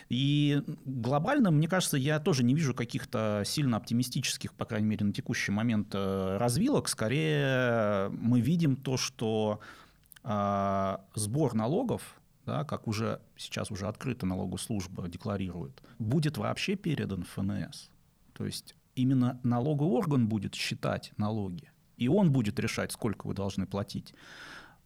И 0.09 0.63
глобально, 0.85 1.51
мне 1.51 1.69
кажется, 1.69 1.97
я 1.97 2.19
тоже 2.19 2.43
не 2.45 2.55
вижу 2.55 2.75
каких-то 2.75 3.43
сильно 3.45 3.77
оптимистических, 3.77 4.55
по 4.55 4.65
крайней 4.65 4.89
мере, 4.89 5.05
на 5.07 5.13
текущий 5.13 5.53
момент 5.53 5.89
э, 5.95 6.37
развилок. 6.39 6.89
Скорее 6.89 8.09
мы 8.11 8.41
видим 8.41 8.77
то, 8.77 8.97
что 8.97 9.61
э, 10.25 10.97
сбор 11.15 11.55
налогов 11.55 12.19
да, 12.49 12.65
как 12.65 12.89
уже 12.89 13.21
сейчас 13.37 13.71
уже 13.71 13.87
открыто 13.89 14.25
налоговая 14.25 14.57
служба 14.59 15.07
декларирует, 15.07 15.83
будет 15.99 16.39
вообще 16.39 16.77
передан 16.77 17.23
ФНС. 17.25 17.91
То 18.33 18.47
есть 18.47 18.75
именно 18.95 19.39
налоговый 19.43 19.93
орган 19.93 20.29
будет 20.29 20.55
считать 20.55 21.13
налоги, 21.19 21.71
и 21.99 22.09
он 22.09 22.33
будет 22.33 22.59
решать, 22.59 22.91
сколько 22.91 23.27
вы 23.27 23.35
должны 23.35 23.67
платить. 23.67 24.15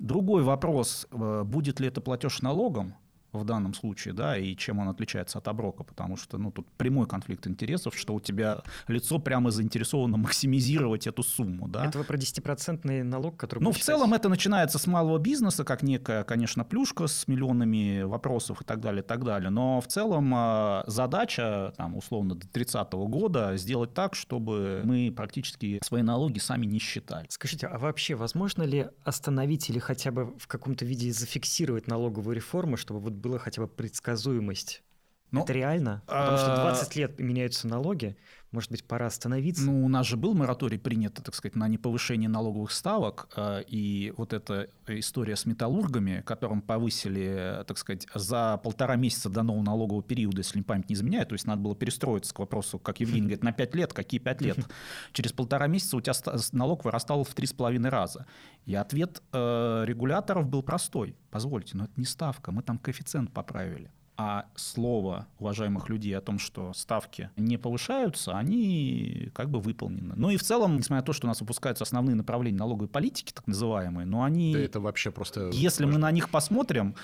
Другой 0.01 0.43
вопрос, 0.43 1.07
э, 1.13 1.45
будет 1.45 1.79
ли 1.79 1.87
это 1.87 2.01
платеж 2.01 2.43
налогом, 2.43 2.95
в 3.33 3.45
данном 3.45 3.75
случае, 3.75 4.15
да, 4.15 4.37
и 4.37 4.55
чем 4.57 4.79
он 4.79 4.89
отличается 4.89 5.39
от 5.39 5.49
оброка, 5.49 5.85
потому 5.85 6.17
что, 6.17 6.39
ну, 6.39 6.51
тут 6.51 6.69
прямой 6.77 7.07
конфликт 7.07 7.47
интересов, 7.47 7.97
что 7.97 8.15
у 8.15 8.21
тебя 8.21 8.63
лицо 8.89 9.19
прямо 9.19 9.51
заинтересовано 9.51 10.17
максимизировать 10.17 11.07
эту 11.07 11.23
сумму, 11.23 11.69
да. 11.69 11.87
Это 11.87 11.99
вы 11.99 12.05
про 12.05 12.17
10% 12.17 13.03
налог, 13.03 13.37
который... 13.37 13.61
Ну, 13.61 13.73
в 13.73 13.79
целом 13.79 14.15
это 14.15 14.29
начинается 14.29 14.79
с 14.79 14.87
малого 14.87 15.19
бизнеса, 15.19 15.65
как 15.65 15.83
некая, 15.83 16.25
конечно, 16.25 16.65
плюшка 16.65 17.07
с 17.07 17.27
миллионами 17.29 18.03
вопросов 18.03 18.61
и 18.61 18.65
так 18.65 18.81
далее, 18.81 19.03
и 19.03 19.07
так 19.07 19.25
далее, 19.25 19.51
но 19.51 19.81
в 19.81 19.87
целом 19.87 20.33
а, 20.35 20.85
задача, 20.87 21.73
там, 21.77 21.97
условно, 21.97 22.35
до 22.35 22.47
30 22.49 22.93
года 22.93 23.57
сделать 23.57 23.95
так, 23.95 24.15
чтобы 24.15 24.83
мы 24.85 25.13
практически 25.15 25.81
свои 25.83 26.03
налоги 26.03 26.39
сами 26.39 26.67
не 26.67 26.79
считали. 26.79 27.27
Скажите, 27.31 27.67
а 27.67 27.79
вообще 27.79 28.15
возможно 28.15 28.63
ли 28.63 28.89
остановить 29.05 29.71
или 29.71 29.79
хотя 29.79 30.11
бы 30.11 30.35
в 30.39 30.47
каком-то 30.47 30.85
виде 30.85 31.13
зафиксировать 31.13 31.87
налоговую 31.87 32.37
реформу, 32.37 32.77
чтобы 32.77 33.01
вот 33.01 33.13
была 33.23 33.39
хотя 33.39 33.63
бы 33.63 33.69
предсказуемость. 33.69 34.83
Ну, 35.31 35.43
это 35.43 35.53
реально? 35.55 36.03
Потому 36.07 36.37
что 36.37 36.57
20 36.57 36.97
а, 36.97 37.01
лет 37.01 37.19
меняются 37.19 37.67
налоги, 37.67 38.17
может 38.53 38.71
быть, 38.71 38.85
пора 38.85 39.07
остановиться? 39.07 39.65
Ну, 39.65 39.85
у 39.85 39.89
нас 39.89 40.07
же 40.07 40.17
был 40.17 40.35
мораторий 40.35 40.79
принят, 40.79 41.15
так 41.15 41.35
сказать, 41.35 41.57
на 41.57 41.67
неповышение 41.69 42.29
налоговых 42.29 42.71
ставок, 42.71 43.29
э, 43.35 43.63
и 43.67 44.13
вот 44.17 44.33
эта 44.33 44.69
история 44.87 45.37
с 45.37 45.47
металлургами, 45.47 46.23
которым 46.25 46.61
повысили, 46.61 47.65
так 47.67 47.79
сказать, 47.79 48.07
за 48.15 48.61
полтора 48.63 48.97
месяца 48.97 49.31
до 49.31 49.43
нового 49.43 49.63
налогового 49.63 50.03
периода, 50.03 50.39
если 50.39 50.61
память 50.61 50.91
не 50.91 50.95
изменяет, 50.95 51.31
то 51.31 51.35
есть 51.35 51.47
надо 51.47 51.63
было 51.63 51.75
перестроиться 51.75 52.35
к 52.35 52.39
вопросу, 52.39 52.79
как 52.79 53.01
Евгений 53.01 53.23
говорит, 53.23 53.43
на 53.43 53.53
5 53.53 53.75
лет, 53.75 53.93
какие 53.93 54.21
5 54.21 54.41
лет? 54.43 54.59
Через 55.13 55.33
полтора 55.33 55.67
месяца 55.67 55.97
у 55.97 56.01
тебя 56.01 56.13
налог 56.53 56.85
вырастал 56.85 57.25
в 57.25 57.35
3,5 57.35 57.89
раза. 57.89 58.27
И 58.67 58.75
ответ 58.75 59.23
э, 59.33 59.85
регуляторов 59.87 60.47
был 60.47 60.63
простой. 60.63 61.17
Позвольте, 61.31 61.77
но 61.77 61.85
это 61.85 61.95
не 61.97 62.05
ставка, 62.05 62.53
мы 62.53 62.63
там 62.63 62.79
коэффициент 62.79 63.33
поправили 63.33 63.91
а 64.25 64.47
слово 64.55 65.27
уважаемых 65.41 65.89
людей 65.89 66.17
о 66.17 66.21
том, 66.21 66.39
что 66.39 66.73
ставки 66.75 67.31
не 67.37 67.57
повышаются, 67.57 68.39
они 68.39 69.31
как 69.35 69.51
бы 69.51 69.59
выполнены. 69.59 70.15
Ну 70.17 70.31
и 70.31 70.37
в 70.37 70.45
целом, 70.45 70.77
несмотря 70.77 71.01
на 71.01 71.07
то, 71.07 71.13
что 71.13 71.27
у 71.27 71.29
нас 71.29 71.41
выпускаются 71.41 71.83
основные 71.83 72.15
направления 72.15 72.59
налоговой 72.59 72.87
политики, 72.87 73.33
так 73.33 73.49
называемые, 73.49 74.07
но 74.07 74.23
они... 74.23 74.53
Да 74.53 74.61
это 74.61 74.79
вообще 74.79 75.11
просто... 75.11 75.51
Если 75.53 75.85
важно. 75.85 75.99
мы 75.99 76.03
на 76.03 76.13
них 76.13 76.31
посмотрим, 76.31 76.95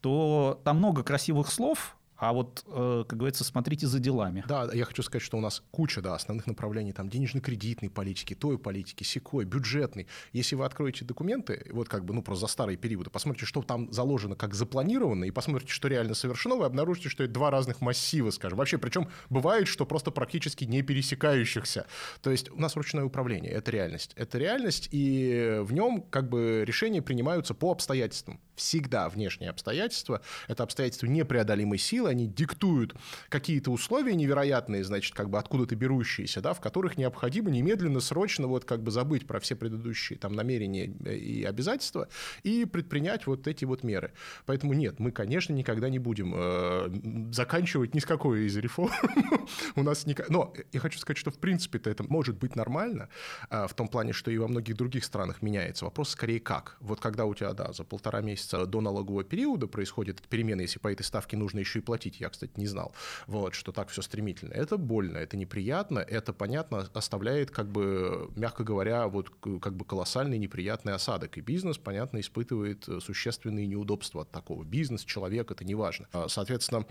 то 0.00 0.58
там 0.64 0.78
много 0.78 1.02
красивых 1.02 1.52
слов, 1.52 1.96
А 2.16 2.32
вот, 2.32 2.64
э, 2.66 3.04
как 3.08 3.18
говорится, 3.18 3.44
смотрите 3.44 3.86
за 3.86 3.98
делами. 3.98 4.44
Да, 4.46 4.70
я 4.72 4.84
хочу 4.84 5.02
сказать, 5.02 5.22
что 5.22 5.36
у 5.36 5.40
нас 5.40 5.62
куча 5.70 6.00
да, 6.00 6.14
основных 6.14 6.46
направлений, 6.46 6.92
там 6.92 7.08
денежно-кредитной 7.08 7.90
политики, 7.90 8.34
той 8.34 8.58
политики, 8.58 9.02
секой, 9.02 9.44
бюджетной. 9.44 10.06
Если 10.32 10.54
вы 10.54 10.64
откроете 10.64 11.04
документы, 11.04 11.66
вот 11.72 11.88
как 11.88 12.04
бы, 12.04 12.14
ну, 12.14 12.22
просто 12.22 12.46
за 12.46 12.52
старые 12.52 12.76
периоды, 12.76 13.10
посмотрите, 13.10 13.46
что 13.46 13.62
там 13.62 13.92
заложено 13.92 14.36
как 14.36 14.54
запланировано, 14.54 15.24
и 15.24 15.30
посмотрите, 15.30 15.72
что 15.72 15.88
реально 15.88 16.14
совершено, 16.14 16.56
вы 16.56 16.66
обнаружите, 16.66 17.08
что 17.08 17.24
это 17.24 17.32
два 17.32 17.50
разных 17.50 17.80
массива, 17.80 18.30
скажем. 18.30 18.58
Вообще, 18.58 18.78
причем 18.78 19.08
бывает, 19.28 19.66
что 19.66 19.84
просто 19.84 20.10
практически 20.10 20.64
не 20.64 20.82
пересекающихся. 20.82 21.86
То 22.22 22.30
есть 22.30 22.50
у 22.50 22.60
нас 22.60 22.76
ручное 22.76 23.04
управление, 23.04 23.52
это 23.52 23.70
реальность. 23.70 24.12
Это 24.16 24.38
реальность, 24.38 24.88
и 24.92 25.58
в 25.62 25.72
нем 25.72 26.02
как 26.02 26.28
бы 26.28 26.64
решения 26.66 27.02
принимаются 27.02 27.54
по 27.54 27.72
обстоятельствам. 27.72 28.40
Всегда 28.54 29.08
внешние 29.08 29.50
обстоятельства, 29.50 30.20
это 30.46 30.62
обстоятельства 30.62 31.06
непреодолимой 31.06 31.78
силы, 31.78 32.03
они 32.06 32.26
диктуют 32.26 32.94
какие-то 33.28 33.70
условия 33.70 34.14
невероятные, 34.14 34.84
значит, 34.84 35.14
как 35.14 35.30
бы 35.30 35.38
откуда-то 35.38 35.76
берущиеся, 35.76 36.40
да, 36.40 36.54
в 36.54 36.60
которых 36.60 36.96
необходимо 36.96 37.50
немедленно, 37.50 38.00
срочно 38.00 38.46
вот 38.46 38.64
как 38.64 38.82
бы 38.82 38.90
забыть 38.90 39.26
про 39.26 39.40
все 39.40 39.56
предыдущие 39.56 40.18
там 40.18 40.32
намерения 40.32 40.86
и 40.86 41.44
обязательства 41.44 42.08
и 42.42 42.64
предпринять 42.64 43.26
вот 43.26 43.46
эти 43.46 43.64
вот 43.64 43.82
меры. 43.82 44.12
Поэтому 44.46 44.74
нет, 44.74 44.98
мы, 44.98 45.10
конечно, 45.10 45.52
никогда 45.52 45.88
не 45.88 45.98
будем 45.98 46.32
э, 46.34 47.32
заканчивать 47.32 47.94
ни 47.94 48.00
с 48.00 48.04
какой 48.04 48.46
из 48.46 48.56
реформ. 48.56 48.92
У 49.76 49.82
нас 49.82 50.06
никак... 50.06 50.28
Но 50.28 50.52
я 50.72 50.80
хочу 50.80 50.98
сказать, 50.98 51.18
что 51.18 51.30
в 51.30 51.38
принципе 51.38 51.78
это 51.78 52.02
может 52.04 52.36
быть 52.38 52.56
нормально, 52.56 53.08
э, 53.50 53.66
в 53.66 53.74
том 53.74 53.88
плане, 53.88 54.12
что 54.12 54.30
и 54.30 54.38
во 54.38 54.48
многих 54.48 54.76
других 54.76 55.04
странах 55.04 55.42
меняется. 55.42 55.84
Вопрос 55.84 56.10
скорее 56.10 56.40
как. 56.40 56.76
Вот 56.80 57.00
когда 57.00 57.24
у 57.24 57.34
тебя, 57.34 57.52
да, 57.52 57.72
за 57.72 57.84
полтора 57.84 58.20
месяца 58.20 58.66
до 58.66 58.80
налогового 58.80 59.24
периода 59.24 59.66
происходит 59.66 60.22
перемена, 60.28 60.62
если 60.62 60.78
по 60.78 60.92
этой 60.92 61.02
ставке 61.02 61.36
нужно 61.36 61.60
еще 61.60 61.78
и 61.78 61.82
платить 61.82 61.93
платить. 61.94 62.20
Я, 62.20 62.28
кстати, 62.28 62.52
не 62.56 62.66
знал, 62.66 62.92
вот, 63.28 63.54
что 63.54 63.70
так 63.70 63.88
все 63.88 64.02
стремительно. 64.02 64.52
Это 64.52 64.76
больно, 64.76 65.18
это 65.18 65.36
неприятно, 65.36 66.00
это, 66.00 66.32
понятно, 66.32 66.88
оставляет, 66.92 67.52
как 67.52 67.70
бы, 67.70 68.30
мягко 68.34 68.64
говоря, 68.64 69.06
вот 69.06 69.30
как 69.60 69.76
бы 69.76 69.84
колоссальный 69.84 70.38
неприятный 70.38 70.92
осадок. 70.92 71.38
И 71.38 71.40
бизнес, 71.40 71.78
понятно, 71.78 72.18
испытывает 72.18 72.88
э, 72.88 72.98
существенные 73.00 73.68
неудобства 73.68 74.22
от 74.22 74.32
такого. 74.32 74.64
Бизнес, 74.64 75.04
человек, 75.04 75.52
это 75.52 75.64
не 75.64 75.76
важно. 75.76 76.08
А, 76.12 76.26
соответственно, 76.28 76.84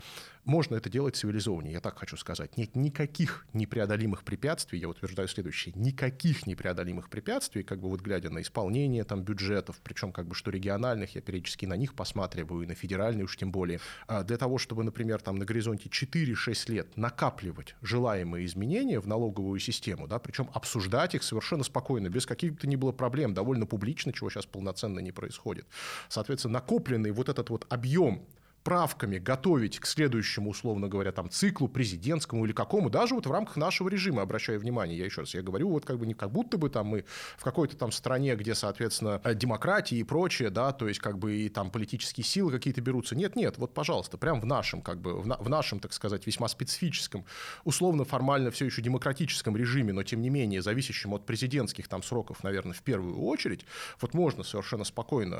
можно 0.44 0.76
это 0.76 0.88
делать 0.88 1.16
цивилизованнее, 1.16 1.74
я 1.74 1.80
так 1.80 1.98
хочу 1.98 2.16
сказать. 2.16 2.56
Нет 2.56 2.74
никаких 2.76 3.46
непреодолимых 3.52 4.24
препятствий, 4.24 4.78
я 4.78 4.88
утверждаю 4.88 5.28
следующее, 5.28 5.74
никаких 5.76 6.46
непреодолимых 6.46 7.10
препятствий, 7.10 7.62
как 7.62 7.80
бы 7.80 7.90
вот 7.90 8.00
глядя 8.00 8.30
на 8.30 8.40
исполнение 8.40 9.04
там 9.04 9.22
бюджетов, 9.22 9.80
причем 9.82 10.12
как 10.12 10.26
бы 10.26 10.34
что 10.34 10.50
региональных, 10.50 11.14
я 11.14 11.20
периодически 11.20 11.66
на 11.66 11.76
них 11.76 11.92
посматриваю, 11.94 12.62
и 12.62 12.66
на 12.66 12.74
федеральные 12.74 13.24
уж 13.24 13.36
тем 13.36 13.52
более, 13.52 13.80
а, 14.06 14.22
для 14.22 14.38
того, 14.38 14.58
чтобы, 14.58 14.84
например, 14.94 15.20
там 15.20 15.36
на 15.36 15.44
горизонте 15.44 15.88
4-6 15.88 16.70
лет 16.70 16.96
накапливать 16.96 17.74
желаемые 17.82 18.46
изменения 18.46 19.00
в 19.00 19.08
налоговую 19.08 19.58
систему, 19.58 20.06
да, 20.06 20.20
причем 20.20 20.48
обсуждать 20.54 21.16
их 21.16 21.24
совершенно 21.24 21.64
спокойно, 21.64 22.08
без 22.08 22.26
каких-то 22.26 22.68
ни 22.68 22.76
было 22.76 22.92
проблем, 22.92 23.34
довольно 23.34 23.66
публично, 23.66 24.12
чего 24.12 24.30
сейчас 24.30 24.46
полноценно 24.46 25.00
не 25.00 25.10
происходит. 25.10 25.66
Соответственно, 26.08 26.54
накопленный 26.54 27.10
вот 27.10 27.28
этот 27.28 27.50
вот 27.50 27.66
объем 27.70 28.22
правками 28.64 29.18
готовить 29.18 29.78
к 29.78 29.86
следующему, 29.86 30.50
условно 30.50 30.88
говоря, 30.88 31.12
там, 31.12 31.28
циклу 31.30 31.68
президентскому 31.68 32.46
или 32.46 32.52
какому, 32.52 32.88
даже 32.88 33.14
вот 33.14 33.26
в 33.26 33.30
рамках 33.30 33.56
нашего 33.56 33.90
режима, 33.90 34.22
обращаю 34.22 34.58
внимание, 34.58 34.98
я 34.98 35.04
еще 35.04 35.20
раз, 35.20 35.34
я 35.34 35.42
говорю, 35.42 35.68
вот 35.68 35.84
как 35.84 35.98
бы 35.98 36.06
не 36.06 36.14
как 36.14 36.32
будто 36.32 36.56
бы 36.56 36.70
там 36.70 36.86
мы 36.86 37.04
в 37.36 37.44
какой-то 37.44 37.76
там 37.76 37.92
стране, 37.92 38.34
где, 38.34 38.54
соответственно, 38.54 39.20
демократии 39.34 39.98
и 39.98 40.02
прочее, 40.02 40.48
да, 40.48 40.72
то 40.72 40.88
есть 40.88 40.98
как 40.98 41.18
бы 41.18 41.36
и 41.36 41.48
там 41.50 41.70
политические 41.70 42.24
силы 42.24 42.50
какие-то 42.50 42.80
берутся. 42.80 43.14
Нет, 43.14 43.36
нет, 43.36 43.58
вот, 43.58 43.74
пожалуйста, 43.74 44.16
прям 44.16 44.40
в 44.40 44.46
нашем, 44.46 44.80
как 44.80 45.00
бы, 45.00 45.20
в, 45.20 45.26
на, 45.26 45.36
в 45.36 45.48
нашем, 45.50 45.78
так 45.78 45.92
сказать, 45.92 46.26
весьма 46.26 46.48
специфическом, 46.48 47.26
условно, 47.64 48.04
формально 48.04 48.50
все 48.50 48.64
еще 48.64 48.80
демократическом 48.80 49.56
режиме, 49.56 49.92
но 49.92 50.02
тем 50.02 50.22
не 50.22 50.30
менее 50.30 50.62
зависящем 50.62 51.12
от 51.12 51.26
президентских 51.26 51.86
там 51.86 52.02
сроков, 52.02 52.42
наверное, 52.42 52.72
в 52.72 52.82
первую 52.82 53.20
очередь, 53.20 53.66
вот 54.00 54.14
можно 54.14 54.42
совершенно 54.42 54.84
спокойно 54.84 55.38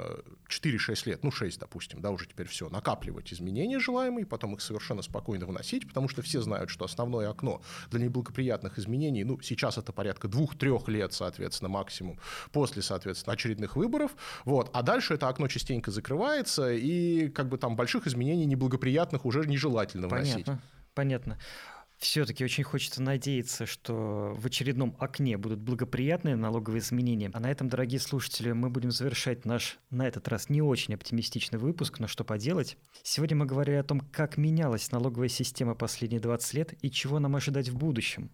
4-6 0.49 1.09
лет, 1.09 1.25
ну 1.25 1.31
6, 1.31 1.59
допустим, 1.59 2.03
да, 2.03 2.11
уже 2.11 2.27
теперь 2.27 2.49
все, 2.49 2.69
накапливать 2.69 3.14
рассматривать 3.15 3.33
изменения 3.33 3.79
желаемые, 3.79 4.27
потом 4.27 4.55
их 4.55 4.61
совершенно 4.61 5.03
спокойно 5.03 5.47
выносить, 5.47 5.87
потому 5.89 6.09
что 6.09 6.23
все 6.23 6.41
знают, 6.41 6.71
что 6.71 6.85
основное 6.85 7.31
окно 7.31 7.61
для 7.91 8.01
неблагоприятных 8.01 8.79
изменений, 8.79 9.25
ну, 9.25 9.41
сейчас 9.41 9.79
это 9.79 9.93
порядка 9.93 10.29
двух-трех 10.29 10.89
лет, 10.89 11.13
соответственно, 11.13 11.69
максимум, 11.69 12.19
после, 12.53 12.83
соответственно, 12.83 13.35
очередных 13.35 13.77
выборов, 13.77 14.17
вот, 14.45 14.71
а 14.73 14.83
дальше 14.83 15.15
это 15.15 15.29
окно 15.29 15.49
частенько 15.49 15.91
закрывается, 15.91 16.73
и 16.73 17.29
как 17.29 17.49
бы 17.49 17.59
там 17.59 17.77
больших 17.77 18.07
изменений 18.07 18.47
неблагоприятных 18.47 19.25
уже 19.25 19.47
нежелательно 19.47 20.09
вносить. 20.09 20.47
Понятно, 20.47 20.61
понятно. 20.95 21.39
Все-таки 21.99 22.45
очень 22.45 22.65
хочется 22.65 23.03
надеяться, 23.03 23.67
что 23.67 24.35
в 24.37 24.47
очередном 24.47 24.97
окне 24.99 25.39
будут 25.39 25.61
благоприятные 25.61 26.37
налоговые 26.37 26.81
изменения. 26.81 27.31
А 27.33 27.41
на 27.41 27.51
этом, 27.51 27.69
дорогие 27.69 28.01
слушатели, 28.01 28.53
мы 28.53 28.69
будем 28.69 28.91
завершать 28.91 29.45
наш, 29.45 29.79
на 29.91 30.07
этот 30.07 30.29
раз, 30.29 30.49
не 30.49 30.61
очень 30.61 30.95
оптимистичный 30.95 31.59
выпуск, 31.59 32.01
но 32.01 32.07
что 32.07 32.25
поделать. 32.25 32.77
Сегодня 33.03 33.37
мы 33.37 33.47
говорили 33.47 33.77
о 33.77 33.85
том, 33.85 34.01
как 34.01 34.37
менялась 34.37 34.93
налоговая 34.93 35.29
система 35.29 35.75
последние 35.75 36.21
20 36.21 36.55
лет 36.55 36.75
и 36.83 36.91
чего 36.91 37.19
нам 37.19 37.37
ожидать 37.37 37.69
в 37.69 37.77
будущем. 37.77 38.31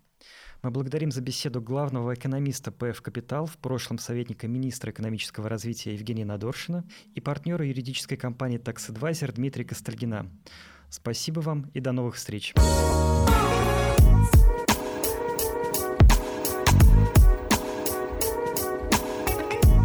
Мы 0.63 0.71
благодарим 0.71 1.11
за 1.11 1.23
беседу 1.23 1.63
главного 1.63 2.13
экономиста 2.13 2.71
ПФ 2.71 3.01
«Капитал», 3.01 3.47
в 3.47 3.57
прошлом 3.57 3.99
советника 3.99 4.47
министра 4.47 4.91
экономического 4.91 5.49
развития 5.49 5.95
Евгения 5.95 6.27
Надоршина 6.27 6.85
и 7.15 7.21
партнера 7.21 7.67
юридической 7.67 8.17
компании 8.17 8.61
«Tax 8.61 8.93
Advisor» 8.93 9.33
Дмитрия 9.33 9.65
Костальгина. 9.65 10.31
Спасибо 10.91 11.41
вам 11.41 11.70
и 11.72 11.80
до 11.80 11.93
новых 11.93 12.16
встреч. 12.16 12.53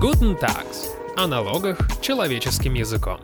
Guten 0.01 0.39
Tags. 0.39 0.89
О 1.15 1.27
налогах 1.27 1.77
человеческим 2.01 2.73
языком. 2.73 3.19